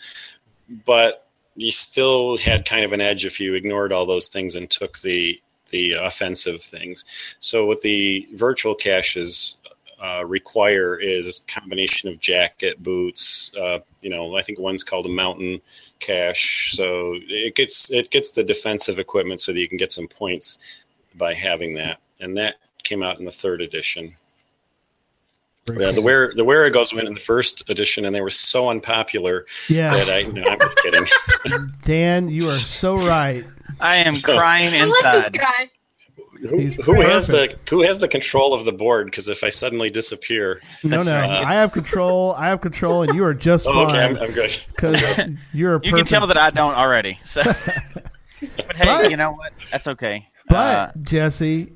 But 0.85 1.27
you 1.57 1.71
still 1.71 2.39
had 2.39 2.65
kind 2.65 2.85
of 2.85 2.93
an 2.93 3.01
edge 3.01 3.25
if 3.25 3.39
you 3.41 3.55
ignored 3.55 3.93
all 3.93 4.07
those 4.07 4.29
things 4.29 4.57
and 4.57 4.71
took 4.71 4.99
the 5.01 5.41
the 5.71 5.93
offensive 5.93 6.63
things. 6.63 7.05
So 7.41 7.67
what 7.67 7.81
the 7.81 8.29
virtual 8.35 8.75
caches 8.75 9.57
uh, 10.03 10.25
require 10.27 10.97
is 10.97 11.41
a 11.41 11.61
combination 11.61 12.09
of 12.09 12.21
jacket, 12.21 12.83
boots. 12.83 13.53
Uh, 13.59 13.79
you 14.01 14.11
know, 14.11 14.37
I 14.37 14.43
think 14.43 14.59
one's 14.59 14.85
called 14.85 15.07
a 15.07 15.11
mountain 15.11 15.61
cache. 16.01 16.73
So 16.77 17.15
it 17.29 17.55
gets 17.55 17.91
it 17.91 18.11
gets 18.11 18.33
the 18.33 18.43
defensive 18.45 18.99
equipment 18.99 19.41
so 19.41 19.53
that 19.53 19.61
you 19.61 19.69
can 19.69 19.79
get 19.79 19.93
some 19.93 20.09
points 20.09 20.59
by 21.15 21.35
having 21.35 21.75
that. 21.77 22.01
And 22.21 22.37
that 22.37 22.57
came 22.83 23.03
out 23.03 23.19
in 23.19 23.25
the 23.25 23.31
third 23.31 23.63
edition. 23.63 24.13
Yeah, 25.71 25.93
the 25.93 26.03
where 26.03 26.33
the 26.35 26.45
Wherigos 26.45 26.93
went 26.93 27.07
in 27.07 27.15
the 27.15 27.21
first 27.21 27.69
edition, 27.71 28.05
and 28.05 28.15
they 28.15 28.21
were 28.21 28.31
so 28.31 28.69
unpopular 28.69 29.47
Yeah. 29.69 29.93
that 29.95 30.09
I. 30.09 30.29
No, 30.33 30.43
I'm 30.45 30.59
just 30.59 30.79
kidding. 30.79 31.07
Dan, 31.83 32.29
you 32.29 32.49
are 32.49 32.59
so 32.59 32.97
right. 32.97 33.45
I 33.81 33.97
am 33.97 34.21
crying 34.21 34.75
I 34.75 34.85
like 34.87 35.03
this 35.03 35.27
inside. 35.29 35.33
guy. 35.39 35.71
who, 36.49 36.67
who 36.83 37.01
has 37.03 37.29
the 37.29 37.57
who 37.71 37.83
has 37.83 37.99
the 37.99 38.09
control 38.09 38.53
of 38.55 38.65
the 38.65 38.73
board? 38.73 39.07
Because 39.07 39.29
if 39.29 39.45
I 39.45 39.51
suddenly 39.51 39.89
disappear, 39.89 40.61
No, 40.83 41.05
no. 41.05 41.13
right. 41.15 41.31
I 41.45 41.55
have 41.55 41.71
control. 41.73 42.33
I 42.37 42.49
have 42.49 42.61
control, 42.61 43.03
and 43.05 43.15
you 43.15 43.23
are 43.23 43.33
just 43.35 43.67
oh, 43.71 43.87
okay, 43.87 44.05
I'm, 44.05 44.17
fine 44.17 44.25
I'm 44.25 44.33
good. 44.33 44.59
because 44.75 45.21
you're 45.53 45.77
a 45.77 45.81
You 45.87 45.95
can 45.95 46.05
tell 46.07 46.27
that 46.27 46.37
I 46.37 46.51
don't 46.51 46.75
already. 46.75 47.21
So, 47.25 47.43
but 47.45 48.77
hey, 48.77 48.85
But- 48.85 49.11
you 49.13 49.17
know 49.17 49.31
what? 49.33 49.53
That's 49.71 49.87
okay. 49.87 50.27
But 50.49 50.57
Uh, 50.57 50.93
Jesse, 51.03 51.73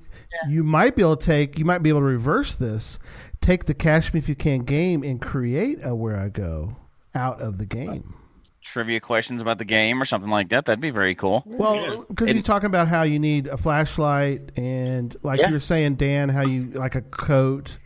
you 0.48 0.64
might 0.64 0.96
be 0.96 1.02
able 1.02 1.16
to 1.16 1.24
take. 1.24 1.56
You 1.58 1.64
might 1.64 1.78
be 1.84 1.88
able 1.88 2.00
to 2.00 2.04
reverse 2.06 2.56
this. 2.56 2.98
Take 3.46 3.66
the 3.66 3.74
Cache 3.74 4.12
Me 4.12 4.18
If 4.18 4.28
You 4.28 4.34
Can 4.34 4.64
game 4.64 5.04
and 5.04 5.22
create 5.22 5.78
a 5.84 5.90
Wherigo 5.90 6.74
out 7.14 7.40
of 7.40 7.58
the 7.58 7.64
game. 7.66 8.16
trivia 8.60 8.98
questions 8.98 9.40
about 9.40 9.58
the 9.58 9.64
game 9.64 10.02
or 10.02 10.04
something 10.04 10.28
like 10.32 10.48
that. 10.48 10.64
That'd 10.64 10.80
be 10.80 10.90
very 10.90 11.14
cool. 11.14 11.44
Well, 11.46 12.04
because 12.08 12.34
you're 12.34 12.42
talking 12.42 12.66
about 12.66 12.88
how 12.88 13.04
you 13.04 13.20
need 13.20 13.46
a 13.46 13.56
flashlight 13.56 14.50
and, 14.56 15.16
like 15.22 15.38
Yeah. 15.38 15.46
you 15.46 15.52
were 15.54 15.60
saying, 15.60 15.94
Dan, 15.94 16.28
how 16.28 16.44
you 16.44 16.72
like 16.74 16.96
a 16.96 17.02
coat, 17.02 17.78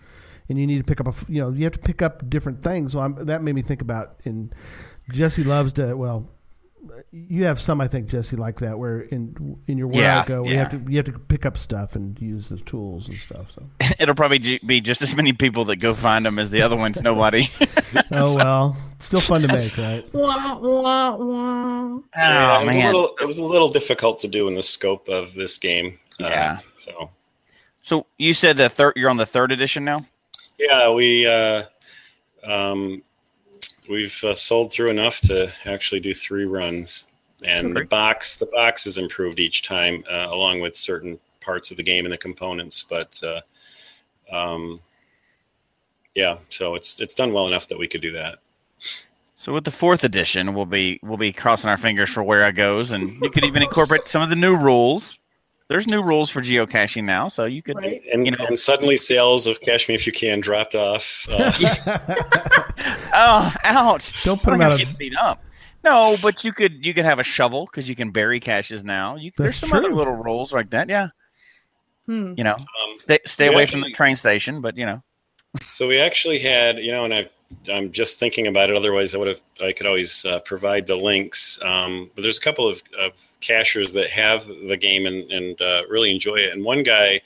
and 0.49 0.59
you 0.59 0.67
need 0.67 0.79
to 0.79 0.85
pick 0.85 0.99
up 0.99 1.07
a, 1.09 1.13
you 1.31 1.43
know, 1.43 1.51
you 1.51 1.65
have 1.65 1.75
to 1.75 1.79
pick 1.79 2.01
up 2.01 2.31
different 2.31 2.63
things. 2.63 2.95
Well, 2.95 3.05
I'm, 3.05 3.27
that 3.27 3.43
made 3.43 3.55
me 3.55 3.61
think 3.61 3.83
about. 3.83 4.19
And 4.25 4.55
Jesse 5.13 5.45
loves 5.45 5.75
to. 5.75 5.95
Well, 5.95 6.31
you 7.13 7.45
have 7.45 7.61
some, 7.61 7.81
I 7.81 7.89
think, 7.89 8.09
Jesse, 8.09 8.37
like 8.37 8.61
that, 8.61 8.79
where 8.79 9.01
in 9.01 9.59
in 9.67 9.79
your 9.79 9.89
where 9.89 10.03
Yeah, 10.03 10.23
I 10.23 10.25
go, 10.25 10.43
we 10.43 10.53
yeah. 10.53 10.59
have 10.59 10.71
to 10.71 10.91
you 10.91 10.97
have 10.97 11.07
to 11.07 11.19
pick 11.19 11.45
up 11.45 11.57
stuff 11.59 11.97
and 11.97 12.21
use 12.21 12.49
the 12.49 12.59
tools 12.59 13.09
and 13.09 13.19
stuff. 13.19 13.51
So, 13.53 13.63
It'll 13.99 14.15
probably 14.15 14.59
be 14.65 14.81
just 14.81 15.03
as 15.03 15.15
many 15.15 15.33
people 15.33 15.65
that 15.67 15.77
go 15.77 15.95
find 15.95 16.25
them 16.27 16.39
as 16.39 16.51
the 16.51 16.63
other 16.63 16.77
ones. 16.77 17.03
Nobody. 17.03 17.49
oh 18.13 18.37
well, 18.37 18.77
it's 18.97 19.07
still 19.07 19.21
fun 19.21 19.43
to 19.43 19.49
make, 19.49 19.77
right? 19.77 20.05
Wah, 20.15 20.59
wah, 20.59 21.17
wah. 21.17 21.99
Yeah, 22.17 22.59
oh 22.59 22.63
it 22.63 22.65
was 22.65 22.75
man. 22.75 22.83
a 22.83 22.97
little 22.97 23.17
it 23.21 23.25
was 23.25 23.39
a 23.39 23.45
little 23.45 23.69
difficult 23.71 24.19
to 24.21 24.29
do 24.29 24.49
in 24.49 24.55
the 24.55 24.63
scope 24.63 25.09
of 25.09 25.35
this 25.35 25.59
game. 25.59 25.99
Uh, 26.21 26.29
Yeah. 26.29 26.59
so 26.79 27.11
So 27.83 28.07
you 28.19 28.33
said 28.35 28.57
the 28.57 28.69
third. 28.69 28.95
You're 28.97 29.11
on 29.11 29.17
the 29.17 29.27
third 29.27 29.53
edition 29.53 29.85
now. 29.85 30.07
Yeah, 30.59 30.91
we 30.93 31.27
uh, 31.27 31.65
um, 32.45 33.03
we've 33.91 34.23
uh, 34.25 34.33
sold 34.33 34.73
through 34.73 34.89
enough 34.89 35.21
to 35.23 35.53
actually 35.67 36.01
do 36.01 36.15
three 36.15 36.47
runs, 36.47 37.09
and 37.47 37.77
the 37.77 37.85
box 37.85 38.37
the 38.37 38.47
box 38.47 38.87
is 38.87 38.97
improved 38.97 39.41
each 39.41 39.63
time, 39.63 40.05
uh, 40.11 40.29
along 40.31 40.61
with 40.61 40.77
certain 40.77 41.19
parts 41.41 41.71
of 41.71 41.77
the 41.77 41.83
game 41.83 42.05
and 42.05 42.13
the 42.13 42.19
components. 42.19 42.87
But 42.89 43.21
uh, 43.23 44.35
um, 44.35 44.81
yeah, 46.15 46.39
so 46.49 46.75
it's 46.75 47.01
it's 47.01 47.15
done 47.15 47.33
well 47.33 47.47
enough 47.47 47.67
that 47.69 47.79
we 47.79 47.89
could 47.89 48.01
do 48.01 48.13
that. 48.13 48.39
So 49.35 49.53
with 49.55 49.65
the 49.65 49.71
fourth 49.71 50.05
edition, 50.05 50.55
we'll 50.55 50.67
be 50.67 51.01
we'll 51.03 51.17
be 51.17 51.33
crossing 51.33 51.71
our 51.71 51.79
fingers 51.79 52.11
for 52.11 52.23
Wherigos, 52.23 52.93
and 52.93 53.21
you 53.21 53.31
could 53.31 53.45
even 53.45 53.63
incorporate 53.63 54.03
some 54.03 54.23
of 54.23 54.29
the 54.29 54.37
new 54.37 54.57
rules. 54.57 55.19
There's 55.71 55.87
new 55.87 56.03
rules 56.03 56.31
for 56.31 56.43
geocaching 56.43 57.05
now, 57.05 57.29
so 57.29 57.45
you 57.45 57.63
could. 57.63 57.77
Right. 57.77 58.01
And, 58.13 58.27
You 58.27 58.33
know- 58.33 58.45
and 58.45 58.59
suddenly 58.59 58.97
sales 58.97 59.47
of 59.47 59.61
Cache 59.61 59.89
Me 59.89 59.95
If 59.95 60.05
You 60.05 60.13
Can 60.13 60.41
dropped 60.41 60.75
off. 60.75 61.27
Uh, 61.31 61.53
Oh, 63.13 63.53
ouch! 63.65 64.23
Don't 64.25 64.43
put 64.43 64.51
I 64.51 64.55
'em 64.55 64.61
have 64.61 64.73
out 64.73 64.77
to 64.79 64.83
of- 64.83 64.89
get 64.91 64.99
beat 64.99 65.17
up. 65.17 65.43
No, 65.85 66.17
but 66.23 66.45
you 66.45 66.53
could 66.53 66.85
you 66.85 66.93
could 66.93 67.05
have 67.05 67.19
a 67.19 67.23
shovel 67.25 67.67
because 67.67 67.89
you 67.89 67.95
can 67.97 68.11
bury 68.11 68.41
caches 68.41 68.83
now. 68.85 69.17
You, 69.17 69.31
there's 69.37 69.61
That's 69.61 69.71
some 69.71 69.79
other 69.79 69.95
little 69.95 70.15
rules 70.15 70.53
like 70.53 70.71
that. 70.71 70.89
Yeah, 70.89 71.09
Hmm. 72.07 72.35
you 72.37 72.45
know, 72.45 72.55
um, 72.55 72.99
stay 72.99 73.19
stay 73.27 73.47
away 73.47 73.63
actually- 73.63 73.83
from 73.83 73.91
the 73.91 73.95
train 73.95 74.17
station, 74.17 74.61
but 74.61 74.77
you 74.77 74.87
know, 74.87 75.03
So 75.71 75.87
we 75.89 75.99
actually 76.01 76.39
had, 76.41 76.79
you 76.79 76.91
know, 76.93 77.05
and 77.05 77.15
I, 77.15 77.29
I'm 77.73 77.91
just 77.93 78.21
thinking 78.21 78.47
about 78.47 78.71
it. 78.71 78.77
Otherwise, 78.77 79.15
I 79.15 79.19
would 79.19 79.29
have, 79.29 79.41
I 79.63 79.73
could 79.73 79.87
always 79.87 80.25
uh, 80.25 80.41
provide 80.41 80.87
the 80.87 80.97
links. 80.97 81.59
Um, 81.63 82.11
but 82.15 82.23
there's 82.23 82.39
a 82.39 82.43
couple 82.43 82.69
of, 82.69 82.83
of 82.99 83.13
cachers 83.41 83.93
that 83.95 84.11
have 84.11 84.47
the 84.47 84.77
game 84.77 85.07
and, 85.07 85.31
and 85.31 85.61
uh, 85.61 85.83
really 85.89 86.11
enjoy 86.11 86.37
it. 86.37 86.53
And 86.53 86.65
one 86.65 86.83
guy 86.83 87.21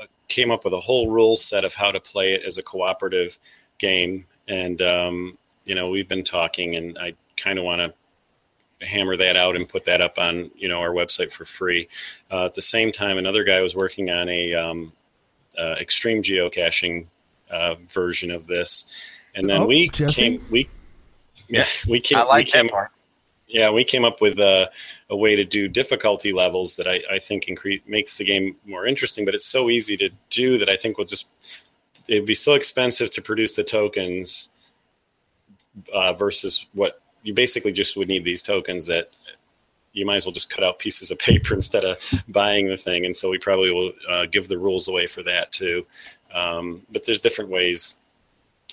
uh, 0.00 0.06
came 0.28 0.50
up 0.50 0.64
with 0.64 0.74
a 0.74 0.80
whole 0.80 1.10
rule 1.10 1.36
set 1.36 1.64
of 1.64 1.74
how 1.74 1.90
to 1.90 2.00
play 2.00 2.34
it 2.34 2.42
as 2.44 2.58
a 2.58 2.62
cooperative 2.62 3.38
game. 3.78 4.26
And 4.48 4.82
um, 4.82 5.38
you 5.64 5.74
know, 5.74 5.90
we've 5.90 6.08
been 6.08 6.24
talking, 6.24 6.76
and 6.76 6.98
I 6.98 7.14
kind 7.36 7.58
of 7.58 7.64
want 7.64 7.80
to 7.80 8.86
hammer 8.86 9.16
that 9.16 9.36
out 9.36 9.56
and 9.56 9.68
put 9.68 9.84
that 9.84 10.00
up 10.00 10.18
on 10.18 10.50
you 10.56 10.68
know 10.68 10.80
our 10.80 10.90
website 10.90 11.32
for 11.32 11.44
free. 11.44 11.88
Uh, 12.30 12.46
at 12.46 12.54
the 12.54 12.62
same 12.62 12.90
time, 12.90 13.18
another 13.18 13.44
guy 13.44 13.60
was 13.60 13.76
working 13.76 14.10
on 14.10 14.28
a 14.28 14.54
um, 14.54 14.92
uh, 15.58 15.74
extreme 15.78 16.22
geocaching 16.22 17.06
uh, 17.50 17.74
version 17.88 18.30
of 18.30 18.46
this, 18.46 18.92
and 19.34 19.48
then 19.48 19.62
Oh, 19.62 19.66
we 19.66 19.88
Jesse? 19.88 20.20
came 20.38 20.44
we 20.50 20.68
yeah 21.48 21.64
we 21.88 22.00
came 22.00 22.18
I 22.18 22.22
like 22.24 22.46
we 22.46 22.50
came 22.52 22.66
that 22.66 22.72
part. 22.72 22.90
yeah 23.46 23.70
we 23.70 23.84
came 23.84 24.04
up 24.04 24.20
with 24.20 24.38
a, 24.38 24.70
a 25.10 25.16
way 25.16 25.34
to 25.36 25.44
do 25.44 25.68
difficulty 25.68 26.32
levels 26.32 26.76
that 26.76 26.86
I, 26.86 27.00
I 27.10 27.18
think 27.18 27.48
increase 27.48 27.80
makes 27.86 28.16
the 28.18 28.24
game 28.24 28.56
more 28.66 28.86
interesting. 28.86 29.24
But 29.24 29.34
it's 29.34 29.46
so 29.46 29.70
easy 29.70 29.96
to 29.98 30.10
do 30.30 30.58
that 30.58 30.68
I 30.68 30.76
think 30.76 30.98
we'll 30.98 31.06
just 31.06 31.28
it'd 32.08 32.26
be 32.26 32.34
so 32.34 32.54
expensive 32.54 33.10
to 33.10 33.22
produce 33.22 33.54
the 33.56 33.64
tokens 33.64 34.50
uh, 35.92 36.12
versus 36.12 36.66
what 36.74 37.00
you 37.22 37.34
basically 37.34 37.72
just 37.72 37.96
would 37.96 38.08
need 38.08 38.24
these 38.24 38.42
tokens 38.42 38.86
that 38.86 39.10
you 39.92 40.06
might 40.06 40.16
as 40.16 40.26
well 40.26 40.32
just 40.32 40.50
cut 40.50 40.62
out 40.64 40.78
pieces 40.78 41.10
of 41.10 41.18
paper 41.30 41.54
instead 41.54 41.84
of 41.84 41.98
buying 42.28 42.68
the 42.68 42.76
thing. 42.76 43.04
And 43.04 43.14
so 43.14 43.30
we 43.30 43.38
probably 43.38 43.70
will 43.70 43.92
uh, 44.08 44.26
give 44.26 44.48
the 44.48 44.58
rules 44.58 44.88
away 44.88 45.06
for 45.06 45.22
that 45.24 45.50
too. 45.52 45.86
Um, 46.32 46.82
but 46.92 47.04
there's 47.04 47.20
different 47.20 47.50
ways, 47.50 47.98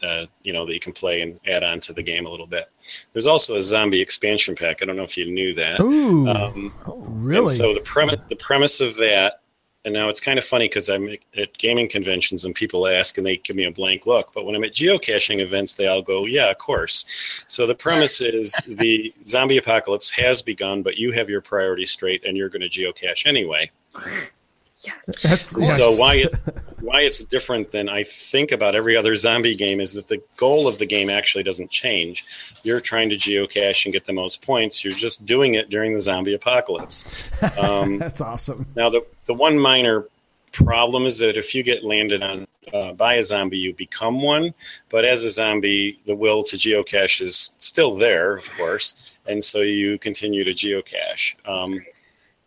uh, 0.03 0.25
you 0.43 0.51
know, 0.53 0.65
that 0.65 0.73
you 0.73 0.79
can 0.79 0.93
play 0.93 1.21
and 1.21 1.39
add 1.47 1.63
on 1.63 1.79
to 1.81 1.93
the 1.93 2.03
game 2.03 2.25
a 2.25 2.29
little 2.29 2.47
bit. 2.47 2.69
There's 3.13 3.27
also 3.27 3.55
a 3.55 3.61
zombie 3.61 4.01
expansion 4.01 4.55
pack. 4.55 4.81
I 4.81 4.85
don't 4.85 4.97
know 4.97 5.03
if 5.03 5.17
you 5.17 5.25
knew 5.31 5.53
that. 5.53 5.79
Ooh, 5.79 6.27
Um, 6.27 6.73
really? 6.85 7.55
so 7.55 7.73
the 7.73 7.79
premise 7.81 8.19
the 8.27 8.35
premise 8.35 8.81
of 8.81 8.95
that, 8.97 9.41
and 9.85 9.93
now 9.93 10.09
it's 10.09 10.19
kind 10.19 10.39
of 10.39 10.43
funny 10.45 10.67
because 10.67 10.89
I'm 10.89 11.15
at 11.37 11.57
gaming 11.59 11.87
conventions 11.87 12.43
and 12.43 12.55
people 12.55 12.87
ask 12.87 13.17
and 13.17 13.25
they 13.25 13.37
give 13.37 13.55
me 13.55 13.65
a 13.65 13.71
blank 13.71 14.05
look. 14.07 14.33
But 14.33 14.43
when 14.45 14.55
I'm 14.55 14.63
at 14.63 14.73
geocaching 14.73 15.39
events, 15.39 15.73
they 15.75 15.87
all 15.87 16.01
go, 16.01 16.25
"Yeah, 16.25 16.49
of 16.49 16.57
course." 16.57 17.43
So 17.47 17.65
the 17.67 17.75
premise 17.75 18.19
is 18.19 18.51
the 18.67 19.13
zombie 19.25 19.57
apocalypse 19.57 20.09
has 20.11 20.41
begun, 20.41 20.81
but 20.81 20.97
you 20.97 21.11
have 21.11 21.29
your 21.29 21.41
priorities 21.41 21.91
straight 21.91 22.25
and 22.25 22.35
you're 22.35 22.49
going 22.49 22.67
to 22.67 22.69
geocache 22.69 23.25
anyway. 23.27 23.69
Yes. 24.86 25.21
That's 25.21 25.49
So 25.49 25.89
yes. 25.89 25.99
why 25.99 26.15
it, 26.15 26.36
why 26.81 27.01
it's 27.01 27.23
different 27.23 27.71
than 27.71 27.89
I 27.89 28.03
think 28.03 28.51
about 28.51 28.75
every 28.75 28.95
other 28.95 29.15
zombie 29.15 29.55
game 29.55 29.79
is 29.79 29.93
that 29.93 30.07
the 30.07 30.21
goal 30.38 30.67
of 30.67 30.77
the 30.77 30.86
game 30.86 31.09
actually 31.09 31.43
doesn't 31.43 31.71
change. 31.71 32.25
You're 32.63 32.79
trying 32.79 33.09
to 33.09 33.15
geocache 33.15 33.86
and 33.86 33.93
get 33.93 34.05
the 34.05 34.13
most 34.13 34.45
points. 34.45 34.83
You're 34.83 34.93
just 34.93 35.25
doing 35.25 35.55
it 35.55 35.69
during 35.69 35.93
the 35.93 35.99
zombie 35.99 36.33
apocalypse. 36.33 37.29
Um, 37.59 37.97
That's 37.99 38.21
awesome. 38.21 38.65
now, 38.75 38.89
the, 38.89 39.05
the 39.25 39.33
one 39.33 39.57
minor 39.57 40.05
problem 40.51 41.05
is 41.05 41.19
that 41.19 41.38
if 41.38 41.53
you 41.53 41.63
get 41.63 41.83
landed 41.83 42.23
on 42.23 42.47
uh, 42.73 42.93
by 42.93 43.15
a 43.15 43.23
zombie, 43.23 43.57
you 43.57 43.73
become 43.73 44.21
one. 44.21 44.53
But 44.89 45.05
as 45.05 45.23
a 45.23 45.29
zombie, 45.29 45.99
the 46.05 46.15
will 46.15 46.43
to 46.43 46.55
geocache 46.55 47.21
is 47.21 47.55
still 47.57 47.95
there, 47.95 48.36
of 48.36 48.49
course, 48.57 49.17
and 49.27 49.43
so 49.43 49.61
you 49.61 49.97
continue 49.99 50.43
to 50.43 50.51
geocache. 50.51 51.36
Um, 51.47 51.86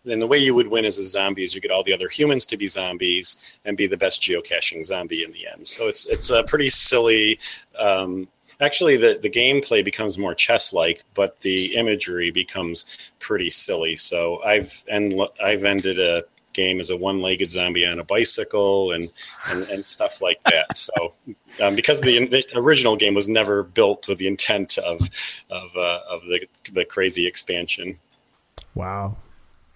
and 0.08 0.20
the 0.22 0.26
way 0.26 0.38
you 0.38 0.54
would 0.54 0.68
win 0.68 0.84
as 0.84 0.98
a 0.98 1.04
zombie 1.04 1.44
is 1.44 1.54
you 1.54 1.60
get 1.60 1.70
all 1.70 1.82
the 1.82 1.92
other 1.92 2.08
humans 2.08 2.46
to 2.46 2.56
be 2.56 2.66
zombies 2.66 3.58
and 3.64 3.76
be 3.76 3.86
the 3.86 3.96
best 3.96 4.22
geocaching 4.22 4.84
zombie 4.84 5.24
in 5.24 5.32
the 5.32 5.46
end. 5.46 5.66
So 5.66 5.88
it's 5.88 6.06
it's 6.06 6.30
a 6.30 6.42
pretty 6.44 6.68
silly. 6.68 7.38
Um, 7.78 8.28
actually, 8.60 8.96
the 8.96 9.18
the 9.20 9.30
gameplay 9.30 9.84
becomes 9.84 10.18
more 10.18 10.34
chess 10.34 10.72
like, 10.72 11.04
but 11.14 11.40
the 11.40 11.74
imagery 11.76 12.30
becomes 12.30 13.10
pretty 13.18 13.50
silly. 13.50 13.96
So 13.96 14.42
I've 14.42 14.82
and 14.88 15.20
I've 15.42 15.64
ended 15.64 15.98
a 15.98 16.24
game 16.54 16.80
as 16.80 16.90
a 16.90 16.96
one-legged 16.96 17.50
zombie 17.50 17.86
on 17.86 18.00
a 18.00 18.04
bicycle 18.04 18.92
and 18.92 19.04
and, 19.50 19.62
and 19.68 19.86
stuff 19.86 20.20
like 20.20 20.42
that. 20.44 20.76
So 20.76 21.14
um, 21.62 21.76
because 21.76 22.00
the, 22.00 22.26
the 22.26 22.44
original 22.56 22.96
game 22.96 23.14
was 23.14 23.28
never 23.28 23.62
built 23.62 24.08
with 24.08 24.18
the 24.18 24.26
intent 24.26 24.78
of 24.78 24.98
of 25.50 25.76
uh, 25.76 26.00
of 26.10 26.22
the 26.22 26.46
the 26.72 26.84
crazy 26.84 27.26
expansion. 27.26 27.98
Wow, 28.74 29.16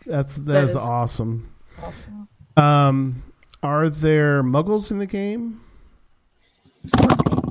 that's 0.06 0.36
that 0.36 0.44
That 0.46 0.64
is 0.64 0.70
is- 0.70 0.76
awesome. 0.76 1.52
Awesome. 1.82 2.28
Um, 2.56 3.22
are 3.62 3.88
there 3.88 4.42
muggles 4.42 4.90
in 4.90 4.98
the 4.98 5.06
game? 5.06 5.60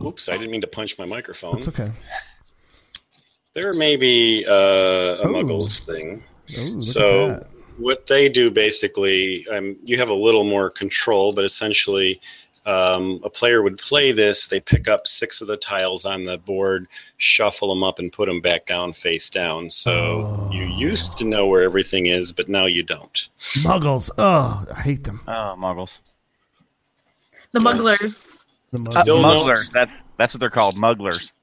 Oops, 0.03 0.29
I 0.29 0.33
didn't 0.37 0.51
mean 0.51 0.61
to 0.61 0.67
punch 0.67 0.97
my 0.97 1.05
microphone. 1.05 1.55
That's 1.55 1.67
okay. 1.69 1.89
There 3.53 3.71
may 3.77 3.95
be 3.97 4.45
uh, 4.47 4.51
a 4.53 5.27
Ooh. 5.27 5.33
Muggles 5.33 5.85
thing. 5.85 6.23
Ooh, 6.57 6.81
So 6.81 7.45
what 7.77 8.07
they 8.07 8.29
do 8.29 8.49
basically, 8.51 9.45
um, 9.49 9.75
you 9.85 9.97
have 9.97 10.09
a 10.09 10.13
little 10.13 10.43
more 10.43 10.69
control, 10.69 11.33
but 11.33 11.43
essentially, 11.43 12.19
um, 12.65 13.19
a 13.23 13.29
player 13.29 13.61
would 13.63 13.77
play 13.77 14.11
this. 14.11 14.47
They 14.47 14.59
pick 14.59 14.87
up 14.87 15.07
six 15.07 15.41
of 15.41 15.47
the 15.47 15.57
tiles 15.57 16.05
on 16.05 16.23
the 16.23 16.37
board, 16.37 16.87
shuffle 17.17 17.69
them 17.73 17.83
up, 17.83 17.97
and 17.99 18.11
put 18.11 18.27
them 18.27 18.39
back 18.41 18.65
down 18.65 18.93
face 18.93 19.29
down. 19.29 19.71
So 19.71 20.49
you 20.51 20.63
Oh. 20.65 20.77
used 20.77 21.17
to 21.17 21.25
know 21.25 21.47
where 21.47 21.63
everything 21.63 22.05
is, 22.05 22.31
but 22.31 22.47
now 22.49 22.65
you 22.65 22.83
don't. 22.83 23.27
muggles. 23.63 24.09
Oh, 24.17 24.65
I 24.75 24.81
hate 24.81 25.03
them. 25.03 25.21
Oh, 25.27 25.55
muggles. 25.57 25.97
The 27.51 27.59
mugglers. 27.59 28.37
The 28.71 28.77
Uh, 28.77 28.81
muggles. 28.81 29.01
Still 29.01 29.21
no- 29.21 29.43
mugglers. 29.43 29.69
That's 29.71 30.03
that's 30.17 30.33
what 30.33 30.39
they're 30.39 30.49
called, 30.49 30.75
mugglers. 30.77 31.33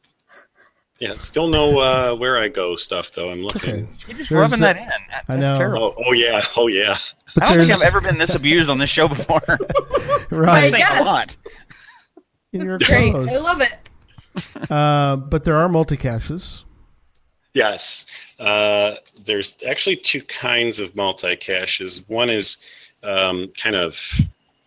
Yeah, 1.00 1.14
still 1.14 1.46
know 1.46 1.78
uh, 1.78 2.14
Wherigo 2.16 2.76
stuff 2.78 3.12
though. 3.12 3.30
I'm 3.30 3.42
looking. 3.42 3.60
okay. 3.70 3.86
You're 4.08 4.16
just 4.18 4.30
There's 4.30 4.30
rubbing 4.32 4.58
a- 4.58 4.62
that 4.62 4.76
in. 4.78 4.86
That- 4.86 5.24
I 5.28 5.36
That's 5.36 5.40
know. 5.42 5.58
terrible. 5.58 5.94
Oh, 5.96 6.04
oh 6.08 6.12
yeah, 6.12 6.42
oh 6.56 6.66
yeah. 6.66 6.96
But 7.34 7.44
I 7.44 7.48
don't 7.54 7.66
think 7.66 7.70
I've 7.76 7.82
ever 7.86 8.00
been 8.00 8.18
this 8.18 8.34
abused 8.34 8.68
on 8.70 8.78
this 8.78 8.90
show 8.90 9.06
before. 9.06 9.40
right 10.30 10.62
That's 10.62 10.70
saying 10.70 10.84
a 10.90 11.04
lot. 11.04 11.36
in 12.52 12.62
your 12.62 12.78
This 12.78 12.88
is 12.88 12.94
great. 12.96 13.10
clothes. 13.12 13.28
I 13.32 13.36
love 13.38 13.60
it. 13.60 14.70
Uh, 14.70 15.16
but 15.16 15.44
there 15.44 15.56
are 15.56 15.68
multi 15.68 15.96
caches. 15.96 16.64
Yes. 17.54 18.06
Uh, 18.40 18.94
there's 19.24 19.56
actually 19.68 19.96
two 19.96 20.22
kinds 20.22 20.80
of 20.80 20.94
multi 20.96 21.36
caches. 21.36 22.02
One 22.08 22.30
is 22.30 22.56
um, 23.02 23.48
kind 23.60 23.76
of, 23.76 24.00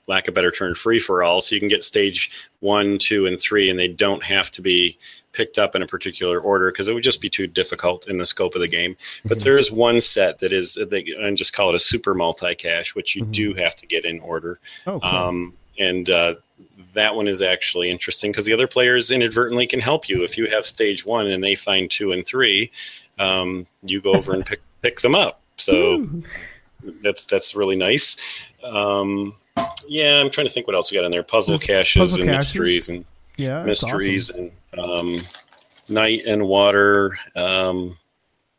lack 0.07 0.27
of 0.27 0.33
a 0.33 0.35
better 0.35 0.51
term, 0.51 0.75
free 0.75 0.99
for 0.99 1.23
all. 1.23 1.41
So 1.41 1.55
you 1.55 1.59
can 1.61 1.69
get 1.69 1.83
stage 1.83 2.47
one, 2.59 2.97
two, 2.99 3.25
and 3.25 3.39
three, 3.39 3.69
and 3.69 3.79
they 3.79 3.87
don't 3.87 4.23
have 4.23 4.51
to 4.51 4.61
be 4.61 4.97
picked 5.33 5.57
up 5.57 5.75
in 5.75 5.81
a 5.81 5.87
particular 5.87 6.39
order 6.39 6.71
because 6.71 6.87
it 6.87 6.93
would 6.93 7.03
just 7.03 7.21
be 7.21 7.29
too 7.29 7.47
difficult 7.47 8.07
in 8.07 8.17
the 8.17 8.25
scope 8.25 8.55
of 8.55 8.61
the 8.61 8.67
game. 8.67 8.95
But 9.25 9.39
there 9.41 9.57
is 9.57 9.71
one 9.71 10.01
set 10.01 10.39
that 10.39 10.51
is, 10.51 10.77
they, 10.89 11.05
and 11.19 11.37
just 11.37 11.53
call 11.53 11.69
it 11.69 11.75
a 11.75 11.79
super 11.79 12.13
multi 12.13 12.53
cache, 12.55 12.95
which 12.95 13.15
you 13.15 13.23
Mhm. 13.25 13.31
do 13.31 13.53
have 13.55 13.75
to 13.77 13.85
get 13.87 14.05
in 14.05 14.19
order. 14.19 14.59
Oh, 14.87 14.99
cool. 14.99 15.05
Um, 15.09 15.53
and 15.79 16.09
uh, 16.09 16.35
that 16.93 17.15
one 17.15 17.27
is 17.27 17.41
actually 17.41 17.89
interesting 17.89 18.31
because 18.31 18.45
the 18.45 18.53
other 18.53 18.67
players 18.67 19.09
inadvertently 19.11 19.67
can 19.67 19.79
help 19.79 20.09
you. 20.09 20.23
If 20.23 20.37
you 20.37 20.47
have 20.47 20.65
stage 20.65 21.05
one 21.05 21.27
and 21.27 21.43
they 21.43 21.55
find 21.55 21.89
two 21.89 22.11
and 22.11 22.25
three, 22.25 22.69
um, 23.19 23.65
you 23.83 24.01
go 24.01 24.11
over 24.11 24.33
and 24.33 24.45
pick 24.45 24.59
pick 24.81 24.99
them 24.99 25.15
up. 25.15 25.41
So 25.57 25.73
Ooh. 25.73 26.23
that's 27.01 27.23
that's 27.23 27.55
really 27.55 27.75
nice. 27.77 28.17
Um, 28.63 29.33
yeah, 29.87 30.19
I'm 30.19 30.29
trying 30.29 30.47
to 30.47 30.53
think 30.53 30.67
what 30.67 30.75
else 30.75 30.91
we 30.91 30.97
got 30.97 31.05
in 31.05 31.11
there: 31.11 31.23
puzzle 31.23 31.57
caches 31.57 31.99
puzzle 31.99 32.21
and 32.21 32.29
caches. 32.29 32.53
mysteries 32.55 32.89
and 32.89 33.05
yeah, 33.41 33.63
mysteries 33.63 34.31
awesome. 34.31 34.51
and 34.73 34.85
um, 34.85 35.15
night 35.89 36.21
and 36.25 36.47
water. 36.47 37.13
Um, 37.35 37.97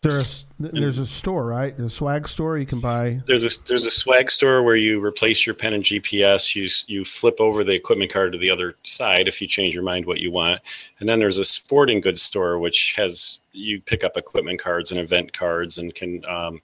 There's 0.03 0.47
there's 0.59 0.99
a 0.99 1.07
store, 1.07 1.47
right? 1.47 1.76
There's 1.76 1.93
a 1.93 1.97
swag 1.97 2.28
store 2.28 2.59
you 2.59 2.66
can 2.66 2.80
buy. 2.80 3.20
There's 3.26 3.45
a 3.45 3.62
there's 3.66 3.87
a 3.87 3.91
swag 3.91 4.30
store 4.30 4.62
where 4.62 4.76
you 4.76 5.05
replace 5.05 5.47
your 5.47 5.55
pen 5.55 5.74
and 5.74 5.85
GPS. 5.85 6.55
You 6.55 6.68
you 6.93 7.05
flip 7.05 7.41
over 7.41 7.62
the 7.62 7.74
equipment 7.74 8.12
card 8.12 8.33
to 8.33 8.39
the 8.39 8.51
other 8.51 8.76
side 8.83 9.28
if 9.28 9.41
you 9.41 9.47
change 9.47 9.74
your 9.74 9.85
mind 9.85 10.07
what 10.07 10.20
you 10.20 10.30
want. 10.30 10.61
And 10.99 11.09
then 11.09 11.18
there's 11.18 11.39
a 11.39 11.45
sporting 11.45 12.01
goods 12.01 12.22
store 12.22 12.59
which 12.59 12.95
has 12.97 13.39
you 13.53 13.80
pick 13.80 14.03
up 14.03 14.16
equipment 14.16 14.61
cards 14.61 14.91
and 14.91 15.01
event 15.01 15.33
cards 15.33 15.78
and 15.78 15.95
can 15.95 16.24
um, 16.26 16.61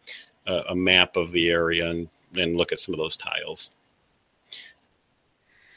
a, 0.47 0.63
a 0.71 0.75
map 0.75 1.17
of 1.17 1.31
the 1.31 1.49
area 1.49 1.89
and 1.89 2.09
and 2.37 2.57
look 2.57 2.73
at 2.73 2.79
some 2.79 2.93
of 2.95 2.99
those 2.99 3.17
tiles. 3.17 3.77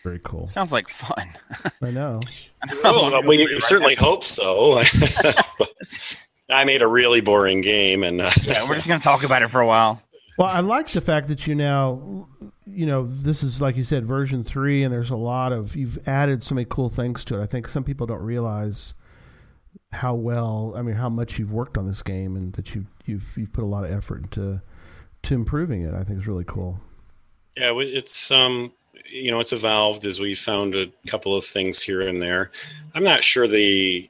Very 0.04 0.20
cool. 0.24 0.48
Sounds 0.48 0.72
like 0.72 0.90
fun. 0.90 1.30
I 1.82 1.92
know. 1.92 2.20
Well, 2.84 3.24
we 3.24 3.60
certainly 3.60 3.96
hope 3.96 4.24
so. 4.24 4.82
I 6.50 6.64
made 6.66 6.82
a 6.82 6.88
really 6.88 7.22
boring 7.22 7.62
game, 7.62 8.04
and 8.04 8.22
uh, 8.22 8.32
Yeah, 8.44 8.68
we're 8.68 8.76
just 8.76 8.88
gonna 8.88 9.02
talk 9.02 9.24
about 9.24 9.44
it 9.44 9.50
for 9.50 9.62
a 9.62 9.68
while. 9.68 10.02
Well, 10.38 10.50
I 10.50 10.60
like 10.62 10.92
the 10.92 11.02
fact 11.02 11.28
that 11.28 11.46
you 11.46 11.56
now, 11.56 12.28
you 12.66 12.86
know, 12.86 13.06
this 13.06 13.44
is 13.44 13.62
like 13.62 13.78
you 13.78 13.84
said, 13.84 14.06
version 14.06 14.44
three, 14.44 14.84
and 14.84 14.94
there's 14.94 15.12
a 15.12 15.16
lot 15.16 15.52
of 15.52 15.76
you've 15.76 16.00
added 16.08 16.44
so 16.44 16.56
many 16.56 16.66
cool 16.70 16.90
things 16.90 17.24
to 17.26 17.40
it. 17.40 17.44
I 17.44 17.46
think 17.46 17.68
some 17.68 17.84
people 17.84 18.08
don't 18.08 18.24
realize 18.24 18.96
how 19.92 20.16
well, 20.16 20.74
I 20.76 20.82
mean, 20.82 20.96
how 20.96 21.10
much 21.10 21.38
you've 21.38 21.52
worked 21.52 21.78
on 21.78 21.86
this 21.86 22.02
game, 22.02 22.36
and 22.36 22.54
that 22.54 22.74
you've 22.74 22.88
you've 23.06 23.34
you've 23.38 23.54
put 23.54 23.64
a 23.64 23.68
lot 23.68 23.84
of 23.84 23.92
effort 23.92 24.24
into 24.24 24.62
to 25.24 25.34
improving 25.34 25.84
it. 25.84 25.94
I 25.94 26.04
think 26.04 26.20
is 26.20 26.28
really 26.28 26.46
cool. 26.46 26.80
Yeah, 27.58 27.74
it's 27.78 28.32
um, 28.32 28.74
you 29.12 29.32
know, 29.32 29.40
it's 29.40 29.54
evolved 29.54 30.06
as 30.06 30.20
we 30.20 30.34
found 30.36 30.76
a 30.76 30.88
couple 31.08 31.36
of 31.36 31.44
things 31.46 31.82
here 31.82 32.02
and 32.02 32.22
there. 32.22 32.52
I'm 32.96 33.04
not 33.04 33.24
sure 33.24 33.48
the 33.48 34.10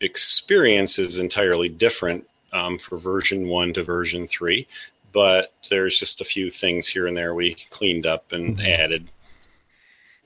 experience 0.00 0.98
is 0.98 1.18
entirely 1.20 1.68
different 1.68 2.26
um, 2.52 2.78
for 2.78 2.96
version 2.98 3.48
one 3.48 3.72
to 3.74 3.82
version 3.82 4.26
three, 4.26 4.66
but 5.12 5.52
there's 5.68 5.98
just 5.98 6.20
a 6.20 6.24
few 6.24 6.50
things 6.50 6.88
here 6.88 7.06
and 7.06 7.16
there 7.16 7.34
we 7.34 7.54
cleaned 7.70 8.06
up 8.06 8.32
and 8.32 8.58
Mhm. 8.58 8.68
added, 8.78 9.10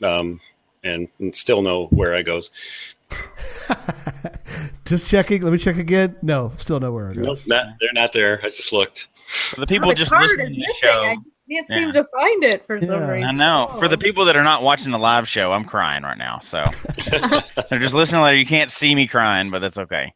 um, 0.02 0.40
and, 0.84 1.08
and 1.18 1.34
still 1.34 1.60
know 1.62 1.88
Wherigos. 1.88 2.50
just 4.84 5.10
checking. 5.10 5.42
Let 5.42 5.52
me 5.52 5.58
check 5.58 5.76
again. 5.76 6.16
No, 6.22 6.50
still 6.56 6.80
nowhere. 6.80 7.10
it 7.10 7.16
Nope, 7.16 7.26
goes. 7.26 7.46
not 7.46 7.66
they're 7.80 7.92
not 7.92 8.12
there. 8.12 8.38
I 8.42 8.46
just 8.48 8.72
looked. 8.72 9.08
For 9.50 9.60
the 9.60 9.66
people 9.66 9.88
the 9.88 9.94
just 9.94 10.10
card 10.10 10.22
listening 10.28 10.48
is 10.48 10.54
to 10.56 10.60
the 10.66 10.74
show, 10.80 11.02
I 11.02 11.16
can't 11.54 11.68
seem 11.68 11.86
Yeah. 11.86 11.92
to 12.02 12.04
find 12.12 12.44
it 12.44 12.66
for 12.66 12.80
some 12.80 12.90
Yeah. 12.90 13.10
reason. 13.10 13.28
I 13.28 13.32
know. 13.32 13.68
For 13.78 13.88
the 13.88 13.96
Oh. 13.96 13.98
people 13.98 14.24
that 14.26 14.36
are 14.36 14.44
not 14.44 14.62
watching 14.62 14.90
the 14.92 14.98
live 14.98 15.28
show, 15.28 15.52
I'm 15.52 15.64
crying 15.64 16.02
right 16.02 16.18
now. 16.18 16.40
So 16.42 16.64
they're 17.70 17.78
just 17.78 17.94
listening. 17.94 18.22
Later. 18.22 18.36
You 18.36 18.46
can't 18.46 18.70
see 18.70 18.94
me 18.94 19.06
crying, 19.06 19.50
but 19.50 19.60
that's 19.60 19.78
okay. 19.78 20.12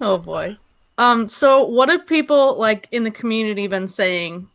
Oh 0.00 0.18
boy. 0.18 0.56
Um. 0.98 1.26
So, 1.28 1.64
what 1.64 1.88
have 1.88 2.06
people 2.06 2.56
like 2.58 2.88
in 2.92 3.02
the 3.04 3.10
community 3.10 3.66
been 3.66 3.88
saying? 3.88 4.48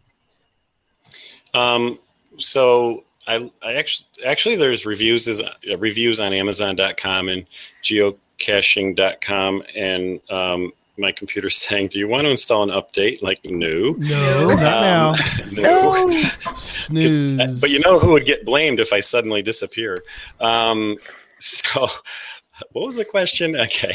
Um, 1.54 2.00
so 2.38 3.04
I, 3.28 3.50
I 3.64 3.74
actually 3.74 4.08
actually 4.26 4.56
there's 4.56 4.86
reviews 4.86 5.28
is 5.28 5.42
uh, 5.42 5.54
reviews 5.78 6.20
on 6.20 6.32
Amazon.com 6.32 7.28
and 7.30 7.46
geocaching.com 7.84 9.64
and 9.76 10.20
um, 10.30 10.72
my 11.00 11.12
computer 11.12 11.50
saying, 11.64 11.88
"Do 11.88 12.00
you 12.00 12.08
want 12.08 12.26
to 12.26 12.32
install 12.32 12.64
an 12.64 12.70
update?" 12.70 13.22
Like, 13.22 13.40
no, 13.46 13.96
No, 13.98 14.48
not 14.50 14.60
now. 14.60 15.10
Um, 15.12 15.16
no. 15.56 16.22
Snooze. 16.56 17.40
uh, 17.40 17.56
But 17.60 17.70
you 17.70 17.80
know 17.80 18.00
who 18.00 18.12
would 18.12 18.26
get 18.26 18.46
blamed 18.46 18.80
if 18.80 18.94
I 18.94 19.00
suddenly 19.00 19.42
disappear? 19.42 19.98
Um, 20.40 20.98
so, 21.40 21.88
what 22.74 22.86
was 22.86 22.96
the 22.96 23.06
question? 23.06 23.56
Okay, 23.56 23.94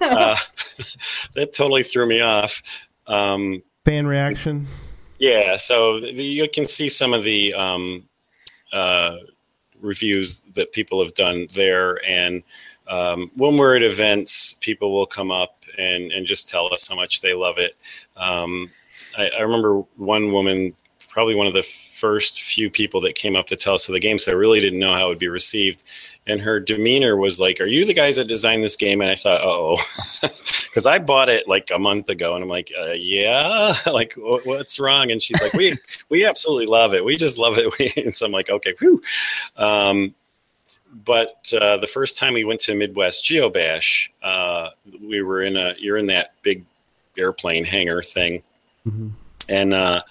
uh, 0.00 0.36
that 1.34 1.52
totally 1.52 1.82
threw 1.82 2.06
me 2.06 2.20
off. 2.20 2.62
Um, 3.06 3.62
fan 3.84 4.06
reaction. 4.06 4.66
Yeah, 5.18 5.56
so 5.56 6.00
the, 6.00 6.12
you 6.24 6.48
can 6.48 6.64
see 6.64 6.88
some 6.88 7.12
of 7.12 7.24
the 7.24 7.52
um, 7.54 8.08
uh, 8.72 9.16
reviews 9.80 10.40
that 10.54 10.72
people 10.72 11.02
have 11.04 11.14
done 11.14 11.46
there, 11.54 12.02
and 12.06 12.42
um, 12.90 13.30
when 13.36 13.56
we're 13.56 13.76
at 13.76 13.82
events, 13.82 14.54
people 14.60 14.92
will 14.92 15.06
come 15.06 15.30
up 15.30 15.56
and, 15.78 16.10
and 16.10 16.26
just 16.26 16.48
tell 16.48 16.72
us 16.74 16.88
how 16.88 16.96
much 16.96 17.20
they 17.20 17.34
love 17.34 17.56
it. 17.56 17.76
Um, 18.16 18.68
I, 19.16 19.28
I 19.28 19.40
remember 19.40 19.82
one 19.96 20.32
woman, 20.32 20.74
probably 21.08 21.36
one 21.36 21.46
of 21.46 21.54
the 21.54 21.62
first 21.62 22.42
few 22.42 22.68
people 22.68 23.00
that 23.02 23.14
came 23.14 23.36
up 23.36 23.46
to 23.46 23.56
tell 23.56 23.74
us 23.74 23.88
of 23.88 23.92
the 23.92 24.00
game, 24.00 24.18
so 24.18 24.32
I 24.32 24.34
really 24.34 24.60
didn't 24.60 24.80
know 24.80 24.92
how 24.92 25.06
it 25.06 25.08
would 25.08 25.18
be 25.18 25.28
received. 25.28 25.84
And 26.26 26.40
her 26.40 26.58
demeanor 26.60 27.16
was 27.16 27.40
like, 27.40 27.60
"Are 27.60 27.66
you 27.66 27.84
the 27.84 27.94
guys 27.94 28.16
that 28.16 28.26
designed 28.26 28.62
this 28.62 28.76
game?" 28.76 29.00
And 29.00 29.10
I 29.10 29.14
thought, 29.14 29.40
"Oh," 29.42 29.78
because 30.64 30.86
I 30.86 30.98
bought 30.98 31.28
it 31.28 31.48
like 31.48 31.70
a 31.74 31.78
month 31.78 32.08
ago, 32.08 32.34
and 32.34 32.42
I'm 32.42 32.48
like, 32.48 32.70
uh, 32.78 32.92
"Yeah, 32.92 33.72
like 33.86 34.14
wh- 34.14 34.44
what's 34.46 34.78
wrong?" 34.78 35.10
And 35.10 35.20
she's 35.20 35.40
like, 35.42 35.54
"We 35.54 35.78
we 36.08 36.24
absolutely 36.26 36.66
love 36.66 36.94
it. 36.94 37.04
We 37.04 37.16
just 37.16 37.38
love 37.38 37.54
it." 37.56 37.96
and 38.04 38.14
so 38.14 38.26
I'm 38.26 38.32
like, 38.32 38.50
"Okay, 38.50 38.74
whew." 38.78 39.00
Um, 39.56 40.14
but 41.04 41.52
uh, 41.60 41.76
the 41.78 41.86
first 41.86 42.18
time 42.18 42.34
we 42.34 42.44
went 42.44 42.60
to 42.60 42.74
Midwest 42.74 43.24
GeoBash, 43.24 44.08
uh, 44.22 44.70
we 45.02 45.22
were 45.22 45.42
in 45.42 45.56
a 45.56 45.74
you're 45.78 45.96
in 45.98 46.06
that 46.06 46.32
big 46.42 46.64
airplane 47.18 47.64
hangar 47.64 48.02
thing, 48.02 48.42
Mhm. 48.86 49.12
and 49.48 49.74
uh, 49.74 50.02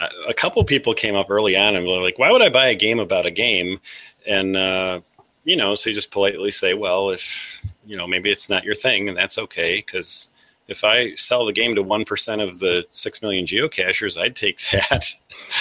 a- 0.00 0.10
a 0.28 0.34
couple 0.34 0.62
people 0.64 0.94
came 0.94 1.14
up 1.14 1.30
early 1.30 1.56
on 1.56 1.76
and 1.76 1.86
were 1.86 2.00
like, 2.00 2.18
"Why 2.18 2.30
would 2.30 2.42
I 2.42 2.48
buy 2.48 2.68
a 2.68 2.74
game 2.74 2.98
about 3.00 3.26
a 3.26 3.30
game?" 3.30 3.80
And 4.26 4.56
uh, 4.56 5.00
you 5.44 5.56
know, 5.56 5.74
so 5.74 5.90
you 5.90 5.94
just 5.94 6.10
politely 6.12 6.50
say, 6.50 6.74
"Well, 6.74 7.10
if 7.10 7.62
you 7.86 7.96
know, 7.96 8.06
maybe 8.06 8.30
it's 8.30 8.48
not 8.48 8.64
your 8.64 8.74
thing, 8.74 9.08
and 9.08 9.16
that's 9.16 9.38
okay." 9.38 9.76
Because 9.76 10.28
if 10.68 10.84
I 10.84 11.14
sell 11.16 11.44
the 11.44 11.52
game 11.52 11.74
to 11.74 11.82
one 11.82 12.04
percent 12.04 12.40
of 12.40 12.58
the 12.60 12.86
six 12.92 13.20
million 13.22 13.44
geocachers, 13.44 14.16
I'd 14.20 14.36
take 14.36 14.58
that. 14.72 15.04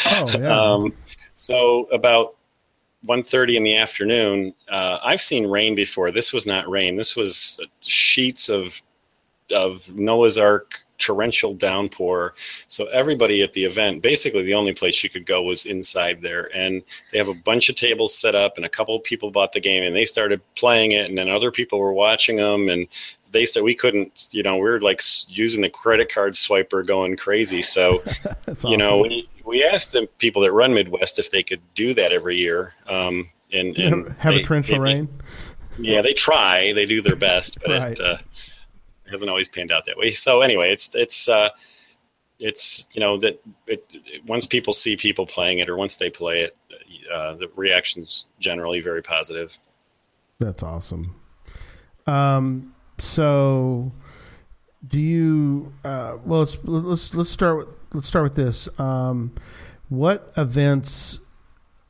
Oh 0.08 0.30
yeah. 0.40 0.60
Um, 0.62 0.94
so 1.36 1.86
about 1.92 2.36
1.30 3.08 3.56
in 3.56 3.64
the 3.64 3.76
afternoon, 3.76 4.54
uh, 4.70 5.00
I've 5.04 5.22
seen 5.22 5.48
rain 5.48 5.76
before. 5.76 6.12
This 6.12 6.34
was 6.34 6.46
not 6.46 6.70
rain. 6.70 6.96
This 6.96 7.16
was 7.16 7.60
sheets 7.82 8.50
of 8.50 8.82
of 9.52 9.94
Noah's 9.94 10.38
Ark 10.38 10.82
torrential 11.02 11.54
downpour. 11.54 12.36
So 12.68 12.86
everybody 12.88 13.42
at 13.42 13.54
the 13.54 13.66
event, 13.66 14.02
basically 14.02 14.44
the 14.44 14.54
only 14.54 14.74
place 14.74 15.04
you 15.04 15.10
could 15.10 15.26
go 15.26 15.42
was 15.42 15.66
inside 15.66 16.22
there. 16.22 16.56
And 16.56 16.84
they 17.12 17.18
have 17.18 17.28
a 17.28 17.34
bunch 17.34 17.70
of 17.70 17.76
tables 17.76 18.16
set 18.16 18.36
up, 18.36 18.56
and 18.56 18.66
a 18.66 18.70
couple 18.70 18.96
of 18.96 19.04
people 19.04 19.32
bought 19.32 19.52
the 19.52 19.60
game, 19.60 19.84
and 19.84 19.96
they 19.96 20.06
started 20.06 20.42
playing 20.56 20.92
it, 20.94 21.10
and 21.10 21.18
then 21.18 21.28
other 21.28 21.52
people 21.52 21.80
were 21.80 21.94
watching 21.94 22.38
them, 22.38 22.70
and 22.70 22.88
they 23.32 23.46
started. 23.46 23.66
We 23.66 23.76
couldn't, 23.76 24.30
you 24.32 24.44
know, 24.44 24.56
we 24.56 24.62
were 24.62 24.80
like 24.80 25.02
using 25.28 25.62
the 25.62 25.70
credit 25.70 26.14
card 26.14 26.34
swiper, 26.34 26.86
going 26.86 27.18
crazy. 27.18 27.62
So 27.62 28.02
That's 28.46 28.64
you 28.64 28.78
know, 28.78 29.00
awesome. 29.00 29.10
we, 29.10 29.30
we 29.46 29.64
asked 29.64 29.92
the 29.94 30.08
people 30.18 30.42
that 30.44 30.52
run 30.52 30.74
Midwest 30.74 31.20
if 31.20 31.32
they 31.32 31.44
could 31.44 31.62
do 31.76 31.94
that 31.94 32.12
every 32.12 32.38
year. 32.38 32.74
Um, 32.88 33.30
and, 33.54 33.76
and 33.78 34.10
have 34.20 34.34
they- 34.34 34.42
a 34.42 34.44
torrential 34.46 34.80
rain. 34.80 35.08
Yeah, 35.78 36.02
they 36.02 36.14
try. 36.14 36.74
They 36.74 36.86
do 36.86 37.02
their 37.02 37.16
best, 37.16 37.60
but 37.62 37.70
Right. 37.70 37.92
it, 37.94 38.00
uh, 38.02 38.18
it 39.06 39.12
hasn't 39.12 39.30
always 39.30 39.48
panned 39.48 39.72
out 39.72 39.86
that 39.86 39.98
way. 39.98 40.12
So 40.12 40.42
anyway, 40.42 40.72
it's 40.72 40.94
it's 40.96 41.30
uh, 41.30 41.50
it's 42.40 42.88
you 42.94 43.00
know 43.00 43.18
that 43.20 43.42
it, 43.68 43.86
it- 44.06 44.26
once 44.26 44.46
people 44.46 44.74
see 44.74 44.96
people 44.98 45.26
playing 45.26 45.60
it 45.60 45.70
or 45.70 45.78
once 45.78 45.96
they 45.96 46.10
play 46.10 46.42
it, 46.42 46.58
uh, 47.12 47.36
the 47.36 47.48
reaction's 47.56 48.26
generally 48.40 48.82
very 48.82 49.02
positive. 49.02 49.58
That's 50.40 50.62
awesome. 50.62 51.16
Um, 52.06 52.76
so 52.98 53.92
do 54.88 55.00
you? 55.00 55.74
Uh, 55.86 56.18
well, 56.26 56.40
let's 56.42 56.58
let's 56.66 57.16
let's 57.16 57.30
start 57.30 57.58
with 57.58 57.68
let's 57.94 58.08
start 58.08 58.24
with 58.24 58.36
this. 58.36 58.68
Um, 58.80 59.34
what 59.90 60.32
events 60.38 61.20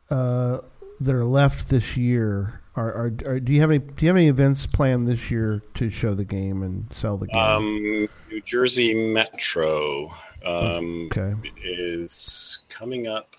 uh, 0.09 0.59
that 0.99 1.15
are 1.15 1.23
left 1.23 1.69
this 1.69 1.95
year 1.97 2.61
are, 2.75 2.91
are, 2.91 3.13
are? 3.25 3.39
Do 3.39 3.53
you 3.53 3.61
have 3.61 3.71
any? 3.71 3.79
Do 3.79 4.05
you 4.05 4.07
have 4.07 4.17
any 4.17 4.27
events 4.27 4.65
planned 4.65 5.07
this 5.07 5.29
year 5.29 5.61
to 5.75 5.89
show 5.89 6.13
the 6.13 6.25
game 6.25 6.63
and 6.63 6.91
sell 6.93 7.17
the 7.17 7.27
game? 7.27 7.41
Um, 7.41 8.09
New 8.29 8.41
Jersey 8.45 8.93
Metro 9.13 10.11
um, 10.45 11.09
okay. 11.11 11.33
is 11.63 12.59
coming 12.69 13.07
up. 13.07 13.35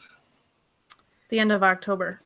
The 1.31 1.39
end 1.39 1.51
of 1.51 1.63
October, 1.63 2.21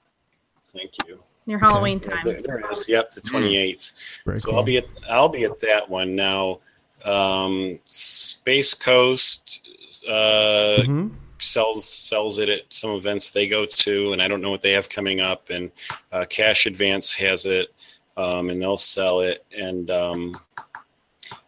Thank 0.62 0.90
you. 1.06 1.22
near 1.46 1.60
Halloween 1.60 2.00
Yeah, 2.02 2.10
time. 2.10 2.24
There, 2.24 2.42
there 2.42 2.58
it 2.58 2.66
is. 2.72 2.88
Yep, 2.88 3.12
the 3.12 3.20
twenty 3.20 3.56
eighth. 3.56 4.22
Very 4.24 4.36
so 4.36 4.50
cool. 4.50 4.58
I'll 4.58 4.64
be 4.64 4.78
at 4.78 4.86
I'll 5.08 5.28
be 5.28 5.44
at 5.44 5.60
that 5.60 5.88
one 5.88 6.16
now. 6.16 6.58
Um, 7.04 7.78
Space 7.84 8.74
Coast 8.74 9.60
uh, 10.08 10.82
Mhm. 10.86 11.12
sells 11.38 11.86
sells 11.88 12.38
it 12.38 12.48
at 12.48 12.62
some 12.70 12.90
events 12.92 13.30
they 13.30 13.46
go 13.48 13.66
to, 13.66 14.12
and 14.12 14.22
I 14.22 14.28
don't 14.28 14.40
know 14.40 14.50
what 14.50 14.62
they 14.62 14.72
have 14.72 14.88
coming 14.88 15.20
up. 15.20 15.50
And 15.50 15.70
uh, 16.12 16.24
Cache 16.28 16.66
Advance 16.66 17.12
has 17.14 17.44
it, 17.46 17.72
um, 18.16 18.48
and 18.50 18.60
they'll 18.60 18.76
sell 18.76 19.20
it. 19.20 19.44
And 19.56 19.90
um, 19.90 20.34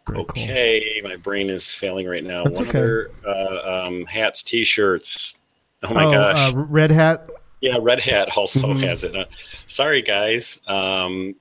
Very 0.07 0.15
cool. 0.15 0.21
okay, 0.21 1.01
my 1.03 1.15
brain 1.15 1.49
is 1.49 1.71
failing 1.71 2.07
right 2.07 2.23
now. 2.23 2.43
That's 2.43 2.59
one 2.59 2.69
okay. 2.69 2.77
other 2.79 3.11
uh, 3.25 3.83
um, 3.87 4.05
hats, 4.05 4.43
T-shirts. 4.43 5.39
Oh 5.83 5.93
my 5.93 6.05
oh, 6.05 6.11
gosh! 6.11 6.53
uh, 6.53 6.57
Red 6.57 6.91
Hat. 6.91 7.29
yeah, 7.61 7.77
Red 7.79 7.99
Hat 7.99 8.35
also 8.37 8.73
Mhm. 8.73 8.83
has 8.87 9.03
it. 9.03 9.15
Uh, 9.15 9.25
sorry, 9.67 10.01
guys. 10.01 10.59
Um, 10.67 11.35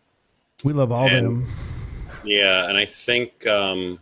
We 0.64 0.73
love 0.73 0.91
all 0.93 1.09
And- 1.09 1.25
them. 1.27 1.47
Yeah, 2.25 2.69
and 2.69 2.77
I 2.77 2.85
think 2.85 3.47
um, 3.47 3.99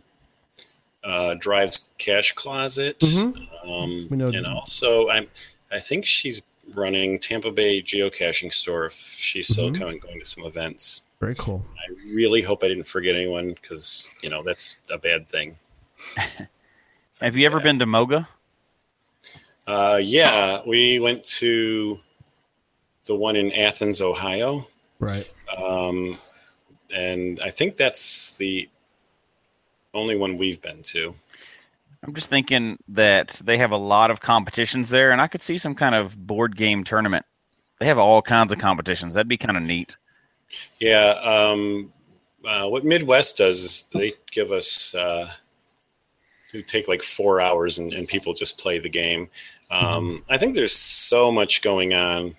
uh, 1.07 1.33
drives 1.35 1.87
Cash 1.97 2.33
Closet, 2.33 2.99
Mhm. 2.99 3.47
um, 3.63 4.07
We 4.11 4.17
know- 4.17 4.27
and 4.27 4.45
also 4.45 5.07
I'm 5.09 5.27
I 5.71 5.79
think 5.79 6.05
she's 6.05 6.41
running 6.75 7.17
Tampa 7.19 7.49
Bay 7.51 7.81
geocaching 7.81 8.51
store. 8.51 8.85
If 8.87 8.93
she's 8.93 9.47
still 9.47 9.69
Mhm. 9.69 9.79
coming, 9.79 9.99
going 9.99 10.19
to 10.19 10.25
some 10.25 10.43
events. 10.45 11.03
Very 11.21 11.35
cool. 11.35 11.65
I 11.77 11.91
really 12.13 12.41
hope 12.41 12.63
I 12.63 12.67
didn't 12.67 12.85
forget 12.87 13.15
anyone 13.15 13.53
because 13.53 14.09
you 14.21 14.29
know 14.29 14.43
that's 14.43 14.75
a 14.91 14.97
bad 14.97 15.27
thing. 15.29 15.57
Have 17.21 17.35
you 17.37 17.45
ever 17.45 17.59
been 17.59 17.79
to 17.79 17.85
Moga? 17.85 18.27
Uh, 19.65 19.99
yeah, 20.01 20.61
we 20.65 20.99
went 20.99 21.23
to 21.23 21.99
the 23.05 23.15
one 23.15 23.35
in 23.35 23.51
Athens, 23.53 24.01
Ohio, 24.01 24.67
Right. 24.99 25.29
um, 25.57 26.17
and 26.93 27.39
I 27.41 27.49
think 27.49 27.75
that's 27.77 28.37
the 28.37 28.69
only 29.97 30.17
one 30.17 30.37
we've 30.37 30.61
been 30.61 30.81
to. 30.83 31.13
I'm 32.03 32.13
just 32.13 32.29
thinking 32.29 32.77
that 32.89 33.29
they 33.43 33.57
have 33.57 33.71
a 33.71 33.77
lot 33.77 34.11
of 34.11 34.21
competitions 34.21 34.89
there, 34.89 35.11
and 35.11 35.19
I 35.19 35.27
could 35.27 35.41
see 35.41 35.57
some 35.57 35.75
kind 35.75 35.95
of 35.95 36.27
board 36.27 36.55
game 36.55 36.83
tournament. 36.83 37.25
They 37.79 37.87
have 37.87 37.97
all 37.97 38.21
kinds 38.21 38.53
of 38.53 38.59
competitions. 38.59 39.15
That'd 39.15 39.27
be 39.27 39.37
kind 39.37 39.57
of 39.57 39.63
neat. 39.63 39.97
Yeah, 40.79 41.09
um, 41.23 41.91
uh, 42.45 42.67
what 42.67 42.85
Midwest 42.85 43.37
does 43.37 43.59
is 43.59 43.89
they 43.93 44.13
give 44.31 44.51
us 44.51 44.95
uh, 44.95 45.29
take 46.65 46.87
like 46.87 47.03
four 47.03 47.41
hours 47.41 47.77
and, 47.77 47.93
and 47.93 48.07
people 48.07 48.33
just 48.33 48.57
play 48.57 48.79
the 48.79 48.89
game. 48.89 49.29
Um, 49.69 50.23
I 50.29 50.37
think 50.37 50.55
there's 50.55 50.73
so 50.73 51.31
much 51.31 51.61
going 51.61 51.93
on 51.93 52.35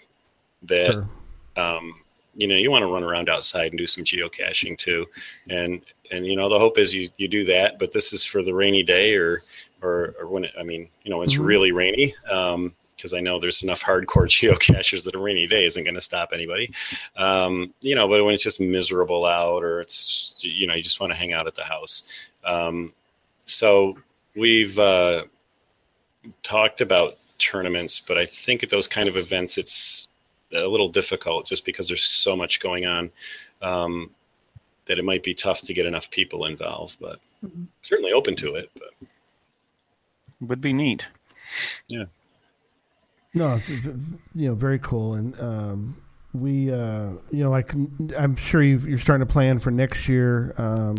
that 0.62 0.92
Sure. 0.92 1.08
um, 1.56 1.94
you 2.34 2.46
know 2.46 2.54
you 2.56 2.70
want 2.70 2.82
to 2.82 2.92
run 2.92 3.04
around 3.04 3.28
outside 3.28 3.72
and 3.72 3.78
do 3.78 3.86
some 3.86 4.04
geocaching 4.04 4.78
too, 4.78 5.06
and 5.50 5.82
and 6.10 6.26
you 6.26 6.36
know 6.36 6.48
the 6.48 6.58
hope 6.58 6.78
is 6.78 6.94
you 6.94 7.08
you 7.16 7.28
do 7.28 7.44
that, 7.44 7.78
but 7.78 7.92
this 7.92 8.12
is 8.12 8.24
for 8.24 8.42
the 8.42 8.54
rainy 8.54 8.82
day 8.82 9.14
or 9.14 9.38
or, 9.82 10.14
or 10.20 10.26
when 10.26 10.44
it, 10.44 10.52
I 10.58 10.62
mean 10.62 10.88
you 11.04 11.10
know 11.10 11.22
it's 11.22 11.36
Mhm. 11.36 11.46
really 11.46 11.72
rainy. 11.72 12.14
Um, 12.30 12.74
because 12.96 13.14
I 13.14 13.20
know 13.20 13.38
there's 13.38 13.62
enough 13.62 13.80
hardcore 13.80 14.26
geocachers 14.28 15.04
that 15.04 15.14
a 15.14 15.18
rainy 15.20 15.46
day 15.46 15.64
isn't 15.64 15.84
going 15.84 15.94
to 15.94 16.00
stop 16.00 16.30
anybody. 16.32 16.72
Um, 17.16 17.72
you 17.80 17.94
know, 17.94 18.08
but 18.08 18.24
when 18.24 18.34
it's 18.34 18.42
just 18.42 18.60
miserable 18.60 19.24
out 19.24 19.62
or 19.62 19.80
it's, 19.80 20.34
you 20.40 20.66
know, 20.66 20.74
you 20.74 20.82
just 20.82 20.98
want 20.98 21.12
to 21.12 21.16
hang 21.16 21.32
out 21.32 21.46
at 21.46 21.54
the 21.54 21.62
house. 21.62 22.28
Um, 22.42 22.92
so 23.44 23.96
we've 24.34 24.76
uh, 24.80 25.26
talked 26.42 26.80
about 26.80 27.16
tournaments, 27.38 28.00
but 28.00 28.18
I 28.18 28.26
think 28.26 28.64
at 28.64 28.70
those 28.70 28.88
kind 28.88 29.08
of 29.08 29.16
events, 29.16 29.58
it's 29.58 30.08
a 30.52 30.66
little 30.66 30.88
difficult 30.88 31.46
just 31.46 31.64
because 31.64 31.86
there's 31.86 32.02
so 32.02 32.34
much 32.34 32.58
going 32.58 32.84
on 32.84 33.10
um, 33.62 34.10
that 34.88 34.98
it 34.98 35.04
might 35.04 35.22
be 35.22 35.32
tough 35.34 35.62
to 35.62 35.72
get 35.74 35.86
enough 35.86 36.10
people 36.10 36.44
involved, 36.46 36.96
but 37.00 37.20
Mhm. 37.46 37.66
certainly 37.82 38.12
open 38.12 38.34
to 38.36 38.56
it. 38.56 38.70
But 38.74 39.08
Would 40.40 40.60
be 40.60 40.72
neat. 40.72 41.08
Yeah. 41.88 42.04
No, 43.34 43.54
it's, 43.54 43.68
it's, 43.70 43.86
you 44.34 44.48
know, 44.48 44.54
very 44.54 44.78
cool. 44.78 45.14
And 45.14 45.38
um, 45.40 45.96
we, 46.32 46.72
uh, 46.72 47.10
you 47.30 47.44
know, 47.44 47.50
like 47.50 47.72
I'm 48.16 48.36
sure 48.36 48.62
you've, 48.62 48.86
you're 48.88 48.98
starting 48.98 49.26
to 49.26 49.32
plan 49.32 49.58
for 49.58 49.70
next 49.70 50.08
year. 50.08 50.54
Um, 50.58 50.96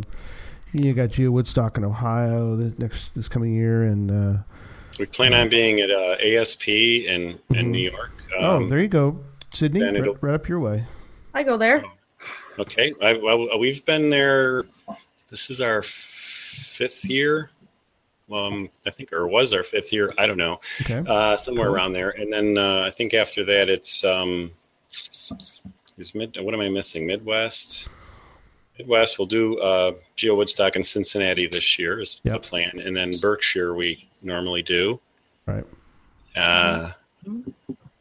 you 0.73 0.93
got 0.93 1.09
Geo 1.09 1.31
Woodstock 1.31 1.77
in 1.77 1.83
Ohio 1.83 2.55
this 2.55 2.77
next 2.77 3.15
this 3.15 3.27
coming 3.27 3.53
year, 3.55 3.83
and 3.83 4.11
uh, 4.11 4.37
we 4.99 5.05
plan 5.07 5.33
on 5.33 5.49
being 5.49 5.79
at 5.79 5.89
uh, 5.89 6.15
ASP 6.21 6.67
in, 6.67 7.39
in 7.55 7.71
New 7.71 7.89
York. 7.89 8.11
oh, 8.37 8.57
Um, 8.57 8.69
there 8.69 8.79
you 8.79 8.87
go, 8.87 9.23
Sydney, 9.51 9.81
right, 9.81 10.21
right 10.21 10.33
up 10.35 10.47
your 10.47 10.59
way. 10.59 10.85
I 11.33 11.41
go 11.43 11.57
there. 11.57 11.83
Okay, 12.57 12.93
I, 13.01 13.13
well, 13.13 13.57
we've 13.59 13.83
been 13.85 14.09
there. 14.09 14.65
This 15.29 15.49
is 15.49 15.61
our 15.61 15.81
fifth 15.83 17.09
year. 17.09 17.51
Um, 18.31 18.69
I 18.85 18.91
think, 18.91 19.11
or 19.11 19.27
was 19.27 19.53
our 19.53 19.63
fifth 19.63 19.91
year. 19.91 20.11
I 20.17 20.27
don't 20.27 20.37
know, 20.37 20.59
Okay, 20.81 21.03
uh, 21.07 21.35
somewhere 21.37 21.69
around 21.69 21.93
there. 21.93 22.09
And 22.11 22.31
then 22.31 22.57
uh, 22.57 22.83
I 22.85 22.91
think 22.91 23.13
after 23.15 23.43
that, 23.45 23.69
it's 23.69 24.03
um, 24.03 24.51
is 24.91 26.13
mid. 26.13 26.37
What 26.39 26.53
am 26.53 26.59
I 26.61 26.69
missing? 26.69 27.07
Midwest. 27.07 27.89
Midwest. 28.77 29.17
We'll 29.19 29.25
do 29.27 29.57
uh, 29.59 29.93
Geo 30.15 30.35
Woodstock 30.35 30.75
in 30.75 30.83
Cincinnati 30.83 31.47
this 31.47 31.79
year 31.79 31.99
is 32.01 32.21
Yep. 32.23 32.33
the 32.33 32.39
plan, 32.39 32.79
and 32.79 32.95
then 32.95 33.11
Berkshire 33.21 33.73
we 33.73 34.07
normally 34.21 34.61
do. 34.61 34.99
right. 35.45 35.65
Uh, 36.35 36.91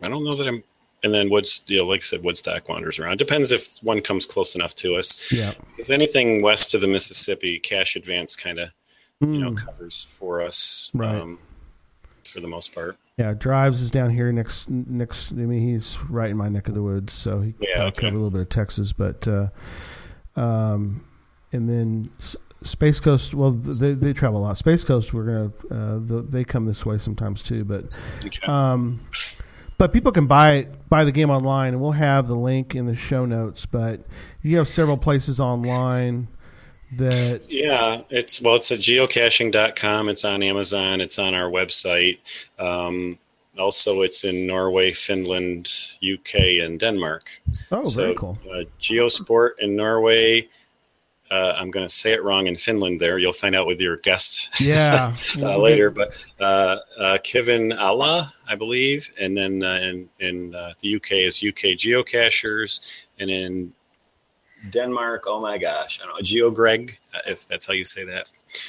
I 0.03 0.09
don't 0.09 0.25
know 0.25 0.33
that 0.35 0.47
I'm. 0.47 0.63
And 1.05 1.15
then 1.15 1.31
Woods, 1.31 1.63
you 1.69 1.77
know, 1.79 1.87
like 1.87 2.01
I 2.01 2.03
said, 2.03 2.25
Woodstock 2.25 2.69
wanders 2.69 2.99
around. 2.99 3.19
Depends 3.19 3.53
if 3.53 3.79
one 3.83 4.01
comes 4.01 4.27
close 4.27 4.55
enough 4.57 4.75
to 4.77 4.97
us. 4.97 5.31
Yeah, 5.31 5.53
Because 5.71 5.91
anything 5.91 6.43
west 6.43 6.75
of 6.75 6.81
the 6.81 6.89
Mississippi, 6.89 7.59
Cache 7.61 7.95
Advance 7.97 8.35
kind 8.37 8.59
of 8.59 8.71
you 9.21 9.27
know 9.39 9.51
Mm. 9.53 9.57
covers 9.65 10.07
for 10.19 10.41
us 10.43 10.91
Right. 10.95 11.15
um, 11.21 11.39
for 12.33 12.41
the 12.41 12.49
most 12.49 12.75
part. 12.75 12.97
yeah. 13.17 13.33
Drives 13.35 13.81
is 13.81 13.91
down 13.91 14.11
here 14.11 14.31
next 14.33 14.69
next. 14.69 15.33
I 15.33 15.37
mean, 15.37 15.61
he's 15.67 15.97
right 16.11 16.31
in 16.31 16.37
my 16.37 16.49
neck 16.49 16.69
of 16.69 16.75
the 16.75 16.83
woods, 16.83 17.13
so 17.13 17.41
he 17.41 17.53
can 17.53 17.67
Yeah, 17.69 17.85
okay. 17.85 18.03
cover 18.03 18.15
a 18.15 18.19
little 18.19 18.31
bit 18.31 18.41
of 18.43 18.49
Texas, 18.49 18.93
but. 18.93 19.27
Uh, 19.29 19.49
um, 20.37 21.05
and 21.53 21.69
then 21.69 22.11
Space 22.63 23.01
Coast. 23.01 23.35
Well, 23.35 23.51
they 23.53 23.95
they 23.95 24.13
travel 24.13 24.41
a 24.41 24.43
lot. 24.43 24.57
Space 24.57 24.85
Coast. 24.85 25.15
We're 25.15 25.25
gonna. 25.25 25.53
Uh, 25.71 26.23
they 26.29 26.45
come 26.45 26.67
this 26.67 26.85
way 26.85 26.99
sometimes 26.99 27.43
too, 27.43 27.65
but. 27.65 28.01
Um, 28.49 29.01
but 29.79 29.93
people 29.93 30.13
can 30.13 30.27
buy 30.27 30.69
buy 30.89 31.05
the 31.05 31.13
game 31.13 31.31
online, 31.31 31.73
and 31.73 31.81
we'll 31.81 31.93
have 31.93 32.27
the 32.27 32.35
link 32.35 32.75
in 32.75 32.87
the 32.87 32.97
show 32.97 33.25
notes. 33.25 33.65
But 33.65 34.01
you 34.43 34.59
have 34.59 34.69
several 34.69 34.97
places 34.97 35.41
online 35.41 36.29
that 36.97 37.43
yeah, 37.49 38.03
it's 38.11 38.43
well, 38.43 38.57
it's 38.57 38.71
at 38.73 38.81
geocaching.com. 38.81 40.09
It's 40.09 40.25
on 40.25 40.43
Amazon. 40.43 41.01
It's 41.01 41.19
on 41.19 41.35
our 41.35 41.51
website. 41.51 42.19
Um, 42.59 43.19
also, 43.59 44.03
it's 44.03 44.25
in 44.25 44.47
Norway, 44.47 44.93
Finland, 44.93 45.73
UK, 46.03 46.61
and 46.63 46.79
Denmark. 46.79 47.29
oh, 47.73 47.85
so, 47.85 48.03
very 48.03 48.15
cool. 48.15 48.39
Uh, 48.51 48.65
Geosport 48.81 49.53
in 49.59 49.77
Norway. 49.77 50.49
Uh, 51.31 51.53
I'm 51.57 51.71
going 51.71 51.87
to 51.87 51.93
say 51.93 52.13
it 52.13 52.23
wrong 52.23 52.47
in 52.47 52.57
Finland. 52.57 53.01
There, 53.01 53.19
you'll 53.19 53.33
find 53.33 53.55
out 53.55 53.67
with 53.67 53.81
your 53.81 53.99
guest 53.99 54.49
Yeah, 54.61 55.15
uh, 55.41 55.59
later. 55.59 55.91
But 55.91 56.25
uh, 56.41 56.79
uh, 56.99 57.19
Kevin 57.23 57.73
Allah, 57.73 58.33
I 58.49 58.55
believe, 58.55 59.11
and 59.21 59.37
then 59.37 59.63
uh, 59.63 59.75
in 59.83 60.09
in 60.21 60.55
uh, 60.55 60.73
the 60.81 60.97
UK 60.97 61.13
is 61.13 61.43
UK 61.43 61.77
Geocachers, 61.77 63.05
and 63.19 63.31
in 63.31 63.73
Denmark, 64.71 65.25
oh 65.27 65.41
my 65.41 65.59
gosh, 65.59 66.01
I 66.01 66.07
don't 66.07 66.15
know, 66.15 66.23
GeoGreg, 66.23 66.97
uh, 67.15 67.19
if 67.27 67.47
that's 67.47 67.67
how 67.67 67.75
you 67.75 67.85
say 67.85 68.05
that. 68.05 68.27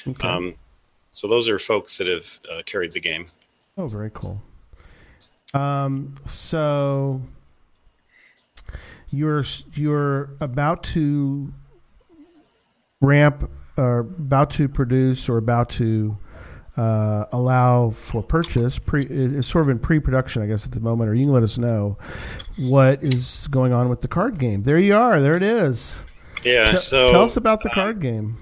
Okay. 0.07 0.27
Um, 0.27 0.55
so 1.11 1.27
those 1.27 1.49
are 1.49 1.59
folks 1.59 1.97
that 1.97 2.07
have 2.07 2.39
uh, 2.51 2.61
carried 2.65 2.91
the 2.91 2.99
game. 2.99 3.25
Oh, 3.77 3.87
very 3.87 4.11
cool. 4.13 4.41
Um, 5.53 6.15
so 6.25 7.21
you're 9.09 9.43
you're 9.73 10.29
about 10.39 10.83
to 10.83 11.51
ramp 13.01 13.49
or 13.77 13.99
about 13.99 14.49
to 14.51 14.67
produce 14.67 15.29
or 15.29 15.37
about 15.37 15.69
to 15.69 16.17
uh, 16.77 17.25
allow 17.31 17.89
for 17.91 18.21
purchase. 18.21 18.79
Pre, 18.79 19.05
it's 19.05 19.47
sort 19.47 19.65
of 19.65 19.69
in 19.69 19.79
pre-production, 19.79 20.41
I 20.41 20.47
guess, 20.47 20.65
at 20.65 20.71
the 20.71 20.79
moment. 20.79 21.13
Or 21.13 21.15
you 21.15 21.25
can 21.25 21.33
let 21.33 21.43
us 21.43 21.57
know 21.57 21.97
what 22.57 23.03
is 23.03 23.47
going 23.47 23.73
on 23.73 23.89
with 23.89 24.01
the 24.01 24.07
card 24.07 24.37
game. 24.37 24.63
There 24.63 24.77
you 24.77 24.95
are. 24.95 25.19
There 25.19 25.35
it 25.35 25.43
is. 25.43 26.05
Yeah. 26.43 26.65
Te- 26.65 26.77
so 26.77 27.07
tell 27.07 27.23
us 27.23 27.37
about 27.37 27.63
the 27.63 27.69
uh, 27.69 27.73
card 27.73 27.99
game. 27.99 28.37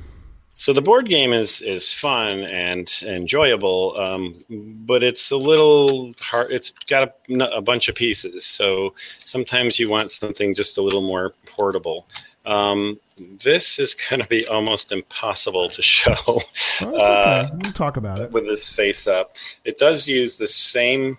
So 0.54 0.74
the 0.74 0.82
board 0.82 1.08
game 1.08 1.34
is 1.34 1.62
is 1.62 1.94
fun 1.94 2.40
and 2.40 2.92
enjoyable, 3.04 3.96
um, 3.96 4.32
but 4.88 5.04
it's 5.04 5.30
a 5.30 5.38
little 5.38 6.14
hard. 6.20 6.52
It's 6.52 6.72
got 6.72 7.14
a, 7.30 7.56
a 7.56 7.62
bunch 7.62 7.90
of 7.90 7.94
pieces, 7.94 8.44
so 8.44 8.96
sometimes 9.18 9.80
you 9.80 9.88
want 9.88 10.10
something 10.10 10.56
just 10.56 10.80
a 10.80 10.82
little 10.82 11.04
more 11.04 11.36
portable. 11.46 12.08
Um, 12.48 13.00
this 13.40 13.78
is 13.78 13.94
going 13.94 14.22
to 14.22 14.28
be 14.28 14.48
almost 14.48 14.92
impossible 14.92 15.68
to 15.70 15.82
show 15.82 16.14
Oh, 16.28 16.42
okay. 16.82 16.98
uh, 16.98 17.48
we'll 17.64 17.74
talk 17.74 17.98
about 17.98 18.22
it. 18.22 18.32
with 18.32 18.46
this 18.46 18.74
face 18.74 19.08
up. 19.08 19.36
It 19.66 19.78
does 19.78 20.08
use 20.08 20.38
the 20.38 20.48
same, 20.48 21.18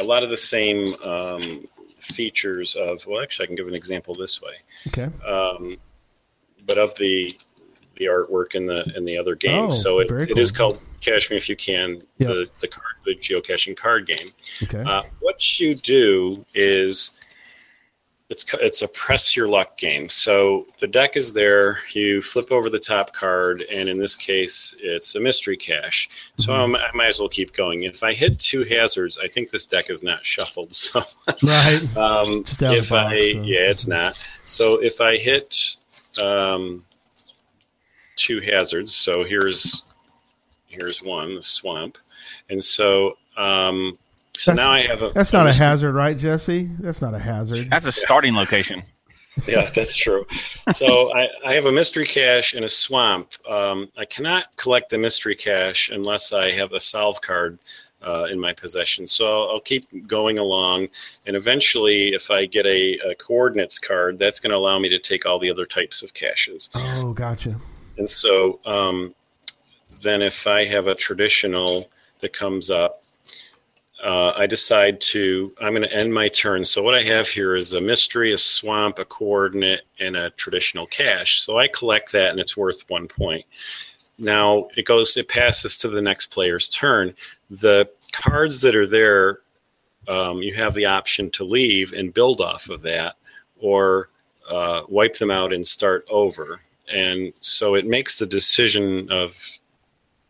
a 0.00 0.04
lot 0.04 0.22
of 0.22 0.30
the 0.30 0.36
same 0.36 0.84
um, 1.04 1.64
features 2.00 2.74
of. 2.76 3.06
Well, 3.06 3.22
actually, 3.22 3.44
I 3.44 3.46
can 3.46 3.56
give 3.56 3.68
an 3.68 3.74
example 3.74 4.14
this 4.14 4.42
way 4.42 4.54
Okay. 4.88 5.08
um, 5.26 5.76
but 6.66 6.76
of 6.78 6.94
the 6.96 7.34
the 7.96 8.06
artwork 8.06 8.54
in 8.54 8.66
the 8.66 8.92
in 8.96 9.04
the 9.04 9.16
other 9.18 9.34
games. 9.34 9.74
Oh, 9.74 9.82
so 9.82 9.98
it, 10.00 10.08
very 10.08 10.22
it 10.22 10.38
is 10.38 10.50
called 10.50 10.80
Cache 11.00 11.30
Me 11.30 11.36
If 11.36 11.48
You 11.48 11.56
Can, 11.56 12.02
Yep. 12.18 12.28
the 12.28 12.50
the 12.62 12.68
card 12.68 12.94
the 13.04 13.14
geocaching 13.14 13.76
card 13.76 14.06
game. 14.06 14.28
Okay. 14.64 14.82
Uh, 14.82 15.02
what 15.20 15.60
you 15.60 15.74
do 15.74 16.44
is 16.54 17.16
it's 18.30 18.46
it's 18.54 18.80
a 18.82 18.88
press 18.88 19.36
your 19.36 19.48
luck 19.48 19.76
game. 19.76 20.08
So 20.08 20.64
the 20.78 20.86
deck 20.86 21.16
is 21.16 21.32
there. 21.32 21.78
You 21.92 22.22
flip 22.22 22.52
over 22.52 22.70
the 22.70 22.78
top 22.78 23.12
card, 23.12 23.64
and 23.74 23.88
in 23.88 23.98
this 23.98 24.14
case, 24.14 24.76
it's 24.80 25.16
a 25.16 25.20
mystery 25.20 25.56
cache. 25.56 26.08
So 26.38 26.52
Mhm. 26.52 26.58
I'm- 26.58 26.76
I 26.76 26.90
might 26.94 27.08
as 27.08 27.18
well 27.20 27.28
keep 27.28 27.52
going. 27.52 27.82
If 27.82 28.02
I 28.04 28.12
hit 28.14 28.38
two 28.38 28.62
hazards, 28.64 29.18
I 29.18 29.26
think 29.28 29.50
this 29.50 29.66
deck 29.66 29.90
is 29.90 30.02
not 30.02 30.24
shuffled. 30.24 30.70
So 30.74 31.02
right. 31.44 31.96
um, 31.96 32.44
Just 32.44 32.62
out 32.62 32.72
of 32.72 32.78
if 32.78 32.92
I 32.92 33.14
yeah, 33.14 33.68
it's 33.68 33.86
not. 33.88 34.24
So 34.44 34.80
if 34.80 35.00
I 35.00 35.16
hit 35.16 35.76
um, 36.18 36.84
two 38.16 38.40
hazards, 38.40 38.94
so 38.94 39.24
here's 39.24 39.82
here's 40.68 41.02
one, 41.02 41.34
the 41.34 41.42
swamp, 41.42 41.98
and 42.48 42.62
so 42.62 43.18
um, 43.36 43.96
so 44.40 44.52
That's- 44.52 44.66
now 44.66 44.72
I 44.72 44.80
have 44.80 45.02
a. 45.02 45.10
That's 45.10 45.34
not 45.34 45.46
a 45.46 45.52
hazard, 45.52 45.92
right, 45.92 46.16
Jesse? 46.16 46.70
That's 46.78 47.02
not 47.02 47.14
a 47.14 47.18
hazard. 47.18 47.68
That's 47.68 47.84
a 47.84 47.92
starting 47.92 48.34
location. 48.34 48.82
yeah, 49.46 49.66
that's 49.66 49.94
true. 49.94 50.26
So 50.72 51.14
I, 51.14 51.28
I 51.44 51.54
have 51.54 51.66
a 51.66 51.72
mystery 51.72 52.06
cache 52.06 52.54
in 52.54 52.64
a 52.64 52.68
swamp. 52.68 53.32
Um, 53.48 53.90
I 53.98 54.06
cannot 54.06 54.56
collect 54.56 54.88
the 54.88 54.96
mystery 54.96 55.36
cache 55.36 55.90
unless 55.90 56.32
I 56.32 56.52
have 56.52 56.72
a 56.72 56.80
solve 56.80 57.20
card 57.20 57.58
uh, 58.04 58.24
in 58.24 58.40
my 58.40 58.54
possession. 58.54 59.06
So 59.06 59.50
I'll 59.50 59.60
keep 59.60 59.84
going 60.08 60.38
along, 60.38 60.88
and 61.26 61.36
eventually, 61.36 62.14
if 62.14 62.30
I 62.30 62.46
get 62.46 62.64
a, 62.64 62.98
a 63.10 63.14
coordinates 63.16 63.78
card, 63.78 64.18
that's 64.18 64.40
going 64.40 64.52
to 64.52 64.56
allow 64.56 64.78
me 64.78 64.88
to 64.88 64.98
take 64.98 65.26
all 65.26 65.38
the 65.38 65.50
other 65.50 65.66
types 65.66 66.02
of 66.02 66.14
caches. 66.14 66.70
Oh, 66.74 67.12
gotcha. 67.12 67.56
And 67.98 68.08
so 68.08 68.58
um, 68.64 69.14
then, 70.02 70.22
if 70.22 70.46
I 70.46 70.64
have 70.64 70.86
a 70.86 70.94
traditional 70.94 71.90
that 72.22 72.32
comes 72.32 72.70
up, 72.70 73.02
uh, 74.02 74.32
I 74.36 74.46
decide 74.46 75.00
to, 75.02 75.52
I'm 75.60 75.74
going 75.74 75.82
to 75.82 75.92
end 75.92 76.12
my 76.12 76.28
turn. 76.28 76.64
So, 76.64 76.82
what 76.82 76.94
I 76.94 77.02
have 77.02 77.28
here 77.28 77.56
is 77.56 77.72
a 77.72 77.80
mystery, 77.80 78.32
a 78.32 78.38
swamp, 78.38 78.98
a 78.98 79.04
coordinate, 79.04 79.82
and 79.98 80.16
a 80.16 80.30
traditional 80.30 80.86
cache. 80.86 81.40
So, 81.40 81.58
I 81.58 81.68
collect 81.68 82.12
that 82.12 82.30
and 82.30 82.40
it's 82.40 82.56
worth 82.56 82.88
one 82.88 83.08
point. 83.08 83.44
Now, 84.18 84.68
it 84.76 84.84
goes, 84.84 85.16
it 85.16 85.28
passes 85.28 85.78
to 85.78 85.88
the 85.88 86.02
next 86.02 86.26
player's 86.26 86.68
turn. 86.68 87.14
The 87.50 87.88
cards 88.12 88.60
that 88.62 88.74
are 88.76 88.86
there, 88.86 89.40
um, 90.08 90.42
you 90.42 90.54
have 90.54 90.74
the 90.74 90.86
option 90.86 91.30
to 91.32 91.44
leave 91.44 91.92
and 91.92 92.14
build 92.14 92.40
off 92.40 92.68
of 92.68 92.82
that 92.82 93.16
or 93.58 94.10
uh, 94.48 94.82
wipe 94.88 95.16
them 95.18 95.30
out 95.30 95.52
and 95.52 95.66
start 95.66 96.04
over 96.10 96.60
and 96.92 97.32
so 97.40 97.74
it 97.74 97.86
makes 97.86 98.18
the 98.18 98.26
decision 98.26 99.10
of 99.10 99.40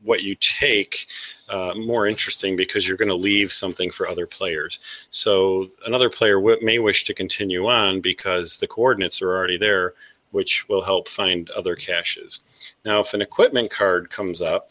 what 0.02 0.22
you 0.22 0.34
take 0.36 1.06
uh, 1.51 1.74
more 1.76 2.07
interesting 2.07 2.57
because 2.57 2.86
you're 2.86 2.96
going 2.96 3.09
to 3.09 3.14
leave 3.14 3.53
something 3.53 3.90
for 3.90 4.09
other 4.09 4.26
players. 4.26 4.78
So 5.11 5.68
another 5.84 6.09
player 6.09 6.36
w- 6.36 6.59
may 6.62 6.78
wish 6.78 7.05
to 7.05 7.14
continue 7.14 7.66
on 7.66 8.01
because 8.01 8.57
the 8.57 8.68
coordinates 8.68 9.20
are 9.20 9.34
already 9.34 9.59
there, 9.59 9.94
which 10.30 10.68
will 10.68 10.82
help 10.82 11.09
find 11.09 11.51
other 11.51 11.74
caches. 11.74 12.40
Now, 12.84 13.01
if 13.01 13.14
an 13.14 13.22
equipment 13.22 13.70
card 13.70 14.11
comes 14.11 14.40
up, 14.40 14.70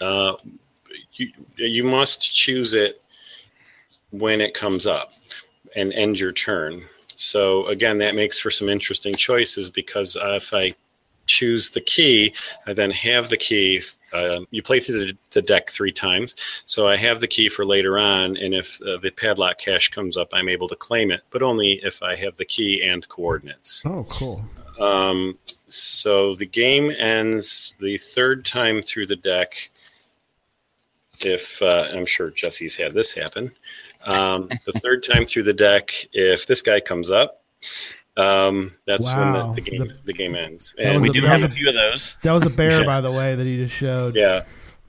uh, 0.00 0.34
you, 1.14 1.32
you 1.56 1.84
must 1.84 2.34
choose 2.34 2.74
it 2.74 3.02
when 4.10 4.40
it 4.40 4.54
comes 4.54 4.86
up 4.86 5.12
and 5.74 5.92
end 5.94 6.18
your 6.20 6.32
turn. 6.32 6.82
So 7.16 7.66
again, 7.66 7.98
that 7.98 8.14
makes 8.14 8.38
for 8.38 8.50
some 8.50 8.68
interesting 8.68 9.14
choices 9.14 9.70
because 9.70 10.16
uh, 10.16 10.34
if 10.34 10.52
I 10.52 10.74
choose 11.26 11.70
the 11.70 11.80
key, 11.80 12.34
I 12.66 12.72
then 12.72 12.90
have 12.90 13.28
the 13.28 13.36
key. 13.36 13.82
Uh, 14.12 14.40
you 14.50 14.62
play 14.62 14.80
through 14.80 15.06
the, 15.06 15.16
the 15.30 15.42
deck 15.42 15.70
three 15.70 15.92
times, 15.92 16.36
so 16.66 16.88
I 16.88 16.96
have 16.96 17.20
the 17.20 17.26
key 17.26 17.48
for 17.48 17.64
later 17.64 17.98
on. 17.98 18.36
And 18.36 18.54
if 18.54 18.80
uh, 18.82 18.98
the 18.98 19.10
padlock 19.10 19.58
cache 19.58 19.88
comes 19.88 20.16
up, 20.16 20.28
I'm 20.32 20.48
able 20.48 20.68
to 20.68 20.76
claim 20.76 21.10
it, 21.10 21.22
but 21.30 21.42
only 21.42 21.80
if 21.82 22.02
I 22.02 22.16
have 22.16 22.36
the 22.36 22.44
key 22.44 22.82
and 22.82 23.06
coordinates. 23.08 23.84
Oh, 23.86 24.06
cool. 24.08 24.44
Um, 24.80 25.38
so 25.68 26.34
the 26.34 26.46
game 26.46 26.92
ends 26.98 27.76
the 27.80 27.96
third 27.96 28.44
time 28.44 28.82
through 28.82 29.06
the 29.06 29.16
deck. 29.16 29.70
If 31.24 31.62
uh, 31.62 31.88
I'm 31.92 32.06
sure 32.06 32.30
Jesse's 32.30 32.76
had 32.76 32.94
this 32.94 33.14
happen, 33.14 33.52
um, 34.06 34.48
the 34.66 34.72
third 34.72 35.04
time 35.04 35.24
through 35.24 35.44
the 35.44 35.52
deck, 35.52 35.92
if 36.12 36.46
this 36.46 36.62
guy 36.62 36.80
comes 36.80 37.10
up, 37.10 37.42
um, 38.16 38.70
that's 38.86 39.08
when 39.14 39.32
the, 39.32 39.52
the 39.54 39.60
game 39.60 39.80
The- 39.86 39.94
the, 40.04 40.12
game 40.12 40.34
ends. 40.34 40.74
And 40.78 41.00
We 41.00 41.10
a- 41.10 41.12
do 41.12 41.22
have 41.22 41.42
was 41.42 41.44
a 41.44 41.48
few 41.50 41.68
of 41.68 41.74
those. 41.74 42.16
That 42.22 42.32
was 42.32 42.44
a 42.46 42.50
bear, 42.50 42.80
Yeah. 42.80 42.86
by 42.86 43.00
the 43.00 43.10
way, 43.10 43.34
that 43.34 43.46
he 43.46 43.56
just 43.64 43.74
showed. 43.74 44.14
yeah. 44.16 44.44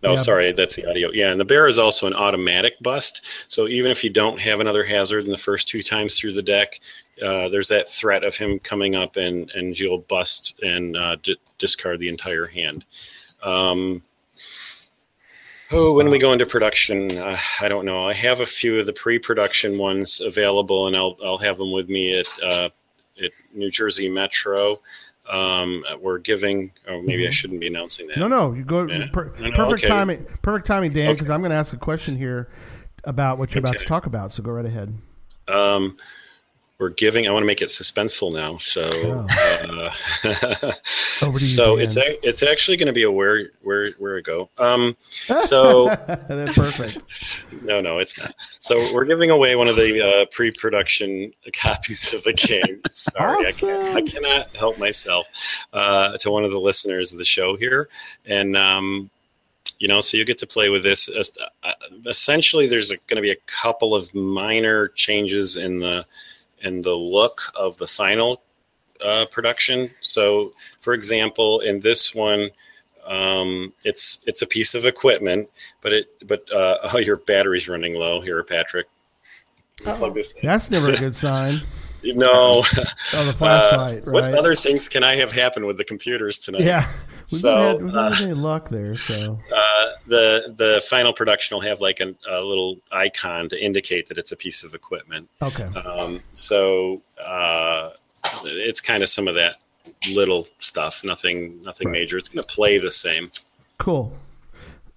Oh, 0.06 0.12
Yeah. 0.12 0.16
sorry, 0.18 0.52
that's 0.52 0.76
the 0.76 0.86
audio. 0.90 1.10
Yeah, 1.14 1.32
and 1.32 1.40
the 1.40 1.46
bear 1.46 1.66
is 1.68 1.80
also 1.80 2.08
an 2.08 2.14
automatic 2.14 2.74
bust. 2.82 3.26
So 3.48 3.68
even 3.70 3.90
if 3.90 4.04
you 4.04 4.10
don't 4.10 4.38
have 4.40 4.60
another 4.60 4.84
hazard 4.84 5.24
in 5.24 5.32
the 5.32 5.38
first 5.38 5.70
two 5.70 5.82
times 5.82 6.20
through 6.20 6.34
the 6.34 6.42
deck, 6.42 6.82
uh, 7.22 7.48
there's 7.48 7.70
that 7.70 7.88
threat 7.88 8.26
of 8.26 8.36
him 8.36 8.60
coming 8.60 8.96
up 8.96 9.16
and 9.16 9.50
and 9.52 9.80
you'll 9.80 10.00
bust 10.00 10.60
and 10.62 10.98
uh, 10.98 11.16
d- 11.24 11.38
discard 11.58 12.00
the 12.02 12.10
entire 12.10 12.48
hand. 12.48 12.84
Um, 13.44 14.02
oh, 15.72 15.94
when 15.94 16.10
we 16.10 16.20
go 16.20 16.34
into 16.34 16.46
production, 16.46 17.16
uh, 17.18 17.38
I 17.62 17.68
don't 17.70 17.86
know. 17.86 18.06
I 18.08 18.14
have 18.14 18.42
a 18.42 18.46
few 18.46 18.78
of 18.80 18.86
the 18.86 18.94
pre-production 18.94 19.78
ones 19.78 20.20
available, 20.22 20.88
and 20.88 20.96
I'll 20.98 21.18
I'll 21.24 21.38
have 21.38 21.58
them 21.58 21.72
with 21.72 21.88
me 21.88 22.20
at 22.20 22.28
uh, 22.44 22.70
at 23.22 23.32
New 23.54 23.70
Jersey 23.70 24.10
Metro. 24.10 24.80
Um, 25.30 25.86
we're 26.02 26.18
giving, 26.20 26.72
or 26.88 27.02
maybe 27.02 27.26
I 27.28 27.32
shouldn't 27.32 27.60
be 27.62 27.68
announcing 27.68 28.08
that. 28.08 28.18
No, 28.18 28.28
no, 28.28 28.54
you 28.54 28.64
go. 28.64 28.86
Yeah. 28.86 29.08
Per, 29.12 29.34
No, 29.40 29.50
no, 29.50 29.52
perfect 29.56 29.86
okay. 29.86 29.88
timing. 29.88 30.26
Perfect 30.42 30.68
timing, 30.68 30.92
Dan, 30.92 31.08
Okay. 31.10 31.14
because 31.14 31.30
I'm 31.30 31.40
going 31.40 31.52
to 31.52 31.56
ask 31.56 31.74
a 31.74 31.78
question 31.78 32.18
here 32.18 32.50
about 33.06 33.38
what 33.38 33.54
you're 33.56 33.60
about 33.60 33.80
to 33.80 33.86
talk 33.86 34.06
about. 34.06 34.32
So 34.34 34.44
go 34.44 34.52
right 34.52 34.66
ahead. 34.66 34.94
Um, 35.48 35.98
we're 36.80 36.90
giving. 36.90 37.28
I 37.28 37.32
want 37.32 37.44
to 37.44 37.48
make 37.48 37.62
it 37.62 37.70
suspenseful 37.70 38.34
now. 38.34 38.58
So, 38.58 38.90
uh, 39.30 39.94
Over 41.22 41.32
you, 41.32 41.40
so 41.40 41.76
Dan. 41.76 41.84
it's 41.84 41.98
a, 41.98 42.28
it's 42.28 42.44
actually 42.44 42.78
going 42.78 42.88
to 42.88 42.94
be 42.94 43.04
a 43.04 43.12
where 43.12 43.52
where 43.62 43.86
Wherigo. 44.02 44.50
Um, 44.58 44.96
so 45.02 45.88
That's 46.08 46.58
perfect. 46.58 47.04
no, 47.64 47.80
no, 47.80 48.00
it's 48.00 48.18
not. 48.18 48.34
So 48.60 48.94
we're 48.94 49.06
giving 49.06 49.30
away 49.30 49.56
one 49.56 49.68
of 49.68 49.76
the 49.76 50.02
uh, 50.02 50.26
pre-production 50.32 51.32
copies 51.54 52.14
of 52.14 52.24
the 52.24 52.34
game. 52.34 52.82
Sorry, 52.92 53.46
I, 53.46 53.52
can't, 53.52 53.96
I 53.96 54.02
cannot 54.02 54.56
help 54.56 54.78
myself. 54.80 55.28
Uh, 55.72 56.18
to 56.18 56.32
one 56.32 56.44
of 56.44 56.52
the 56.52 56.60
listeners 56.60 57.12
of 57.12 57.20
the 57.20 57.26
show 57.26 57.56
here, 57.56 57.88
and 58.26 58.58
um, 58.58 59.10
you 59.80 59.88
know, 59.88 60.00
so 60.00 60.18
you 60.18 60.26
get 60.26 60.38
to 60.40 60.48
play 60.48 60.70
with 60.70 60.84
this. 60.84 61.10
Uh, 61.10 61.72
Essentially, 62.06 62.68
there's 62.68 62.90
going 62.90 63.16
to 63.16 63.22
be 63.22 63.32
a 63.32 63.38
couple 63.46 63.94
of 63.94 64.14
minor 64.16 64.90
changes 64.90 65.56
in 65.56 65.80
the 65.80 66.06
in 66.64 66.82
the 66.82 66.94
look 66.96 67.42
of 67.56 67.78
the 67.78 67.88
final 67.88 68.42
uh, 69.04 69.26
production. 69.32 69.90
So, 70.02 70.54
for 70.82 70.94
example, 70.94 71.60
in 71.60 71.80
this 71.82 72.16
one, 72.16 72.50
um, 73.06 73.74
it's 73.84 74.22
it's 74.26 74.42
a 74.42 74.48
piece 74.48 74.76
of 74.76 74.86
equipment, 74.86 75.50
but 75.82 75.92
it 75.94 76.08
but 76.28 76.50
uh, 76.52 76.78
oh, 76.94 76.98
your 76.98 77.18
battery's 77.18 77.68
running 77.70 77.96
low 77.96 78.22
here, 78.22 78.44
Patrick. 78.44 78.88
Plug 79.78 80.14
this 80.16 80.32
in. 80.34 80.40
That's 80.44 80.72
never 80.72 80.92
a 80.92 80.96
good 80.96 81.16
sign. 81.28 81.60
No. 82.04 82.64
Oh, 82.64 82.64
the 83.12 83.22
Uh, 83.30 83.34
flashlight, 83.34 84.08
What 84.08 84.34
other 84.36 84.56
things 84.56 84.90
can 84.90 85.04
I 85.04 85.16
have 85.16 85.32
happen 85.32 85.66
with 85.66 85.78
the 85.78 85.84
computers 85.86 86.38
tonight? 86.38 86.62
yeah, 86.62 86.90
we've 87.32 87.42
So, 87.42 87.56
had, 87.56 87.82
we've 87.82 87.96
uh, 87.96 88.12
had 88.12 88.22
any 88.24 88.34
luck 88.34 88.70
there. 88.70 88.96
So 88.98 89.40
Uh, 89.56 89.88
the 90.08 90.54
the 90.58 90.84
final 90.90 91.14
production 91.14 91.56
will 91.56 91.62
have 91.62 91.80
like 91.82 92.00
an, 92.00 92.16
a 92.30 92.42
little 92.42 92.78
icon 92.92 93.50
to 93.50 93.64
indicate 93.64 94.08
that 94.08 94.18
it's 94.18 94.32
a 94.32 94.38
piece 94.38 94.64
of 94.64 94.74
equipment. 94.74 95.30
okay, 95.42 95.66
Um, 95.80 96.20
so 96.34 97.02
uh, 97.24 97.92
it's 98.46 98.82
kind 98.82 99.04
of 99.04 99.10
some 99.10 99.28
of 99.28 99.36
that 99.36 99.54
little 100.14 100.46
stuff. 100.60 101.04
Nothing 101.04 101.62
nothing 101.64 101.88
Right. 101.88 102.00
major. 102.00 102.18
It's 102.18 102.28
going 102.30 102.44
to 102.44 102.50
play 102.54 102.78
the 102.78 102.92
same. 102.92 103.30
cool. 103.78 104.14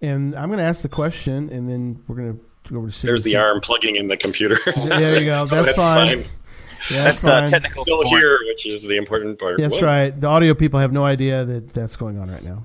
And 0.02 0.34
I'm 0.34 0.48
going 0.48 0.58
to 0.58 0.64
ask 0.64 0.82
the 0.82 0.88
question, 0.90 1.48
and 1.50 1.68
then 1.68 2.02
we're 2.06 2.16
going 2.16 2.38
to 2.38 2.72
go 2.72 2.78
over 2.78 2.88
to 2.88 2.92
see. 2.92 3.06
There's 3.06 3.22
the 3.22 3.36
arm 3.36 3.60
plugging 3.60 3.96
in 3.96 4.08
the 4.08 4.16
computer. 4.16 4.56
There 4.76 5.18
you 5.18 5.24
go. 5.24 5.44
That's, 5.46 5.66
That's 5.68 5.78
fine. 5.78 6.22
fine. 6.22 6.30
Yeah, 6.90 7.04
That's 7.04 7.22
that's 7.22 7.26
uh, 7.26 7.48
technical. 7.58 7.84
Still 7.84 8.02
support. 8.02 8.20
here, 8.20 8.38
which 8.46 8.66
is 8.66 8.82
the 8.82 8.96
important 8.96 9.38
part. 9.38 9.58
That's 9.58 9.74
Whoa. 9.80 9.86
right. 9.86 10.20
The 10.20 10.26
audio 10.28 10.54
people 10.54 10.78
have 10.80 10.92
no 10.92 11.04
idea 11.04 11.44
that 11.44 11.70
that's 11.72 11.96
going 11.96 12.18
on 12.18 12.30
right 12.30 12.44
now. 12.44 12.64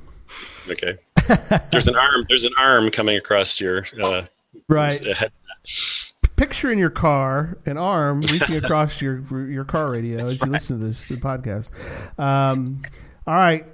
Okay. 0.70 0.96
There's 1.72 1.88
an 1.88 1.96
arm. 1.96 2.26
There's 2.30 2.46
an 2.46 2.54
arm 2.58 2.92
coming 2.92 3.18
across 3.18 3.60
your 3.60 3.86
uh, 4.04 4.24
Right. 4.68 5.04
head. 5.16 5.32
Picture 6.36 6.72
in 6.72 6.80
your 6.80 6.90
car 6.90 7.58
an 7.66 7.78
arm 7.78 8.22
reaching 8.32 8.56
across 8.56 9.00
your 9.02 9.20
your 9.48 9.64
car 9.64 9.92
radio 9.92 10.26
as 10.28 10.40
you 10.42 10.48
listen 10.48 10.80
to 10.80 10.86
this 10.88 11.08
the 11.08 11.16
podcast. 11.18 11.70
Um, 12.20 12.82
all 13.28 13.36
right, 13.36 13.66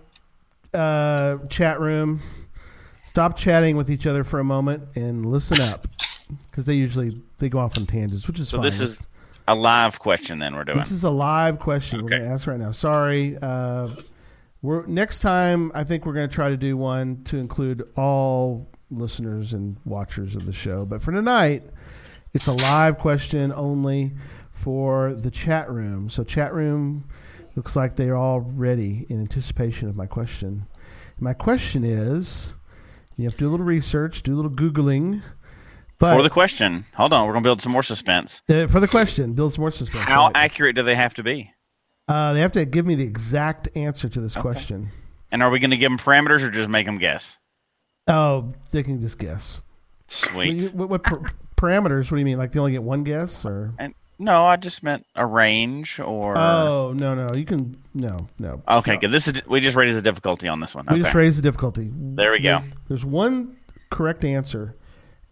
uh, 0.74 1.38
chat 1.50 1.80
room. 1.80 2.20
Stop 3.06 3.38
chatting 3.38 3.78
with 3.78 3.90
each 3.90 4.06
other 4.06 4.24
for 4.24 4.40
a 4.40 4.44
moment 4.44 4.84
and 4.96 5.26
listen 5.26 5.60
up 5.62 5.88
because 6.50 6.66
they 6.66 6.74
usually 6.76 7.20
they 7.38 7.48
go 7.50 7.60
off 7.60 7.78
on 7.78 7.86
tangents, 7.86 8.28
which 8.28 8.40
is 8.40 8.50
So 8.50 8.58
fine. 8.58 8.66
this 8.66 8.80
is 8.82 9.08
a 9.48 9.56
live 9.56 10.00
question. 10.00 10.40
Then 10.40 10.56
we're 10.56 10.66
doing. 10.66 10.78
This 10.78 10.92
is 10.92 11.04
a 11.04 11.10
live 11.10 11.60
question 11.60 12.02
we're 12.04 12.10
going 12.10 12.24
to 12.24 12.28
ask 12.28 12.48
right 12.48 12.60
now. 12.60 12.72
Sorry. 12.72 13.38
Uh, 13.42 13.90
we're 14.62 14.86
next 14.86 15.20
time. 15.20 15.72
I 15.74 15.84
think 15.84 16.06
we're 16.06 16.14
going 16.14 16.30
to 16.30 16.34
try 16.34 16.50
to 16.50 16.58
do 16.58 16.76
one 16.76 17.24
to 17.26 17.38
include 17.38 17.90
all 17.96 18.70
listeners 18.90 19.54
and 19.54 19.78
watchers 19.86 20.36
of 20.36 20.46
the 20.46 20.54
show. 20.54 20.86
But 20.86 21.02
for 21.02 21.12
tonight, 21.12 21.64
it's 22.34 22.48
a 22.48 22.54
live 22.54 22.98
question 22.98 23.52
only 23.54 24.14
for 24.52 25.14
the 25.14 25.32
chat 25.32 25.70
room. 25.70 26.10
So 26.10 26.24
chat 26.24 26.54
room 26.54 27.08
looks 27.56 27.76
like 27.76 27.96
they're 27.96 28.16
all 28.16 28.40
ready 28.40 29.06
in 29.10 29.20
anticipation 29.20 29.90
of 29.90 29.96
my 29.96 30.06
question. 30.06 30.68
My 31.20 31.34
question 31.34 31.84
is, 31.84 32.56
you 33.16 33.26
have 33.26 33.34
to 33.34 33.40
do 33.40 33.50
a 33.50 33.52
little 33.52 33.66
research, 33.66 34.22
do 34.22 34.36
a 34.36 34.38
little 34.38 34.52
googling. 34.52 35.24
But 36.00 36.16
For 36.16 36.22
the 36.24 36.30
question, 36.30 36.86
hold 36.96 37.12
on. 37.14 37.26
We're 37.26 37.34
gonna 37.34 37.44
build 37.44 37.62
some 37.62 37.72
more 37.72 37.84
suspense. 37.84 38.42
uh, 38.50 38.68
for 38.68 38.80
the 38.80 38.88
question, 38.88 39.34
build 39.34 39.54
some 39.54 39.62
more 39.62 39.72
suspense. 39.72 40.04
How 40.06 40.26
Right. 40.26 40.32
accurate 40.36 40.76
do 40.76 40.84
they 40.84 40.96
have 40.96 41.14
to 41.16 41.24
be? 41.24 41.52
Uh, 42.08 42.34
they 42.34 42.40
have 42.42 42.52
to 42.54 42.66
give 42.66 42.86
me 42.86 42.96
the 42.96 43.04
exact 43.04 43.68
answer 43.76 44.08
to 44.08 44.22
this 44.22 44.36
question. 44.36 44.90
And 45.32 45.44
are 45.44 45.50
we 45.50 45.60
going 45.60 45.72
to 45.72 45.78
give 45.78 45.90
them 45.92 45.98
parameters 45.98 46.42
or 46.42 46.50
just 46.50 46.70
make 46.70 46.86
them 46.86 47.00
guess? 47.00 47.38
Oh, 48.08 48.54
they 48.72 48.82
can 48.84 49.02
just 49.02 49.18
guess. 49.18 49.62
What, 50.06 50.14
Sweet. 50.14 50.74
what, 50.74 50.88
what 50.90 51.04
par- 51.04 51.24
parameters? 51.58 52.04
What 52.06 52.12
do 52.12 52.18
you 52.20 52.26
mean? 52.26 52.38
Like 52.38 52.54
they 52.54 52.60
only 52.62 52.72
get 52.72 52.84
one 52.84 53.04
guess, 53.04 53.44
or? 53.46 53.74
And 53.78 53.94
no, 54.20 54.46
I 54.46 54.56
just 54.56 54.84
meant 54.84 55.06
a 55.16 55.26
range 55.26 56.00
or. 56.00 56.38
Oh 56.38 56.94
no, 56.96 57.14
no, 57.14 57.28
you 57.36 57.44
can 57.44 57.76
no, 57.94 58.30
no. 58.40 58.62
okay, 58.70 58.94
no. 58.94 59.00
good. 59.00 59.12
This 59.12 59.28
is 59.28 59.42
we 59.46 59.60
just 59.60 59.76
raised 59.76 59.98
the 59.98 60.02
difficulty 60.02 60.48
on 60.48 60.62
this 60.62 60.74
one. 60.74 60.86
We 60.90 60.94
Okay. 60.94 61.04
just 61.04 61.16
raised 61.16 61.38
the 61.40 61.42
difficulty. 61.42 61.90
There 61.94 62.32
we 62.32 62.40
go. 62.40 62.60
There- 62.60 62.68
There's 62.88 63.04
one 63.04 63.58
correct 63.90 64.24
answer, 64.24 64.76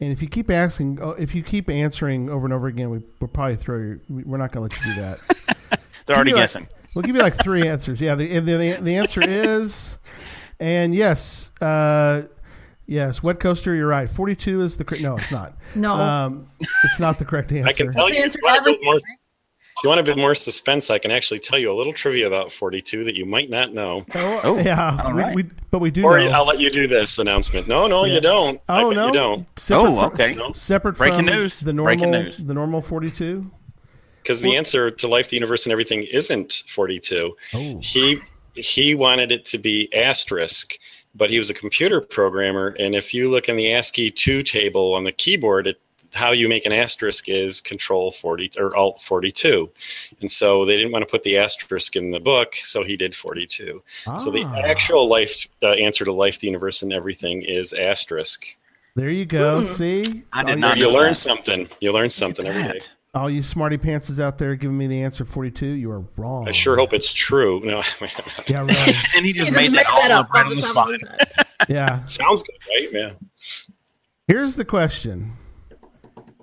and 0.02 0.12
if 0.12 0.22
you 0.22 0.28
keep 0.28 0.50
asking, 0.52 1.00
oh, 1.02 1.12
if 1.12 1.34
you 1.36 1.42
keep 1.44 1.70
answering 1.70 2.30
over 2.30 2.46
and 2.46 2.54
over 2.54 2.68
again, 2.68 2.90
we, 2.90 3.02
we'll 3.20 3.28
probably 3.30 3.56
throw 3.56 3.78
you. 3.78 4.00
we- 4.10 4.24
We're 4.24 4.38
not 4.38 4.52
going 4.52 4.68
to 4.70 4.76
let 4.76 4.86
you 4.86 4.94
do 4.96 5.02
that. 5.02 5.80
They're 6.06 6.16
already 6.16 6.32
Give 6.32 6.36
me 6.36 6.42
like- 6.42 6.44
guessing. 6.44 6.68
We'll 6.94 7.04
give 7.04 7.16
you 7.16 7.22
like 7.22 7.36
three 7.44 7.68
answers. 7.68 8.00
Yeah, 8.00 8.16
the, 8.16 8.40
the 8.40 8.78
the 8.82 8.96
answer 8.96 9.22
is, 9.22 9.98
and 10.62 10.96
yes, 10.96 11.52
uh, 11.60 12.22
yes, 12.86 13.22
wet 13.22 13.40
coaster. 13.42 13.76
You're 13.76 13.88
right. 13.88 14.10
Forty 14.10 14.34
two 14.34 14.62
is 14.62 14.78
the 14.78 14.86
correct. 14.86 15.04
No, 15.04 15.18
it's 15.18 15.30
not. 15.32 15.58
No. 15.76 15.94
Um, 15.94 16.48
it's 16.86 17.00
not 17.00 17.20
the 17.20 17.26
correct 17.26 17.52
answer. 17.52 17.68
I 17.70 17.74
can 17.74 17.92
tell 17.92 18.08
you. 18.10 18.16
If 18.20 18.24
answered 18.24 18.40
you, 18.44 18.48
want 18.48 18.58
everything, 18.62 18.86
more, 18.86 18.94
right? 18.94 19.02
If 19.78 19.84
you 19.84 19.90
want 19.90 20.00
a 20.00 20.04
bit 20.04 20.18
more 20.18 20.34
suspense, 20.36 20.90
I 20.90 20.98
can 21.00 21.12
actually 21.12 21.40
tell 21.40 21.60
you 21.60 21.72
a 21.72 21.76
little 21.76 21.92
trivia 21.92 22.28
about 22.28 22.52
42 22.52 23.04
that 23.04 23.16
you 23.16 23.26
might 23.26 23.50
not 23.50 23.74
know. 23.74 24.06
Oh, 24.16 24.42
Oh, 24.44 24.58
yeah, 24.58 25.02
all 25.04 25.14
we, 25.14 25.44
we, 25.44 25.50
but 25.70 25.80
we 25.80 25.92
do 25.92 26.04
Or 26.06 26.18
know. 26.18 26.30
I'll 26.32 26.46
let 26.46 26.60
you 26.60 26.70
do 26.72 26.88
this 26.88 27.20
announcement. 27.20 27.68
No, 27.68 27.86
no, 27.88 28.06
Yeah. 28.06 28.14
you 28.16 28.22
don't. 28.22 28.62
I 28.70 28.84
oh 28.84 28.90
bet 28.90 28.96
no, 28.96 29.08
you 29.08 29.14
don't. 29.14 29.60
Separate 29.60 29.90
Oh, 29.90 29.96
from- 29.96 30.14
okay. 30.14 30.34
No. 30.34 30.52
Separate 30.54 30.98
Breaking 30.98 31.26
from 31.26 31.36
news. 31.36 31.60
the 31.60 31.74
normal, 31.74 31.96
Breaking 31.98 32.12
news. 32.12 32.38
the 32.38 32.54
normal 32.54 32.82
forty 32.82 33.12
two. 33.12 33.46
Because 34.24 34.42
the 34.42 34.56
answer 34.56 34.90
to 34.90 35.08
life, 35.08 35.30
the 35.30 35.36
universe, 35.36 35.66
and 35.66 35.72
everything 35.72 36.04
isn't 36.12 36.64
42. 36.68 37.36
Oh, 37.54 37.80
He 37.82 38.20
he 38.56 38.96
wanted 38.96 39.32
it 39.34 39.44
to 39.46 39.58
be 39.58 39.94
asterisk, 39.94 40.80
but 41.14 41.30
he 41.30 41.38
was 41.38 41.50
a 41.50 41.54
computer 41.54 42.00
programmer, 42.02 42.76
and 42.80 42.96
if 42.96 43.14
you 43.14 43.30
look 43.30 43.50
in 43.50 43.58
the 43.58 43.74
ASCII 43.74 44.10
two 44.10 44.42
table 44.42 44.94
on 44.96 45.04
the 45.04 45.12
keyboard, 45.12 45.68
it, 45.68 45.80
how 46.16 46.32
you 46.32 46.50
make 46.50 46.66
an 46.66 46.72
asterisk 46.72 47.30
is 47.30 47.62
Control 47.62 48.10
40 48.12 48.52
or 48.58 48.76
Alt 48.76 49.02
42, 49.02 49.70
and 50.22 50.32
so 50.32 50.66
they 50.66 50.78
didn't 50.78 50.92
want 50.92 51.04
to 51.04 51.12
put 51.12 51.24
the 51.24 51.38
asterisk 51.38 51.96
in 51.96 52.12
the 52.12 52.20
book, 52.20 52.56
so 52.64 52.84
he 52.84 52.96
did 52.98 53.14
42. 53.14 53.84
So 54.16 54.32
the 54.32 54.44
Ah. 54.44 54.62
actual 54.64 55.08
life 55.08 55.48
uh, 55.62 55.72
answer 55.72 56.06
to 56.06 56.12
life, 56.14 56.40
the 56.40 56.48
universe, 56.48 56.82
and 56.82 56.92
everything 56.94 57.44
is 57.44 57.74
asterisk. 57.74 58.46
There 58.96 59.10
you 59.10 59.26
go. 59.26 59.60
Hmm. 59.60 59.66
See, 59.66 60.24
I 60.32 60.44
did 60.44 60.52
all 60.54 60.58
not 60.58 60.78
You, 60.78 60.86
You 60.88 60.92
learn 60.94 61.14
something. 61.14 61.68
You 61.82 61.92
learn 61.92 62.10
something 62.10 62.46
every 62.48 62.64
day. 62.64 62.80
All 63.14 63.30
you 63.30 63.42
smarty 63.44 63.78
pantses 63.78 64.20
out 64.22 64.38
there 64.38 64.56
giving 64.56 64.78
me 64.78 64.88
the 64.88 65.02
answer 65.02 65.24
forty 65.24 65.50
two. 65.52 65.68
You 65.68 65.90
are 65.92 66.04
wrong. 66.18 66.48
I 66.50 66.52
sure 66.52 66.76
hope 66.78 66.92
it's 66.94 67.14
true. 67.14 67.62
No, 67.64 67.82
Yeah, 68.48 68.66
right. 68.66 68.96
and 69.16 69.26
he 69.26 69.32
He 69.32 69.34
just 69.34 69.48
just 69.48 69.58
made 69.58 69.72
made 69.72 69.80
that 69.80 69.86
all 69.88 70.02
that 70.02 70.12
up 70.12 70.26
up 70.28 70.34
right 70.34 70.46
on 70.46 70.50
the 70.50 70.56
the 70.56 70.62
top 70.74 70.90
of 70.90 71.00
spot. 71.00 71.48
yeah. 71.70 72.06
sounds 72.08 72.44
good, 72.44 72.58
right? 72.70 72.90
Yeah. 72.92 73.12
Here's 74.28 74.56
the 74.58 74.66
question. 74.66 75.32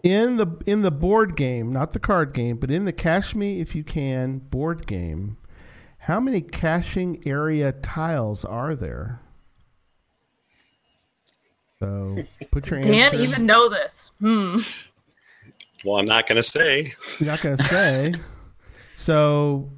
In 0.02 0.36
the 0.36 0.60
in 0.66 0.82
the 0.82 0.90
board 0.90 1.36
game, 1.36 1.72
not 1.72 1.92
the 1.92 2.00
card 2.00 2.32
game, 2.34 2.56
but 2.56 2.70
in 2.70 2.84
the 2.86 2.92
Cache 2.92 3.34
Me 3.36 3.60
If 3.60 3.74
You 3.76 3.84
Can 3.84 4.38
board 4.38 4.86
game, 4.86 5.36
how 5.98 6.18
many 6.18 6.40
caching 6.40 7.22
area 7.24 7.70
tiles 7.72 8.44
are 8.44 8.74
there? 8.74 9.20
So 11.78 12.18
put 12.50 12.66
your 12.68 12.80
Does 12.80 12.86
Dan 12.88 12.94
answer. 13.14 13.16
even 13.16 13.46
know 13.46 13.68
this? 13.68 14.10
Hmm. 14.18 14.58
Well, 15.84 15.96
I'm 15.96 16.06
not 16.06 16.26
going 16.28 16.36
to 16.36 16.42
say. 16.42 16.94
You're 17.18 17.28
not 17.30 17.40
going 17.40 17.56
to 17.56 17.62
say. 17.64 18.14
so 18.94 19.70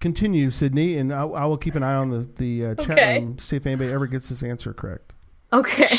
continue, 0.00 0.50
Sydney, 0.50 0.96
and 0.96 1.12
I, 1.12 1.22
I 1.22 1.46
will 1.46 1.56
keep 1.58 1.74
an 1.76 1.82
eye 1.82 1.94
on 1.94 2.08
the 2.08 2.28
the 2.36 2.66
uh, 2.66 2.74
chat 2.76 2.90
Okay. 2.90 3.18
room 3.18 3.38
see 3.38 3.56
if 3.56 3.66
anybody 3.66 3.90
ever 3.90 4.06
gets 4.06 4.28
this 4.28 4.42
answer 4.44 4.72
correct. 4.72 5.12
Okay. 5.52 5.86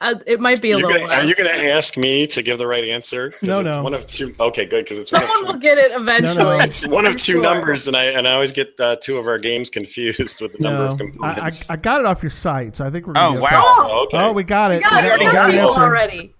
Uh, 0.00 0.14
it 0.26 0.38
might 0.40 0.62
be 0.62 0.70
a 0.70 0.78
You're 0.78 0.86
little. 0.88 1.06
gonna, 1.08 1.20
are 1.20 1.24
you 1.24 1.34
going 1.34 1.50
to 1.50 1.70
ask 1.72 1.96
me 1.96 2.26
to 2.28 2.40
give 2.42 2.56
the 2.58 2.66
right 2.66 2.84
answer? 2.84 3.34
No, 3.42 3.58
it's 3.58 3.66
no. 3.66 3.82
One 3.82 3.92
of 3.92 4.06
two. 4.06 4.34
Okay, 4.38 4.64
good 4.64 4.84
because 4.84 4.98
it's 4.98 5.10
one 5.10 5.22
Someone 5.22 5.40
of 5.40 5.46
will 5.46 5.52
two. 5.54 5.58
get 5.60 5.76
it 5.78 5.90
eventually. 5.92 6.36
no. 6.36 6.56
no. 6.58 6.64
It's 6.64 6.86
one 6.86 7.04
of 7.04 7.12
I'm 7.12 7.18
two 7.18 7.32
sure. 7.32 7.42
numbers, 7.42 7.88
and 7.88 7.96
I 7.96 8.04
and 8.04 8.28
I 8.28 8.32
always 8.34 8.52
get 8.52 8.78
uh, 8.78 8.96
two 9.02 9.18
of 9.18 9.26
our 9.26 9.38
games 9.38 9.68
confused 9.68 10.40
with 10.40 10.52
the 10.52 10.58
number 10.60 11.04
No, 11.04 11.10
of 11.10 11.20
I, 11.22 11.46
I. 11.46 11.50
I 11.70 11.76
got 11.76 12.00
it 12.00 12.06
off 12.06 12.22
your 12.22 12.30
site, 12.30 12.76
so 12.76 12.86
I 12.86 12.90
think 12.90 13.06
we're. 13.06 13.14
Oh 13.16 13.34
Gonna 13.34 13.36
be 13.36 13.42
wow! 13.42 13.62
oh, 13.64 14.04
okay. 14.06 14.18
Oh, 14.18 14.32
we 14.32 14.44
got 14.44 14.70
it. 14.70 14.76
We 14.84 14.88
got 14.88 15.04
it. 15.04 15.18
We 15.18 15.26
We 15.26 15.32
got 15.32 15.50
an 15.50 15.58
answer. 15.58 15.80
already. 15.80 16.34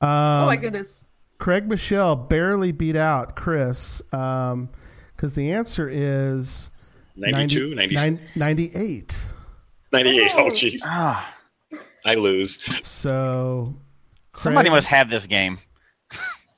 Um, 0.00 0.08
Oh 0.10 0.46
my 0.46 0.56
goodness. 0.56 1.04
Craig 1.38 1.66
Michelle 1.66 2.14
barely 2.16 2.72
beat 2.72 2.96
out 2.96 3.34
Chris 3.36 4.02
because 4.10 5.34
the 5.34 5.50
answer 5.52 5.88
is 5.88 6.92
92, 7.16 7.74
90 7.74 7.94
96, 7.94 8.36
98. 8.36 9.24
98. 9.92 10.32
Oh, 10.36 10.44
Oh. 10.44 10.48
jeez. 10.50 10.80
Ah, 10.84 11.34
I 12.04 12.14
lose. 12.14 12.62
So 12.86 13.74
somebody 14.34 14.70
must 14.70 14.86
have 14.88 15.08
this 15.10 15.26
game. 15.26 15.58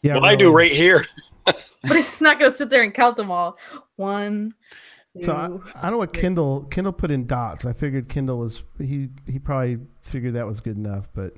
Yeah, 0.02 0.14
Well, 0.14 0.24
I 0.24 0.36
do 0.36 0.52
right 0.52 0.70
here. 0.72 1.04
But 1.82 1.98
it's 1.98 2.20
not 2.20 2.40
going 2.40 2.50
to 2.50 2.56
sit 2.56 2.68
there 2.68 2.82
and 2.82 2.92
count 2.92 3.16
them 3.16 3.30
all. 3.30 3.56
One, 3.94 4.52
two. 5.14 5.22
So 5.22 5.62
I, 5.76 5.86
I 5.86 5.90
know 5.90 5.98
what 5.98 6.12
Kindle 6.12 6.64
Kindle 6.64 6.92
put 6.92 7.12
in 7.12 7.28
dots. 7.28 7.64
I 7.64 7.74
figured 7.74 8.08
Kindle 8.08 8.38
was 8.38 8.64
he 8.78 9.10
he 9.30 9.38
probably 9.38 9.78
figured 10.02 10.34
that 10.34 10.48
was 10.48 10.60
good 10.60 10.76
enough, 10.76 11.08
but 11.14 11.34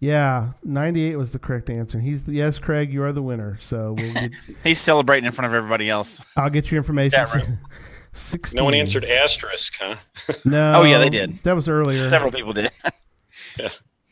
yeah, 0.00 0.52
98 0.62 1.16
was 1.16 1.32
the 1.32 1.38
correct 1.38 1.68
answer. 1.68 1.98
He's 2.00 2.24
the, 2.24 2.32
yes, 2.32 2.58
Craig, 2.58 2.92
you 2.92 3.02
are 3.02 3.12
the 3.12 3.20
winner. 3.22 3.58
So 3.60 3.96
we'll 3.98 4.12
get, 4.14 4.30
He's 4.64 4.80
celebrating 4.80 5.26
in 5.26 5.32
front 5.32 5.46
of 5.46 5.54
everybody 5.54 5.90
else. 5.90 6.22
I'll 6.36 6.50
get 6.50 6.70
you 6.70 6.78
information. 6.78 7.18
Yeah, 7.18 7.36
right. 7.38 7.48
16. 8.12 8.56
No 8.58 8.64
one 8.64 8.74
answered 8.74 9.04
asterisk, 9.04 9.76
huh? 9.78 9.96
No. 10.44 10.72
Oh, 10.76 10.84
yeah, 10.84 10.98
they 10.98 11.10
did. 11.10 11.42
That 11.42 11.54
was 11.54 11.68
earlier. 11.68 12.08
Several 12.08 12.32
people 12.32 12.52
did. 12.52 12.70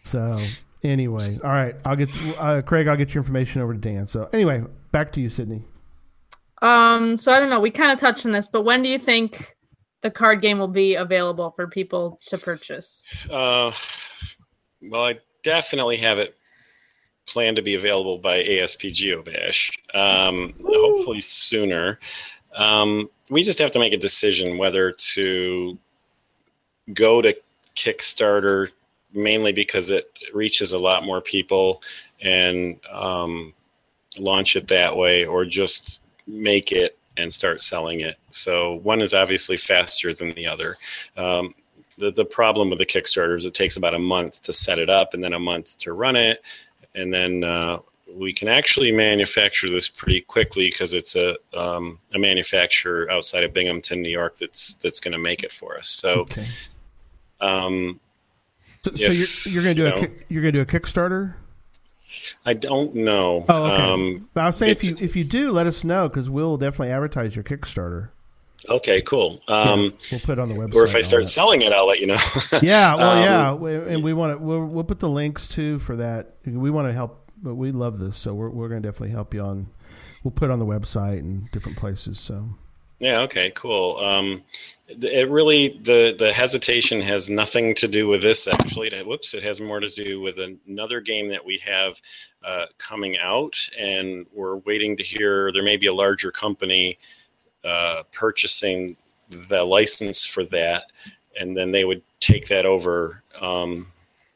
So 0.02 0.38
anyway, 0.84 1.38
all 1.42 1.50
right, 1.50 1.74
I'll 1.84 1.96
get 1.96 2.08
uh, 2.38 2.62
Craig. 2.62 2.86
I'll 2.86 2.96
get 2.96 3.12
your 3.12 3.22
information 3.22 3.60
over 3.60 3.74
to 3.74 3.78
Dan. 3.78 4.06
So 4.06 4.28
anyway, 4.32 4.64
back 4.92 5.12
to 5.12 5.20
you, 5.20 5.28
Sydney. 5.28 5.62
Um, 6.62 7.16
so 7.16 7.32
I 7.32 7.40
don't 7.40 7.50
know. 7.50 7.60
We 7.60 7.70
kind 7.70 7.92
of 7.92 7.98
touched 7.98 8.24
on 8.24 8.32
this, 8.32 8.48
but 8.48 8.62
when 8.62 8.82
do 8.82 8.88
you 8.88 8.98
think 8.98 9.56
the 10.02 10.10
card 10.10 10.40
game 10.40 10.58
will 10.58 10.68
be 10.68 10.94
available 10.94 11.50
for 11.56 11.66
people 11.66 12.18
to 12.26 12.38
purchase? 12.38 13.02
Uh, 13.28 13.72
well, 14.82 15.04
I 15.04 15.18
definitely 15.42 15.96
have 15.98 16.18
it 16.18 16.36
planned 17.26 17.56
to 17.56 17.62
be 17.62 17.74
available 17.74 18.18
by 18.18 18.42
ASP 18.42 18.82
GeoBash. 18.82 19.76
Um, 19.94 20.54
hopefully 20.64 21.20
sooner. 21.20 21.98
Um, 22.54 23.10
we 23.28 23.42
just 23.42 23.58
have 23.58 23.72
to 23.72 23.78
make 23.78 23.92
a 23.92 23.98
decision 23.98 24.58
whether 24.58 24.92
to 24.92 25.76
go 26.94 27.20
to 27.20 27.36
Kickstarter 27.74 28.70
mainly 29.16 29.52
because 29.52 29.90
it 29.90 30.10
reaches 30.32 30.72
a 30.72 30.78
lot 30.78 31.04
more 31.04 31.20
people 31.20 31.82
and 32.22 32.78
um, 32.92 33.52
launch 34.18 34.56
it 34.56 34.68
that 34.68 34.96
way, 34.96 35.26
or 35.26 35.44
just 35.44 36.00
make 36.26 36.72
it 36.72 36.96
and 37.16 37.32
start 37.32 37.62
selling 37.62 38.00
it. 38.00 38.16
So 38.30 38.74
one 38.82 39.00
is 39.00 39.14
obviously 39.14 39.56
faster 39.56 40.12
than 40.12 40.34
the 40.34 40.46
other. 40.46 40.76
Um, 41.16 41.54
the, 41.98 42.10
the 42.10 42.24
problem 42.26 42.68
with 42.68 42.78
the 42.78 42.86
Kickstarter 42.86 43.36
is 43.36 43.46
it 43.46 43.54
takes 43.54 43.76
about 43.76 43.94
a 43.94 43.98
month 43.98 44.42
to 44.42 44.52
set 44.52 44.78
it 44.78 44.90
up 44.90 45.14
and 45.14 45.24
then 45.24 45.32
a 45.32 45.38
month 45.38 45.78
to 45.78 45.94
run 45.94 46.14
it. 46.14 46.42
And 46.94 47.12
then 47.12 47.42
uh, 47.42 47.78
we 48.14 48.32
can 48.32 48.48
actually 48.48 48.92
manufacture 48.92 49.70
this 49.70 49.88
pretty 49.88 50.20
quickly 50.20 50.70
because 50.70 50.92
it's 50.92 51.16
a, 51.16 51.36
um, 51.54 51.98
a 52.14 52.18
manufacturer 52.18 53.10
outside 53.10 53.44
of 53.44 53.54
Binghamton, 53.54 54.02
New 54.02 54.10
York 54.10 54.36
that's 54.36 54.74
that's 54.74 55.00
going 55.00 55.12
to 55.12 55.18
make 55.18 55.42
it 55.42 55.52
for 55.52 55.78
us. 55.78 55.88
So 55.88 56.20
Okay. 56.20 56.46
um, 57.40 57.98
So, 58.86 58.94
so 58.94 59.12
you're, 59.12 59.26
you're 59.54 59.62
gonna 59.62 59.74
do 59.74 59.82
you 59.82 59.86
a 59.88 60.00
know. 60.02 60.08
you're 60.28 60.42
gonna 60.42 60.52
do 60.52 60.60
a 60.60 60.66
Kickstarter. 60.66 61.34
I 62.44 62.54
don't 62.54 62.94
know. 62.94 63.44
Oh, 63.48 63.64
okay. 63.72 63.82
Um, 63.82 64.28
But 64.32 64.44
I'll 64.44 64.52
say 64.52 64.70
if 64.70 64.84
you 64.84 64.96
if 65.00 65.16
you 65.16 65.24
do, 65.24 65.50
let 65.50 65.66
us 65.66 65.82
know 65.84 66.08
because 66.08 66.30
we'll 66.30 66.56
definitely 66.56 66.90
advertise 66.92 67.34
your 67.34 67.42
Kickstarter. 67.44 68.10
okay, 68.68 69.02
cool. 69.02 69.40
Um, 69.48 69.92
We'll 70.10 70.20
put 70.20 70.38
it 70.38 70.38
on 70.38 70.48
the 70.48 70.54
website. 70.54 70.74
or 70.74 70.84
if 70.84 70.94
I 70.94 71.00
start 71.00 71.28
selling 71.28 71.62
it, 71.62 71.72
I'll 71.72 71.86
let 71.86 71.98
you 72.00 72.06
know. 72.06 72.16
Yeah, 72.62 72.94
well, 72.96 73.10
Um, 73.12 73.22
yeah, 73.22 73.52
we, 73.54 73.74
and 73.94 74.04
we 74.04 74.12
want 74.14 74.32
to. 74.32 74.38
We'll, 74.38 74.64
we'll 74.64 74.84
put 74.84 75.00
the 75.00 75.08
links 75.08 75.48
too 75.48 75.78
for 75.80 75.96
that. 75.96 76.36
We 76.46 76.70
want 76.70 76.88
to 76.88 76.92
help, 76.92 77.30
but 77.42 77.54
we 77.56 77.72
love 77.72 77.98
this, 77.98 78.16
so 78.16 78.34
we're 78.34 78.50
we're 78.50 78.68
going 78.68 78.82
to 78.82 78.88
definitely 78.88 79.10
help 79.10 79.34
you 79.34 79.40
on. 79.42 79.68
We'll 80.22 80.32
put 80.32 80.48
it 80.48 80.52
on 80.52 80.58
the 80.58 80.66
website 80.66 81.18
and 81.18 81.50
different 81.50 81.76
places. 81.76 82.18
So 82.18 82.50
Yeah. 82.98 83.20
Okay. 83.20 83.52
Cool. 83.54 83.98
Um, 83.98 84.42
it 84.88 85.28
really 85.28 85.80
the 85.82 86.14
the 86.18 86.32
hesitation 86.32 87.00
has 87.00 87.28
nothing 87.28 87.74
to 87.74 87.88
do 87.88 88.06
with 88.08 88.22
this. 88.22 88.46
Actually, 88.46 88.90
whoops, 89.02 89.34
it 89.34 89.42
has 89.42 89.60
more 89.60 89.80
to 89.80 89.88
do 89.88 90.20
with 90.20 90.38
another 90.38 91.00
game 91.00 91.28
that 91.28 91.44
we 91.44 91.58
have 91.58 92.00
uh, 92.44 92.66
coming 92.78 93.18
out, 93.18 93.56
and 93.78 94.26
we're 94.32 94.56
waiting 94.58 94.96
to 94.96 95.02
hear. 95.02 95.50
There 95.52 95.64
may 95.64 95.76
be 95.76 95.86
a 95.86 95.94
larger 95.94 96.30
company 96.30 96.98
uh, 97.64 98.04
purchasing 98.12 98.96
the 99.48 99.64
license 99.64 100.24
for 100.24 100.44
that, 100.46 100.84
and 101.38 101.56
then 101.56 101.72
they 101.72 101.84
would 101.84 102.02
take 102.20 102.46
that 102.48 102.64
over. 102.64 103.22
Um, 103.40 103.88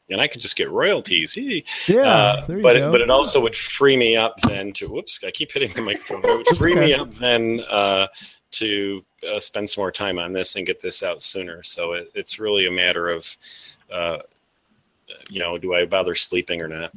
and 0.09 0.19
I 0.19 0.27
could 0.27 0.41
just 0.41 0.57
get 0.57 0.69
royalties. 0.69 1.37
Yeah, 1.37 2.01
Uh, 2.01 2.45
there 2.45 2.57
you 2.57 2.63
but 2.63 2.75
go. 2.75 2.89
It, 2.89 2.91
but 2.91 2.99
it 2.99 3.09
also 3.09 3.39
would 3.39 3.55
free 3.55 3.95
me 3.95 4.17
up 4.17 4.35
then 4.41 4.73
to 4.73 4.89
whoops 4.89 5.23
I 5.25 5.31
keep 5.31 5.53
hitting 5.53 5.69
the 5.69 5.81
microphone. 5.81 6.29
It 6.29 6.37
would 6.49 6.57
free 6.57 6.75
me 6.75 6.93
up 6.93 7.11
then 7.11 7.61
uh, 7.69 8.07
to 8.51 9.03
uh, 9.29 9.39
spend 9.39 9.69
some 9.69 9.81
more 9.81 9.91
time 9.91 10.19
on 10.19 10.33
this 10.33 10.55
and 10.55 10.65
get 10.65 10.81
this 10.81 11.03
out 11.03 11.23
sooner. 11.23 11.63
So 11.63 11.93
it, 11.93 12.11
it's 12.13 12.39
really 12.39 12.67
a 12.67 12.71
matter 12.71 13.09
of 13.09 13.35
uh, 13.91 14.19
you 15.29 15.39
know, 15.39 15.57
do 15.57 15.73
I 15.73 15.85
bother 15.85 16.15
sleeping 16.15 16.61
or 16.61 16.67
not? 16.67 16.91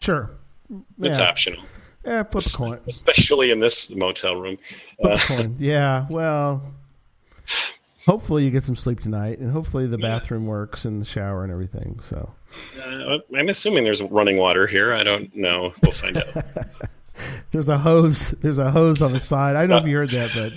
Sure. 0.00 0.30
It's 1.00 1.18
optional, 1.18 1.62
Yeah, 2.04 2.22
flip 2.24 2.44
a 2.46 2.56
coin. 2.56 2.80
especially 2.88 3.50
in 3.50 3.58
this 3.58 3.94
motel 3.94 4.36
room. 4.36 4.58
Uh. 5.02 5.18
Yeah. 5.58 6.06
Well, 6.08 6.62
hopefully 8.06 8.44
you 8.44 8.50
get 8.50 8.64
some 8.64 8.76
sleep 8.76 9.00
tonight, 9.00 9.38
and 9.38 9.50
hopefully 9.52 9.86
the 9.86 9.98
bathroom 9.98 10.46
works 10.46 10.84
and 10.84 11.00
the 11.00 11.06
shower 11.06 11.42
and 11.42 11.52
everything. 11.52 12.00
So. 12.02 12.34
uh, 12.82 13.18
I'm 13.36 13.48
assuming 13.48 13.84
there's 13.84 14.02
running 14.02 14.36
water 14.38 14.66
here. 14.66 14.94
I 14.94 15.02
don't 15.02 15.34
know. 15.36 15.74
We'll 15.82 15.92
find 15.92 16.16
out. 16.16 16.26
There's 17.52 17.68
a 17.68 17.78
hose. 17.78 18.32
There's 18.42 18.58
a 18.58 18.72
hose 18.72 19.00
on 19.00 19.12
the 19.12 19.20
side. 19.20 19.54
I 19.54 19.60
don't 19.60 19.70
know 19.70 19.76
if 19.76 19.86
you 19.86 19.96
heard 19.96 20.08
that, 20.10 20.32
but 20.34 20.52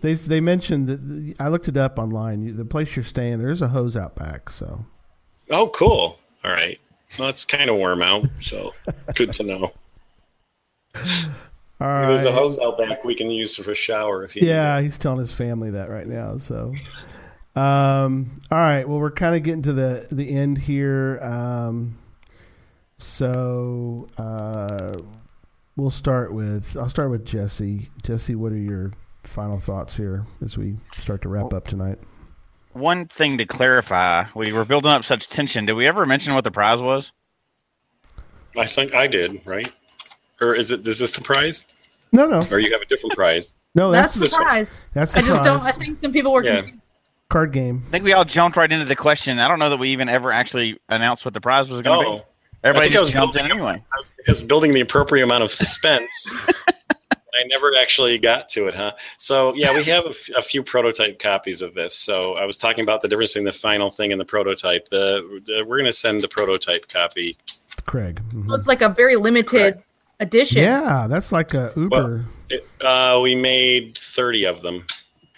they 0.00 0.14
they 0.14 0.40
mentioned 0.40 0.88
that 0.88 1.34
I 1.38 1.48
looked 1.48 1.68
it 1.68 1.76
up 1.76 1.98
online. 1.98 2.56
The 2.56 2.64
place 2.64 2.96
you're 2.96 3.04
staying, 3.04 3.38
there's 3.38 3.62
a 3.62 3.68
hose 3.68 3.96
out 3.96 4.16
back. 4.16 4.50
So 4.50 4.84
oh, 5.50 5.68
cool. 5.68 6.18
All 6.44 6.50
right. 6.50 6.80
Well, 7.18 7.28
it's 7.28 7.44
kind 7.44 7.70
of 7.70 7.76
warm 7.76 8.02
out, 8.02 8.26
so 8.38 8.74
good 9.14 9.32
to 9.34 9.42
know. 9.42 9.72
all 10.94 11.02
right. 11.80 12.08
There's 12.08 12.24
a 12.24 12.32
hose 12.32 12.58
out 12.58 12.76
back 12.76 13.04
we 13.04 13.14
can 13.14 13.30
use 13.30 13.56
for 13.56 13.70
a 13.72 13.74
shower 13.74 14.24
if 14.24 14.36
you. 14.36 14.46
Yeah, 14.46 14.80
he's 14.80 14.98
telling 14.98 15.18
his 15.18 15.32
family 15.32 15.70
that 15.70 15.88
right 15.88 16.06
now. 16.06 16.38
So, 16.38 16.74
um, 17.56 18.40
all 18.50 18.58
right. 18.58 18.86
Well, 18.86 18.98
we're 18.98 19.10
kind 19.10 19.34
of 19.34 19.42
getting 19.42 19.62
to 19.62 19.72
the 19.72 20.06
the 20.12 20.36
end 20.36 20.58
here. 20.58 21.18
Um, 21.22 21.98
so 22.98 24.08
uh, 24.18 24.98
we'll 25.76 25.90
start 25.90 26.34
with 26.34 26.76
I'll 26.76 26.90
start 26.90 27.10
with 27.10 27.24
Jesse. 27.24 27.88
Jesse, 28.02 28.34
what 28.34 28.52
are 28.52 28.56
your 28.56 28.92
final 29.24 29.58
thoughts 29.58 29.96
here 29.96 30.24
as 30.44 30.56
we 30.56 30.76
start 31.00 31.22
to 31.22 31.28
wrap 31.28 31.52
up 31.52 31.66
tonight? 31.68 31.98
One 32.72 33.06
thing 33.06 33.38
to 33.38 33.46
clarify: 33.46 34.24
we 34.34 34.52
were 34.52 34.64
building 34.64 34.90
up 34.90 35.04
such 35.04 35.28
tension. 35.28 35.66
Did 35.66 35.72
we 35.74 35.86
ever 35.86 36.06
mention 36.06 36.34
what 36.34 36.44
the 36.44 36.50
prize 36.50 36.80
was? 36.82 37.12
I 38.56 38.66
think 38.66 38.94
I 38.94 39.06
did. 39.06 39.40
Right. 39.44 39.72
Or 40.40 40.54
is 40.54 40.70
it? 40.70 40.86
Is 40.86 40.98
this 40.98 41.12
the 41.12 41.22
prize? 41.22 41.66
No, 42.12 42.26
no, 42.26 42.46
Or 42.50 42.58
you 42.58 42.72
have 42.72 42.80
a 42.80 42.86
different 42.86 43.14
prize? 43.14 43.54
no. 43.74 43.90
That's, 43.90 44.14
That's, 44.14 44.14
the 44.14 44.20
this 44.20 44.32
one. 44.32 44.42
prize. 44.42 44.88
that's 44.94 45.12
the 45.12 45.18
I 45.18 45.22
just 45.22 45.44
don't. 45.44 45.60
I 45.62 45.72
think 45.72 46.00
some 46.00 46.12
people 46.12 46.32
were 46.32 46.42
Yeah. 46.44 46.56
confused. 46.60 46.80
card 47.28 47.52
game. 47.52 47.82
I 47.88 47.90
think 47.90 48.04
we 48.04 48.12
all 48.14 48.24
jumped 48.24 48.56
right 48.56 48.70
into 48.70 48.86
the 48.86 48.96
question. 48.96 49.38
I 49.38 49.46
don't 49.48 49.58
know 49.58 49.68
that 49.70 49.76
we 49.78 49.90
even 49.90 50.08
ever 50.08 50.32
actually 50.32 50.78
announced 50.88 51.24
what 51.26 51.34
the 51.34 51.40
prize 51.40 51.68
was 51.68 51.82
going 51.82 52.00
to 52.02 52.08
Oh, 52.08 52.16
be. 52.18 52.22
Everybody 52.64 52.86
I 52.86 52.88
think 52.88 52.96
I 52.96 53.00
just 53.00 53.14
was 53.14 53.20
jumped 53.20 53.36
in 53.36 53.50
anyway. 53.50 53.82
I 53.92 53.96
was, 53.96 54.12
I 54.26 54.30
was 54.30 54.42
building 54.42 54.72
the 54.72 54.80
appropriate 54.80 55.22
amount 55.24 55.44
of 55.44 55.50
suspense. 55.62 56.34
I 57.34 57.44
never 57.46 57.72
actually 57.78 58.18
got 58.18 58.48
to 58.50 58.66
it, 58.66 58.74
huh? 58.74 58.92
So 59.18 59.54
yeah, 59.54 59.72
we 59.74 59.84
have 59.84 60.06
a, 60.06 60.10
f- 60.10 60.30
a 60.36 60.42
few 60.42 60.62
prototype 60.62 61.18
copies 61.18 61.62
of 61.62 61.74
this. 61.74 61.94
So 61.94 62.36
I 62.36 62.44
was 62.44 62.56
talking 62.56 62.82
about 62.82 63.02
the 63.02 63.08
difference 63.08 63.32
between 63.32 63.44
the 63.44 63.52
final 63.52 63.90
thing 63.90 64.12
and 64.12 64.20
the 64.20 64.24
prototype. 64.24 64.88
The, 64.88 65.40
the 65.46 65.64
we're 65.66 65.76
going 65.78 65.84
to 65.86 65.92
send 65.92 66.20
the 66.22 66.28
prototype 66.28 66.88
copy. 66.88 67.36
Craig. 67.86 68.20
Mhm. 68.30 68.46
So 68.48 68.54
it's 68.54 68.66
like 68.66 68.82
a 68.82 68.88
very 68.88 69.16
limited 69.16 69.82
edition. 70.20 70.62
Yeah, 70.62 71.06
that's 71.08 71.30
like 71.32 71.54
a 71.54 71.72
Uber. 71.76 72.24
It, 72.50 72.66
uh, 72.80 73.20
we 73.22 73.34
made 73.34 73.96
thirty 73.98 74.44
of 74.44 74.62
them. 74.62 74.86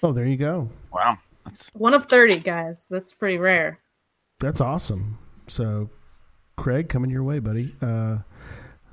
oh, 0.02 0.12
there 0.12 0.24
you 0.26 0.36
go. 0.36 0.70
Wow. 0.92 1.18
That's, 1.44 1.68
One 1.74 1.94
of 1.94 2.06
thirty 2.06 2.38
guys. 2.38 2.86
That's 2.88 3.12
pretty 3.12 3.38
rare. 3.38 3.78
That's 4.38 4.60
awesome. 4.60 5.18
So, 5.48 5.90
Craig, 6.56 6.88
coming 6.88 7.10
your 7.10 7.24
way, 7.24 7.40
buddy. 7.40 7.74
Uh, 7.82 8.18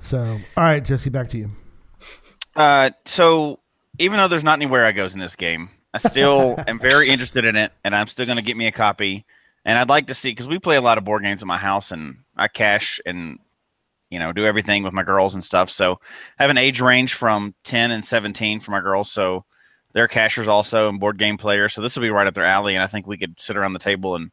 so, 0.00 0.18
all 0.18 0.64
right, 0.64 0.84
Jesse, 0.84 1.10
back 1.10 1.28
to 1.30 1.38
you. 1.38 1.50
Uh, 2.58 2.90
so 3.04 3.60
even 4.00 4.18
though 4.18 4.26
there's 4.26 4.42
not 4.42 4.58
any 4.58 4.66
Wherigos 4.66 5.14
in 5.14 5.20
this 5.20 5.36
game, 5.36 5.70
I 5.94 5.98
still 5.98 6.56
am 6.66 6.80
very 6.80 7.08
interested 7.08 7.44
in 7.44 7.54
it, 7.54 7.72
and 7.84 7.94
I'm 7.94 8.08
still 8.08 8.26
going 8.26 8.36
to 8.36 8.42
get 8.42 8.56
me 8.56 8.66
a 8.66 8.72
copy. 8.72 9.24
And 9.64 9.78
I'd 9.78 9.88
like 9.88 10.08
to 10.08 10.14
see 10.14 10.30
because 10.30 10.48
we 10.48 10.58
play 10.58 10.74
a 10.76 10.80
lot 10.80 10.98
of 10.98 11.04
board 11.04 11.22
games 11.22 11.40
at 11.40 11.46
my 11.46 11.56
house, 11.56 11.92
and 11.92 12.18
I 12.36 12.48
cache 12.48 13.00
and 13.06 13.38
you 14.10 14.18
know 14.18 14.32
do 14.32 14.44
everything 14.44 14.82
with 14.82 14.92
my 14.92 15.04
girls 15.04 15.34
and 15.34 15.44
stuff. 15.44 15.70
So 15.70 16.00
I 16.38 16.42
have 16.42 16.50
an 16.50 16.58
age 16.58 16.80
range 16.80 17.14
from 17.14 17.54
10 17.62 17.92
and 17.92 18.04
17 18.04 18.58
for 18.58 18.72
my 18.72 18.80
girls, 18.80 19.10
so 19.10 19.44
they're 19.92 20.08
cachers 20.08 20.48
also 20.48 20.88
and 20.88 20.98
board 20.98 21.16
game 21.16 21.36
players. 21.36 21.74
So 21.74 21.80
this 21.80 21.94
will 21.94 22.02
be 22.02 22.10
right 22.10 22.26
up 22.26 22.34
their 22.34 22.44
alley, 22.44 22.74
and 22.74 22.82
I 22.82 22.88
think 22.88 23.06
we 23.06 23.18
could 23.18 23.38
sit 23.40 23.56
around 23.56 23.72
the 23.72 23.78
table 23.78 24.16
and 24.16 24.32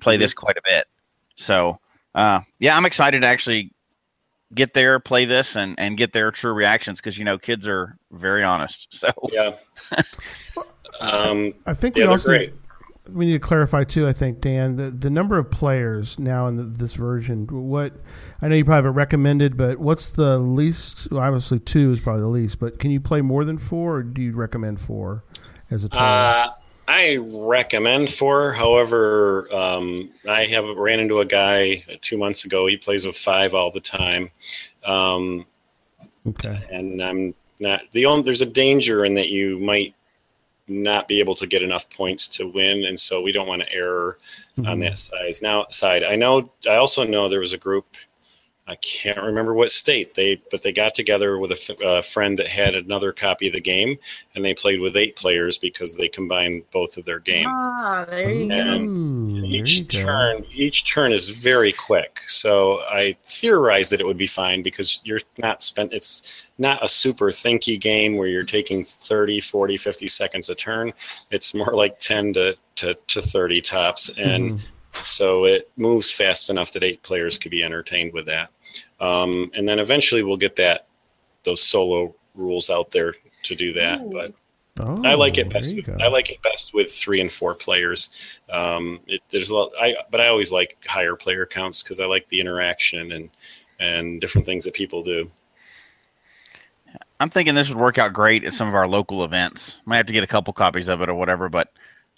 play 0.00 0.18
this 0.18 0.34
quite 0.34 0.58
a 0.58 0.62
bit. 0.62 0.86
So 1.36 1.78
uh, 2.14 2.40
yeah, 2.58 2.76
I'm 2.76 2.86
excited 2.86 3.20
to 3.20 3.26
actually 3.26 3.72
get 4.54 4.74
there, 4.74 4.98
play 5.00 5.24
this, 5.24 5.56
and 5.56 5.74
and 5.78 5.96
get 5.96 6.12
their 6.12 6.30
true 6.30 6.52
reactions 6.52 7.00
because 7.00 7.18
you 7.18 7.24
know 7.24 7.38
kids 7.38 7.66
are 7.68 7.96
very 8.12 8.42
honest. 8.42 8.88
So 8.96 9.08
Yeah. 9.32 9.52
um, 11.00 11.52
I 11.66 11.74
think 11.74 11.96
yeah, 11.96 12.04
we 12.04 12.10
also 12.10 12.28
great. 12.28 12.54
we 13.10 13.26
need 13.26 13.32
to 13.34 13.38
clarify 13.38 13.84
too. 13.84 14.06
I 14.08 14.12
think 14.12 14.40
Dan, 14.40 14.76
the 14.76 14.90
the 14.90 15.10
number 15.10 15.38
of 15.38 15.50
players 15.50 16.18
now 16.18 16.46
in 16.46 16.56
the, 16.56 16.62
this 16.64 16.94
version. 16.94 17.46
What 17.46 17.96
I 18.40 18.48
know 18.48 18.56
you 18.56 18.64
probably 18.64 18.76
have 18.76 18.86
it 18.86 18.96
recommended, 18.96 19.56
but 19.56 19.78
what's 19.78 20.08
the 20.08 20.38
least? 20.38 21.08
Well, 21.10 21.20
obviously, 21.22 21.58
two 21.58 21.92
is 21.92 22.00
probably 22.00 22.22
the 22.22 22.28
least. 22.28 22.58
But 22.58 22.78
can 22.78 22.90
you 22.90 23.00
play 23.00 23.20
more 23.20 23.44
than 23.44 23.58
four, 23.58 23.96
or 23.96 24.02
do 24.02 24.22
you 24.22 24.32
recommend 24.32 24.80
four 24.80 25.24
as 25.70 25.84
a 25.84 25.88
total? 25.88 26.04
Uh, 26.06 26.50
I 26.88 27.16
recommend 27.16 28.10
four. 28.10 28.52
However, 28.52 29.52
um, 29.52 30.10
I 30.28 30.44
have 30.46 30.64
ran 30.76 31.00
into 31.00 31.20
a 31.20 31.24
guy 31.24 31.84
two 32.00 32.16
months 32.16 32.44
ago. 32.44 32.66
He 32.66 32.76
plays 32.76 33.06
with 33.06 33.16
five 33.16 33.54
all 33.54 33.70
the 33.72 33.80
time, 33.80 34.30
um, 34.84 35.46
okay. 36.28 36.60
and 36.70 37.02
I'm 37.02 37.34
not 37.58 37.82
the 37.92 38.06
only. 38.06 38.22
There's 38.22 38.42
a 38.42 38.46
danger 38.46 39.04
in 39.04 39.14
that 39.14 39.28
you 39.28 39.58
might 39.58 39.94
not 40.68 41.06
be 41.08 41.20
able 41.20 41.34
to 41.34 41.46
get 41.46 41.62
enough 41.62 41.88
points 41.90 42.28
to 42.28 42.48
win, 42.48 42.84
and 42.84 42.98
so 42.98 43.20
we 43.20 43.32
don't 43.32 43.48
want 43.48 43.62
to 43.62 43.72
err 43.72 44.18
on 44.58 44.64
Mhm. 44.64 44.80
that 44.80 44.98
size. 44.98 45.42
Now, 45.42 45.66
side. 45.70 46.02
I 46.04 46.16
know. 46.16 46.50
I 46.68 46.76
also 46.76 47.04
know 47.04 47.28
there 47.28 47.40
was 47.40 47.52
a 47.52 47.58
group. 47.58 47.86
I 48.68 48.74
can't 48.76 49.22
remember 49.22 49.54
what 49.54 49.70
state 49.70 50.14
they, 50.14 50.42
but 50.50 50.62
they 50.62 50.72
got 50.72 50.94
together 50.94 51.38
with 51.38 51.52
a 51.52 51.54
f- 51.70 51.80
uh, 51.82 52.02
friend 52.02 52.36
that 52.38 52.48
had 52.48 52.74
another 52.74 53.12
copy 53.12 53.46
of 53.46 53.52
the 53.52 53.60
game, 53.60 53.96
and 54.34 54.44
they 54.44 54.54
played 54.54 54.80
with 54.80 54.96
eight 54.96 55.14
players 55.14 55.56
because 55.56 55.94
they 55.94 56.08
combined 56.08 56.64
both 56.72 56.96
of 56.96 57.04
their 57.04 57.20
games. 57.20 57.52
Ah, 57.62 58.04
there 58.08 58.28
you 58.30 58.48
go. 58.48 58.74
Ooh, 58.80 59.40
there 59.40 59.44
you 59.44 59.62
Each 59.62 59.86
go. 59.88 60.02
turn, 60.02 60.44
each 60.52 60.84
turn 60.92 61.12
is 61.12 61.28
very 61.28 61.70
quick. 61.72 62.18
So 62.26 62.80
I 62.90 63.16
theorized 63.24 63.92
that 63.92 64.00
it 64.00 64.06
would 64.06 64.16
be 64.16 64.26
fine 64.26 64.62
because 64.62 65.00
you're 65.04 65.20
not 65.38 65.62
spent. 65.62 65.92
It's 65.92 66.42
not 66.58 66.82
a 66.82 66.88
super 66.88 67.26
thinky 67.26 67.80
game 67.80 68.16
where 68.16 68.26
you're 68.26 68.42
taking 68.42 68.82
30, 68.82 69.38
40, 69.40 69.76
50 69.76 70.08
seconds 70.08 70.48
a 70.50 70.56
turn. 70.56 70.92
It's 71.30 71.54
more 71.54 71.72
like 71.72 72.00
10 72.00 72.32
to, 72.32 72.56
to, 72.76 72.94
to 72.94 73.22
30 73.22 73.60
tops. 73.60 74.08
And 74.18 74.54
Mhm. 74.54 74.60
so 74.92 75.44
it 75.44 75.70
moves 75.76 76.10
fast 76.12 76.50
enough 76.50 76.72
that 76.72 76.82
eight 76.82 77.02
players 77.02 77.38
could 77.38 77.50
be 77.52 77.62
entertained 77.62 78.12
with 78.12 78.26
that. 78.26 78.50
Um, 79.00 79.50
and 79.54 79.68
then 79.68 79.78
eventually 79.78 80.22
we'll 80.22 80.36
get 80.36 80.56
that 80.56 80.86
those 81.44 81.62
solo 81.62 82.14
rules 82.34 82.70
out 82.70 82.90
there 82.90 83.14
to 83.44 83.54
do 83.54 83.72
that. 83.74 84.00
Ooh. 84.00 84.10
But 84.10 84.34
Oh, 84.78 85.02
I 85.04 85.14
like 85.14 85.38
it 85.38 85.48
best. 85.48 85.74
With. 85.74 85.88
I 86.02 86.08
like 86.08 86.30
it 86.30 86.42
best 86.42 86.74
with 86.74 86.92
three 86.92 87.20
and 87.20 87.32
four 87.32 87.54
players. 87.54 88.10
Um, 88.50 89.00
it, 89.06 89.22
there's 89.30 89.50
a 89.50 89.56
lot. 89.56 89.72
I 89.80 89.96
but 90.10 90.20
I 90.20 90.28
always 90.28 90.52
like 90.52 90.76
higher 90.86 91.16
player 91.16 91.46
counts 91.46 91.82
because 91.82 91.98
I 91.98 92.04
like 92.04 92.28
the 92.28 92.40
interaction 92.40 93.12
and 93.12 93.30
and 93.80 94.20
different 94.20 94.46
things 94.46 94.64
that 94.64 94.74
people 94.74 95.02
do. 95.02 95.30
I'm 97.20 97.30
thinking 97.30 97.54
this 97.54 97.70
would 97.70 97.78
work 97.78 97.96
out 97.96 98.12
great 98.12 98.44
at 98.44 98.52
some 98.52 98.68
of 98.68 98.74
our 98.74 98.86
local 98.86 99.24
events. 99.24 99.78
Might 99.86 99.96
have 99.96 100.06
to 100.06 100.12
get 100.12 100.24
a 100.24 100.26
couple 100.26 100.52
copies 100.52 100.88
of 100.88 101.00
it 101.00 101.08
or 101.08 101.14
whatever, 101.14 101.48
but 101.48 101.72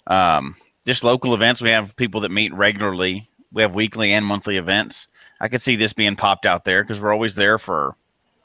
um, 0.07 0.55
just 0.85 1.05
local 1.05 1.33
events. 1.33 1.61
We 1.61 1.69
have 1.69 1.95
people 1.95 2.19
that 2.21 2.31
meet 2.31 2.53
regularly. 2.53 3.25
We 3.51 3.61
have 3.61 3.75
weekly 3.75 4.13
and 4.13 4.25
monthly 4.25 4.57
events. 4.57 5.07
I 5.41 5.47
could 5.47 5.61
see 5.61 5.75
this 5.75 5.93
being 5.93 6.15
popped 6.15 6.45
out 6.45 6.65
there 6.65 6.83
because 6.83 6.99
we're 6.99 7.13
always 7.13 7.35
there 7.35 7.57
for 7.57 7.95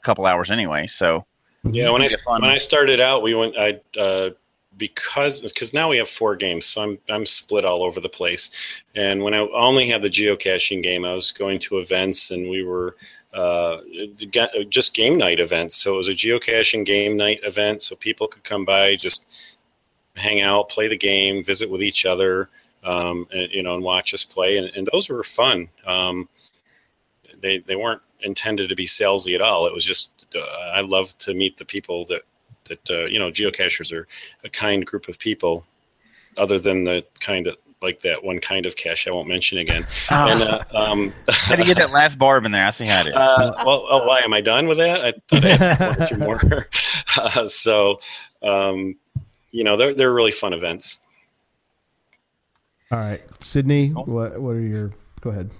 a 0.01 0.03
couple 0.03 0.25
hours 0.25 0.49
anyway. 0.51 0.87
So 0.87 1.25
Yeah, 1.63 1.91
when 1.91 2.01
I 2.01 2.07
fun. 2.07 2.41
when 2.41 2.51
I 2.51 2.57
started 2.57 2.99
out, 2.99 3.21
we 3.21 3.35
went. 3.35 3.57
I 3.57 3.79
uh, 3.99 4.31
because 4.77 5.41
because 5.41 5.73
now 5.73 5.89
we 5.89 5.97
have 5.97 6.09
four 6.09 6.35
games, 6.35 6.65
so 6.65 6.81
I'm 6.81 6.97
I'm 7.09 7.25
split 7.25 7.65
all 7.65 7.83
over 7.83 7.99
the 7.99 8.09
place. 8.09 8.81
And 8.95 9.21
when 9.23 9.33
I 9.33 9.39
only 9.53 9.87
had 9.87 10.01
the 10.01 10.09
geocaching 10.09 10.83
game, 10.83 11.05
I 11.05 11.13
was 11.13 11.31
going 11.31 11.59
to 11.59 11.77
events, 11.77 12.31
and 12.31 12.49
we 12.49 12.63
were 12.63 12.95
uh, 13.33 13.77
just 14.69 14.93
game 14.93 15.17
night 15.17 15.39
events. 15.39 15.75
So 15.77 15.93
it 15.93 15.97
was 15.97 16.09
a 16.09 16.13
geocaching 16.13 16.85
game 16.85 17.17
night 17.17 17.39
event, 17.43 17.83
so 17.83 17.95
people 17.95 18.27
could 18.27 18.43
come 18.43 18.65
by, 18.65 18.95
just 18.95 19.25
hang 20.15 20.41
out, 20.41 20.69
play 20.69 20.87
the 20.87 20.97
game, 20.97 21.43
visit 21.43 21.69
with 21.69 21.83
each 21.83 22.05
other, 22.05 22.49
um, 22.85 23.27
and, 23.31 23.51
you 23.51 23.63
know, 23.63 23.75
and 23.75 23.83
watch 23.83 24.13
us 24.13 24.23
play. 24.23 24.57
And, 24.57 24.67
and 24.67 24.87
those 24.93 25.09
were 25.09 25.23
fun. 25.23 25.67
Um, 25.85 26.29
they 27.41 27.59
they 27.59 27.75
weren't 27.75 28.01
intended 28.21 28.69
to 28.69 28.75
be 28.75 28.85
salesy 28.85 29.35
at 29.35 29.41
all. 29.41 29.67
It 29.67 29.73
was 29.73 29.83
just 29.83 30.25
uh, 30.35 30.39
I 30.73 30.81
love 30.81 31.17
to 31.19 31.33
meet 31.33 31.57
the 31.57 31.65
people 31.65 32.05
that 32.05 32.21
that 32.65 32.89
uh, 32.89 33.05
you 33.05 33.19
know 33.19 33.29
geocachers 33.29 33.91
are 33.91 34.07
a 34.43 34.49
kind 34.49 34.85
group 34.85 35.07
of 35.07 35.19
people, 35.19 35.65
other 36.37 36.59
than 36.59 36.83
the 36.83 37.05
kind 37.19 37.47
of 37.47 37.57
like 37.81 38.01
that 38.01 38.23
one 38.23 38.39
kind 38.39 38.65
of 38.65 38.75
cache 38.75 39.07
I 39.07 39.11
won't 39.11 39.27
mention 39.27 39.57
again. 39.59 39.85
And 40.09 40.41
uh, 40.41 40.59
um, 40.73 41.13
How 41.29 41.55
to 41.55 41.63
get 41.63 41.77
that 41.77 41.91
last 41.91 42.17
barb 42.17 42.45
in 42.45 42.51
there? 42.51 42.65
I 42.65 42.69
see 42.71 42.85
how 42.85 43.01
it 43.01 43.07
is. 43.07 43.13
uh, 43.13 43.53
well, 43.65 43.85
oh, 43.89 44.07
why 44.07 44.19
am 44.19 44.33
I 44.33 44.41
done 44.41 44.67
with 44.67 44.77
that? 44.77 45.05
I 45.05 45.13
thought 45.27 45.45
I 45.45 45.55
had 45.55 45.79
one 45.97 46.01
or 46.01 46.07
two 46.07 46.17
more. 46.17 46.69
Uh, 47.17 47.47
so, 47.47 47.97
um, 48.43 48.93
you 49.51 49.63
know, 49.63 49.77
they're 49.77 49.93
they're 49.93 50.13
really 50.13 50.31
fun 50.31 50.51
events. 50.51 50.99
All 52.95 53.01
right, 53.01 53.21
Sydney. 53.41 53.89
What 53.89 54.39
what 54.39 54.51
are 54.51 54.61
your? 54.61 54.91
Go 55.19 55.29
ahead. 55.29 55.51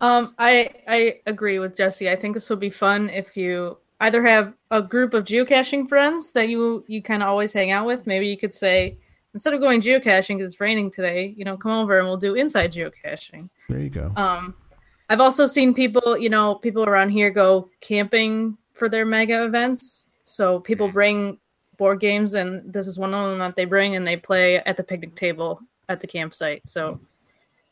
Um, 0.00 0.34
I 0.36 0.70
I 0.88 1.20
agree 1.26 1.60
with 1.60 1.76
Jesse. 1.76 2.10
I 2.10 2.16
think 2.16 2.34
this 2.34 2.50
would 2.50 2.58
be 2.58 2.70
fun 2.70 3.08
if 3.08 3.36
you 3.36 3.78
either 4.00 4.20
have 4.26 4.52
a 4.72 4.82
group 4.82 5.14
of 5.14 5.22
geocaching 5.22 5.88
friends 5.88 6.32
that 6.32 6.48
you 6.48 6.84
you 6.88 7.02
kind 7.02 7.22
of 7.22 7.28
always 7.28 7.52
hang 7.52 7.70
out 7.70 7.86
with. 7.86 8.04
Maybe 8.08 8.26
you 8.26 8.36
could 8.36 8.52
say 8.52 8.98
instead 9.32 9.54
of 9.54 9.60
going 9.60 9.80
geocaching 9.80 10.38
because 10.38 10.54
it's 10.54 10.60
raining 10.60 10.90
today, 10.90 11.32
you 11.36 11.44
know, 11.44 11.56
come 11.56 11.70
over 11.70 12.00
and 12.00 12.08
we'll 12.08 12.16
do 12.16 12.34
inside 12.34 12.72
geocaching. 12.72 13.48
There 13.68 13.78
you 13.78 13.90
go. 13.90 14.12
Um, 14.16 14.52
I've 15.08 15.20
also 15.20 15.46
seen 15.46 15.72
people, 15.72 16.18
you 16.18 16.30
know, 16.30 16.56
people 16.56 16.82
around 16.82 17.10
here 17.10 17.30
go 17.30 17.70
camping 17.80 18.58
for 18.72 18.88
their 18.88 19.06
mega 19.06 19.44
events. 19.44 20.08
So 20.24 20.58
people 20.58 20.88
bring 20.88 21.38
board 21.76 22.00
games, 22.00 22.34
and 22.34 22.72
this 22.72 22.88
is 22.88 22.98
one 22.98 23.14
of 23.14 23.30
them 23.30 23.38
that 23.38 23.54
they 23.54 23.66
bring, 23.66 23.94
and 23.94 24.04
they 24.04 24.16
play 24.16 24.56
at 24.56 24.76
the 24.76 24.82
picnic 24.82 25.14
table 25.14 25.62
at 25.88 26.00
the 26.00 26.06
campsite. 26.06 26.66
So 26.66 27.00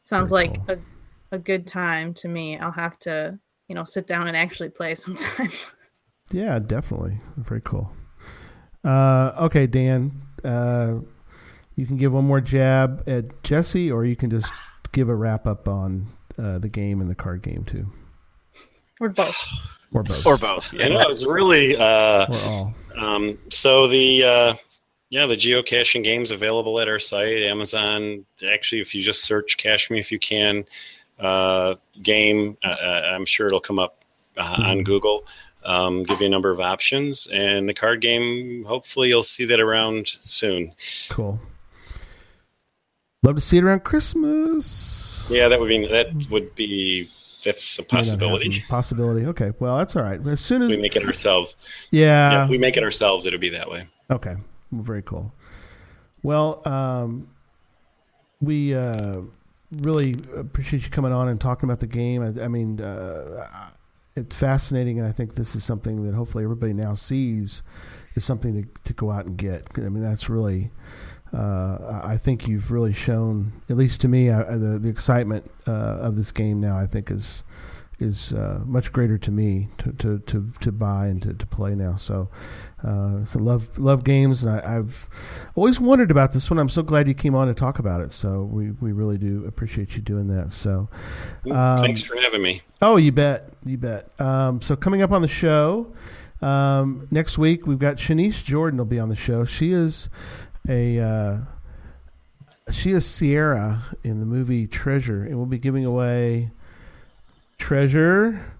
it 0.01 0.09
sounds 0.09 0.31
Very 0.31 0.49
like 0.49 0.67
cool. 0.67 0.77
a, 1.33 1.37
a 1.37 1.39
good 1.39 1.67
time 1.67 2.15
to 2.15 2.29
me. 2.29 2.59
I'll 2.59 2.71
have 2.73 2.99
to, 3.01 3.39
you 3.69 3.75
know, 3.75 3.85
sit 3.85 4.07
down 4.07 4.29
and 4.29 4.37
actually 4.37 4.69
play 4.71 4.95
sometime. 4.95 5.51
Yeah, 6.31 6.59
definitely. 6.59 7.19
Very 7.37 7.61
cool. 7.63 7.91
Uh, 8.85 9.33
okay, 9.43 9.67
Dan, 9.67 10.13
uh, 10.45 10.97
you 11.77 11.87
can 11.87 11.97
give 11.97 12.13
one 12.13 12.25
more 12.25 12.41
jab 12.41 13.03
at 13.07 13.43
Jesse, 13.43 13.91
or 13.91 14.05
you 14.05 14.15
can 14.17 14.31
just 14.31 14.53
give 14.93 15.09
a 15.09 15.15
wrap 15.15 15.47
up 15.47 15.67
on 15.69 16.07
uh, 16.39 16.59
the 16.59 16.69
game 16.69 17.01
and 17.01 17.11
the 17.11 17.15
card 17.15 17.43
game 17.43 17.65
too, 17.65 17.87
or 19.01 19.09
both. 19.11 19.37
or 19.93 20.03
both, 20.03 20.27
Or 20.27 20.37
both. 20.37 20.73
You 20.73 20.89
know, 20.89 21.01
it 21.01 21.09
was 21.09 21.25
really 21.27 21.77
uh, 21.77 22.27
or 22.29 22.37
all. 22.51 22.75
Um, 22.97 23.39
so 23.51 23.89
the 23.89 24.23
uh, 24.25 24.55
yeah, 25.11 25.27
the 25.27 25.37
geocaching 25.37 26.03
games 26.03 26.31
available 26.31 26.81
at 26.81 26.89
our 26.89 26.99
site, 26.99 27.43
Amazon. 27.43 28.25
Actually, 28.49 28.81
if 28.81 28.95
you 28.95 29.03
just 29.03 29.25
search 29.25 29.57
"Cache 29.57 29.91
Me 29.91 30.01
If 30.01 30.11
You 30.11 30.19
Can" 30.19 30.65
uh, 31.19 31.75
game, 32.03 32.57
uh, 32.65 32.69
uh, 32.69 33.11
I'm 33.13 33.25
sure 33.25 33.47
it'll 33.47 33.61
come 33.61 33.79
up 33.79 34.05
uh, 34.37 34.57
on 34.59 34.83
Google. 34.83 35.27
Um, 35.65 36.03
give 36.03 36.21
you 36.21 36.27
a 36.27 36.31
number 36.31 36.51
of 36.51 36.61
options, 36.61 37.27
and 37.33 37.69
the 37.69 37.75
card 37.75 38.01
game. 38.01 38.65
Hopefully, 38.65 39.09
you'll 39.09 39.23
see 39.23 39.45
that 39.47 39.61
around 39.61 40.09
soon. 40.09 40.73
Cool. 41.09 41.41
Love 43.23 43.37
to 43.37 43.41
see 43.41 43.57
it 43.57 43.65
around 43.65 43.85
Christmas. 43.85 45.27
Yeah, 45.31 45.49
that 45.49 45.59
would 45.59 45.69
be 45.69 45.87
that 45.87 46.29
would 46.31 46.55
be 46.55 47.09
that's 47.45 47.79
a 47.79 47.83
possibility. 47.83 48.63
Possibility. 48.69 49.27
Okay. 49.27 49.53
Well, 49.59 49.79
that's 49.79 49.97
all 49.97 50.03
right. 50.03 50.21
As 50.27 50.41
soon 50.41 50.63
as 50.63 50.71
We 50.71 50.79
make 50.79 50.97
it 50.97 51.05
ourselves. 51.05 51.57
Yeah, 51.91 52.33
yeah. 52.33 52.45
if 52.45 52.51
we 52.51 52.59
make 52.59 52.77
it 52.77 52.83
ourselves, 52.83 53.27
it'll 53.27 53.39
be 53.39 53.51
that 53.51 53.71
way. 53.71 53.87
Okay, 54.11 54.37
very 54.83 55.03
cool. 55.03 55.33
Well, 56.23 56.63
um, 56.67 57.29
we 58.41 58.75
uh, 58.75 59.21
really 59.71 60.17
appreciate 60.37 60.85
you 60.85 60.91
coming 60.91 61.13
on 61.13 61.29
and 61.29 61.41
talking 61.41 61.69
about 61.69 61.81
the 61.81 61.87
game. 61.87 62.23
I, 62.23 62.45
I 62.45 62.49
mean, 62.49 62.81
uh, 62.81 63.71
it's 64.17 64.39
fascinating, 64.39 64.99
and 64.99 65.09
I 65.09 65.13
think 65.13 65.35
this 65.35 65.55
is 65.55 65.65
something 65.65 66.07
that 66.07 66.15
hopefully 66.15 66.45
everybody 66.45 66.73
now 66.73 66.95
sees 66.95 67.63
is 68.15 68.25
something 68.25 68.63
to, 68.63 68.83
to 68.85 68.93
go 68.93 69.11
out 69.11 69.27
and 69.27 69.37
get. 69.37 69.69
I 69.77 69.81
mean, 69.83 70.03
that's 70.03 70.29
really. 70.29 70.71
Uh, 71.33 72.01
I 72.05 72.17
think 72.17 72.47
you've 72.47 72.71
really 72.71 72.93
shown, 72.93 73.55
at 73.69 73.77
least 73.77 74.01
to 74.03 74.09
me, 74.09 74.31
uh, 74.31 74.45
the, 74.57 74.79
the 74.79 74.89
excitement 74.89 75.51
uh, 75.67 75.73
of 75.73 76.15
this 76.15 76.31
game 76.31 76.61
now. 76.61 76.79
I 76.79 76.87
think 76.87 77.11
is 77.11 77.43
is 77.99 78.33
uh, 78.33 78.61
much 78.65 78.93
greater 78.93 79.17
to 79.19 79.31
me 79.31 79.69
to, 79.79 79.93
to, 79.93 80.19
to, 80.21 80.51
to 80.61 80.73
buy 80.73 81.07
and 81.07 81.23
to, 81.23 81.35
to 81.35 81.47
play 81.47 81.75
now. 81.75 81.97
So, 81.97 82.29
uh, 82.83 83.25
so 83.25 83.39
love 83.39 83.79
love 83.79 84.05
games, 84.05 84.43
and 84.43 84.53
I, 84.53 84.79
I've 84.79 85.09
always 85.55 85.81
wondered 85.81 86.11
about 86.11 86.33
this 86.33 86.51
one. 86.51 86.59
I'm 86.59 86.69
so 86.69 86.83
glad 86.83 87.09
you 87.09 87.15
came 87.15 87.35
on 87.35 87.49
to 87.49 87.55
talk 87.55 87.79
about 87.79 88.01
it. 88.01 88.13
So 88.13 88.45
we, 88.45 88.73
we 88.73 88.93
really 88.93 89.19
do 89.19 89.45
appreciate 89.47 89.97
you 89.97 90.03
doing 90.03 90.29
that. 90.29 90.53
So, 90.53 90.89
um, 91.51 91.79
Thanks 91.79 92.03
for 92.03 92.17
having 92.21 92.43
me. 92.43 92.63
Oh, 92.83 92.97
you 92.97 93.13
bet, 93.13 93.51
you 93.65 93.79
bet. 93.79 94.09
Um, 94.21 94.61
so 94.61 94.77
coming 94.77 95.03
up 95.03 95.13
on 95.13 95.23
the 95.23 95.29
show 95.29 95.95
um, 96.43 97.07
next 97.11 97.39
week, 97.39 97.67
we've 97.67 97.79
got 97.79 97.97
Shanice 97.97 98.45
Jordan 98.45 98.79
will 98.79 98.85
be 98.85 98.99
on 98.99 99.09
the 99.09 99.17
show. 99.17 99.45
She 99.45 99.73
is 99.73 100.11
a 100.69 100.99
uh, 100.99 101.39
she 102.71 102.91
is 102.91 103.07
Sierra 103.07 103.83
in 104.03 104.21
the 104.21 104.27
movie 104.27 104.67
Treasure, 104.67 105.23
and 105.23 105.37
we'll 105.37 105.47
be 105.47 105.59
giving 105.59 105.85
away 105.85 106.51
Treasure, 107.59 108.53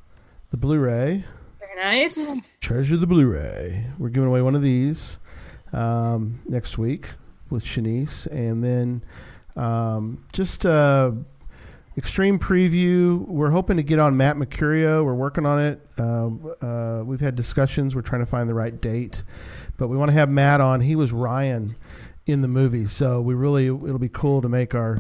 the 0.51 0.57
Blu-ray. 0.57 1.25
Very 1.61 1.77
nice. 1.77 2.57
Treasure 2.61 2.97
the 2.97 3.07
Blu-ray. 3.07 3.87
We're 3.99 4.09
giving 4.09 4.29
away 4.29 4.43
one 4.43 4.55
of 4.55 4.63
these 4.63 5.19
um, 5.73 6.41
next 6.47 6.79
week 6.79 7.09
with 7.51 7.65
Shanice, 7.65 8.27
and 8.27 8.65
then 8.65 9.05
um, 9.57 10.25
just 10.33 10.65
uh, 10.65 11.13
extreme 11.97 12.39
preview. 12.39 13.27
We're 13.27 13.51
hoping 13.51 13.77
to 13.77 13.83
get 13.83 13.99
on 13.99 14.17
Matt 14.17 14.37
Mercurio. 14.37 15.05
We're 15.05 15.15
working 15.15 15.47
on 15.47 15.61
it. 15.61 15.87
Um, 15.99 16.55
uh, 16.61 17.03
we've 17.05 17.21
had 17.21 17.35
discussions. 17.35 17.95
We're 17.95 18.03
trying 18.03 18.23
to 18.23 18.27
find 18.27 18.49
the 18.49 18.55
right 18.55 18.81
date, 18.81 19.23
but 19.77 19.89
we 19.89 19.97
want 19.97 20.11
to 20.11 20.15
have 20.15 20.31
Matt 20.31 20.61
on. 20.61 20.81
He 20.81 20.97
was 20.97 21.13
Ryan 21.13 21.77
in 22.27 22.41
the 22.41 22.49
movie, 22.49 22.87
so 22.87 23.21
we 23.21 23.35
really 23.35 23.67
it'll 23.67 23.99
be 23.99 24.09
cool 24.09 24.41
to 24.41 24.49
make 24.49 24.75
our 24.75 24.99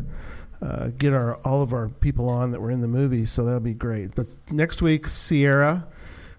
uh, 0.65 0.89
get 0.97 1.13
our 1.13 1.37
all 1.45 1.63
of 1.63 1.73
our 1.73 1.89
people 1.89 2.29
on 2.29 2.51
that 2.53 2.61
were 2.61 2.71
in 2.71 2.81
the 2.81 2.89
movie. 2.89 3.27
So 3.27 3.45
that'll 3.45 3.61
be 3.61 3.75
great. 3.75 4.15
But 4.15 4.27
next 4.51 4.81
week, 4.81 5.07
Sierra 5.07 5.87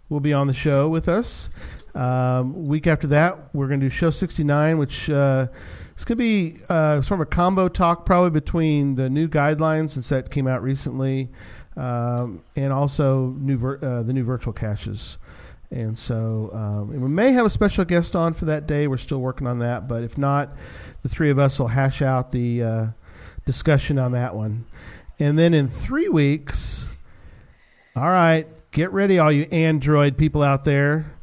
will 0.10 0.20
be 0.20 0.34
on 0.34 0.48
the 0.48 0.54
show 0.54 0.90
with 0.90 1.08
us. 1.08 1.50
Um, 1.94 2.68
week 2.68 2.88
after 2.88 3.08
that, 3.08 3.54
we're 3.54 3.68
going 3.68 3.80
to 3.80 3.86
do 3.86 3.90
show 3.90 4.10
69, 4.10 4.78
which 4.78 5.10
uh, 5.10 5.48
it's 5.92 6.04
going 6.04 6.18
to 6.18 6.24
be 6.24 6.58
uh, 6.68 7.02
sort 7.02 7.22
of 7.22 7.28
a 7.28 7.30
combo 7.30 7.70
talk 7.70 8.06
probably 8.06 8.32
between 8.32 8.96
the 8.96 9.10
new 9.10 9.28
guidelines 9.28 9.92
since 9.92 10.10
that 10.10 10.30
came 10.30 10.48
out 10.48 10.62
recently 10.62 11.30
um, 11.78 12.44
and 12.56 12.74
also 12.74 13.28
new 13.38 13.58
vir- 13.58 13.80
uh, 13.82 14.04
the 14.04 14.12
new 14.12 14.24
virtual 14.24 14.54
caches. 14.54 15.18
And 15.72 15.98
so 15.98 16.50
um, 16.54 16.92
and 16.92 17.02
we 17.02 17.10
may 17.10 17.32
have 17.32 17.46
a 17.46 17.50
special 17.50 17.86
guest 17.86 18.16
on 18.16 18.34
for 18.34 18.46
that 18.46 18.68
day. 18.68 18.88
We're 18.88 18.98
still 18.98 19.20
working 19.20 19.48
on 19.48 19.60
that. 19.60 19.88
But 19.88 20.04
if 20.04 20.18
not, 20.18 20.56
the 21.04 21.10
three 21.10 21.30
of 21.30 21.40
us 21.40 21.60
will 21.60 21.70
hash 21.70 22.02
out 22.02 22.32
the 22.32 22.64
uh, 22.64 22.88
discussion 23.46 23.98
on 23.98 24.12
that 24.12 24.36
one. 24.36 24.66
And 25.20 25.40
then 25.40 25.54
in 25.54 25.68
three 25.68 26.10
weeks, 26.10 26.90
all 27.96 28.10
right, 28.10 28.48
get 28.72 28.92
ready, 28.92 29.18
all 29.18 29.32
you 29.32 29.44
Android 29.52 30.18
people 30.18 30.44
out 30.44 30.66
there 30.66 31.16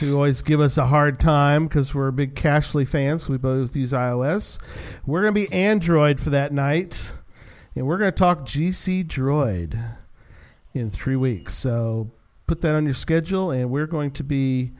who 0.00 0.14
always 0.14 0.42
give 0.42 0.60
us 0.60 0.78
a 0.78 0.86
hard 0.86 1.20
time 1.20 1.66
because 1.66 1.94
we're 1.94 2.10
big 2.10 2.34
Cachly 2.34 2.86
fans. 2.86 3.28
We 3.28 3.38
both 3.38 3.76
use 3.76 3.92
iOS. 3.92 4.58
We're 5.04 5.22
going 5.22 5.34
to 5.34 5.48
be 5.48 5.54
Android 5.54 6.20
for 6.20 6.30
that 6.30 6.52
night, 6.52 7.14
and 7.74 7.86
we're 7.86 7.98
going 7.98 8.12
to 8.12 8.16
talk 8.16 8.40
GC 8.40 9.04
Droid 9.06 9.96
in 10.74 10.90
three 10.90 11.16
weeks. 11.16 11.54
So 11.54 12.10
put 12.46 12.60
that 12.62 12.74
on 12.74 12.84
your 12.84 12.94
schedule, 12.94 13.50
and 13.50 13.70
we're 13.70 13.86
going 13.86 14.10
to 14.12 14.24
be 14.24 14.72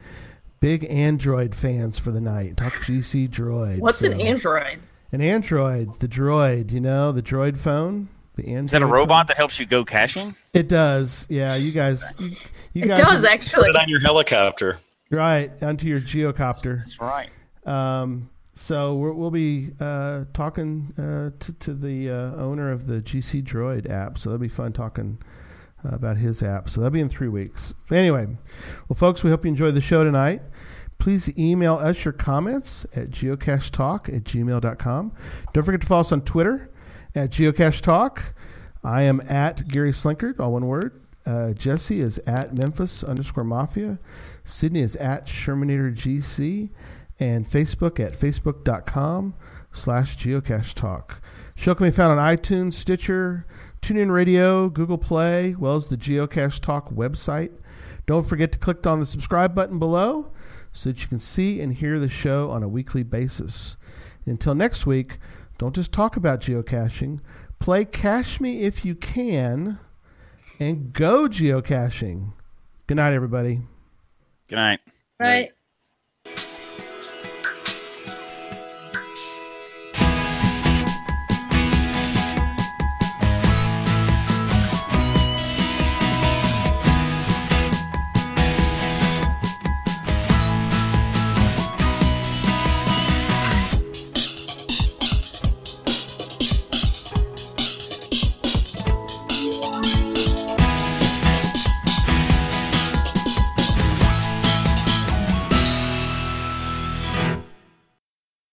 big 0.59 0.85
Android 0.89 1.55
fans 1.55 1.99
for 1.99 2.11
the 2.11 2.21
night. 2.21 2.57
Talk 2.57 2.73
GC 2.73 3.29
Droid. 3.29 3.79
What's 3.79 4.01
an 4.01 4.19
Android? 4.19 4.79
An 5.11 5.21
Android, 5.21 5.99
the 5.99 6.07
Droid. 6.07 6.71
You 6.71 6.81
know 6.81 7.11
the 7.11 7.21
Droid 7.21 7.57
phone. 7.57 8.09
The 8.35 8.47
Android. 8.49 8.65
Is 8.65 8.71
that 8.71 8.81
a 8.81 8.85
phone? 8.85 8.93
robot 8.93 9.27
that 9.29 9.37
helps 9.37 9.59
you 9.59 9.65
go 9.65 9.83
caching? 9.85 10.35
It 10.53 10.67
does. 10.67 11.25
Yeah, 11.29 11.55
you 11.55 11.71
guys. 11.71 12.03
You, 12.19 12.31
you 12.73 12.83
It 12.83 12.87
guys 12.89 12.99
does 12.99 13.23
are- 13.23 13.27
actually. 13.27 13.67
Put 13.67 13.75
it 13.75 13.75
on 13.81 13.89
your 13.89 13.99
helicopter. 14.01 14.79
Right 15.09 15.51
onto 15.63 15.87
your 15.87 16.01
geocopter. 16.01 16.79
That's 16.79 16.99
right. 16.99 17.29
Um, 17.65 18.29
so 18.53 18.95
we're, 18.95 19.13
we'll 19.13 19.31
be 19.31 19.71
uh, 19.79 20.25
talking 20.33 20.93
uh, 20.97 21.31
to, 21.39 21.53
to 21.53 21.73
the 21.73 22.09
uh, 22.09 22.35
owner 22.35 22.71
of 22.71 22.87
the 22.87 22.95
GC 23.01 23.43
Droid 23.43 23.89
app. 23.89 24.17
So 24.17 24.29
that'll 24.31 24.41
be 24.41 24.47
fun 24.49 24.73
talking 24.73 25.19
uh, 25.85 25.95
about 25.95 26.17
his 26.17 26.43
app. 26.43 26.69
So 26.69 26.81
that'll 26.81 26.91
be 26.91 26.99
in 26.99 27.07
three 27.09 27.29
weeks. 27.29 27.73
Anyway, 27.89 28.27
well, 28.89 28.97
folks, 28.97 29.23
we 29.23 29.29
hope 29.29 29.45
you 29.45 29.49
enjoyed 29.49 29.75
the 29.75 29.81
show 29.81 30.03
tonight. 30.03 30.41
Please 30.97 31.35
email 31.37 31.75
us 31.75 32.05
your 32.05 32.11
comments 32.11 32.85
at 32.95 33.09
geocachetalk 33.09 34.13
at 34.15 34.23
gmail.com. 34.23 35.11
Don't 35.53 35.63
forget 35.63 35.81
to 35.81 35.87
follow 35.87 36.01
us 36.01 36.11
on 36.11 36.21
Twitter 36.21 36.69
at 37.15 37.29
geocachetalk. 37.31 38.33
I 38.83 39.03
am 39.03 39.21
at 39.27 39.67
Gary 39.67 39.91
Slinkard, 39.91 40.39
all 40.39 40.53
one 40.53 40.65
word. 40.65 41.01
Uh, 41.25 41.53
Jesse 41.53 41.99
is 41.99 42.19
at 42.19 42.57
Memphis 42.57 43.03
underscore 43.03 43.43
Mafia. 43.43 43.99
Sydney 44.43 44.79
is 44.79 44.95
at 44.95 45.25
Shermanator 45.25 45.93
GC. 45.93 46.69
And 47.19 47.45
Facebook 47.45 47.99
at 47.99 48.13
facebook.com 48.13 49.33
slash 49.71 50.17
geocache 50.17 50.73
talk. 50.73 51.21
Show 51.55 51.73
can 51.73 51.87
be 51.87 51.91
found 51.91 52.19
on 52.19 52.37
iTunes, 52.37 52.73
Stitcher, 52.73 53.47
TuneIn 53.81 54.11
Radio, 54.11 54.69
Google 54.69 54.97
Play, 54.97 55.51
as 55.51 55.57
well 55.57 55.75
as 55.75 55.87
the 55.87 55.97
Geocache 55.97 56.59
Talk 56.59 56.89
website. 56.91 57.51
Don't 58.05 58.25
forget 58.25 58.51
to 58.51 58.59
click 58.59 58.85
on 58.85 58.99
the 58.99 59.05
subscribe 59.05 59.55
button 59.55 59.79
below 59.79 60.31
so 60.77 60.91
that 60.91 61.01
you 61.01 61.07
can 61.07 61.19
see 61.19 61.59
and 61.59 61.73
hear 61.73 61.99
the 61.99 62.07
show 62.07 62.51
on 62.51 62.61
a 62.61 62.67
weekly 62.67 63.03
basis. 63.03 63.77
Until 64.25 64.53
next 64.53 64.85
week, 64.85 65.17
don't 65.57 65.73
just 65.73 65.91
talk 65.91 66.15
about 66.15 66.41
geocaching. 66.41 67.19
Play 67.59 67.83
Cache 67.85 68.39
Me 68.39 68.61
If 68.61 68.85
You 68.85 68.93
Can 68.93 69.79
and 70.59 70.93
go 70.93 71.27
geocaching. 71.27 72.33
Good 72.85 72.97
night, 72.97 73.13
everybody. 73.13 73.61
Good 74.47 74.55
night. 74.57 74.79
Right. 75.19 75.51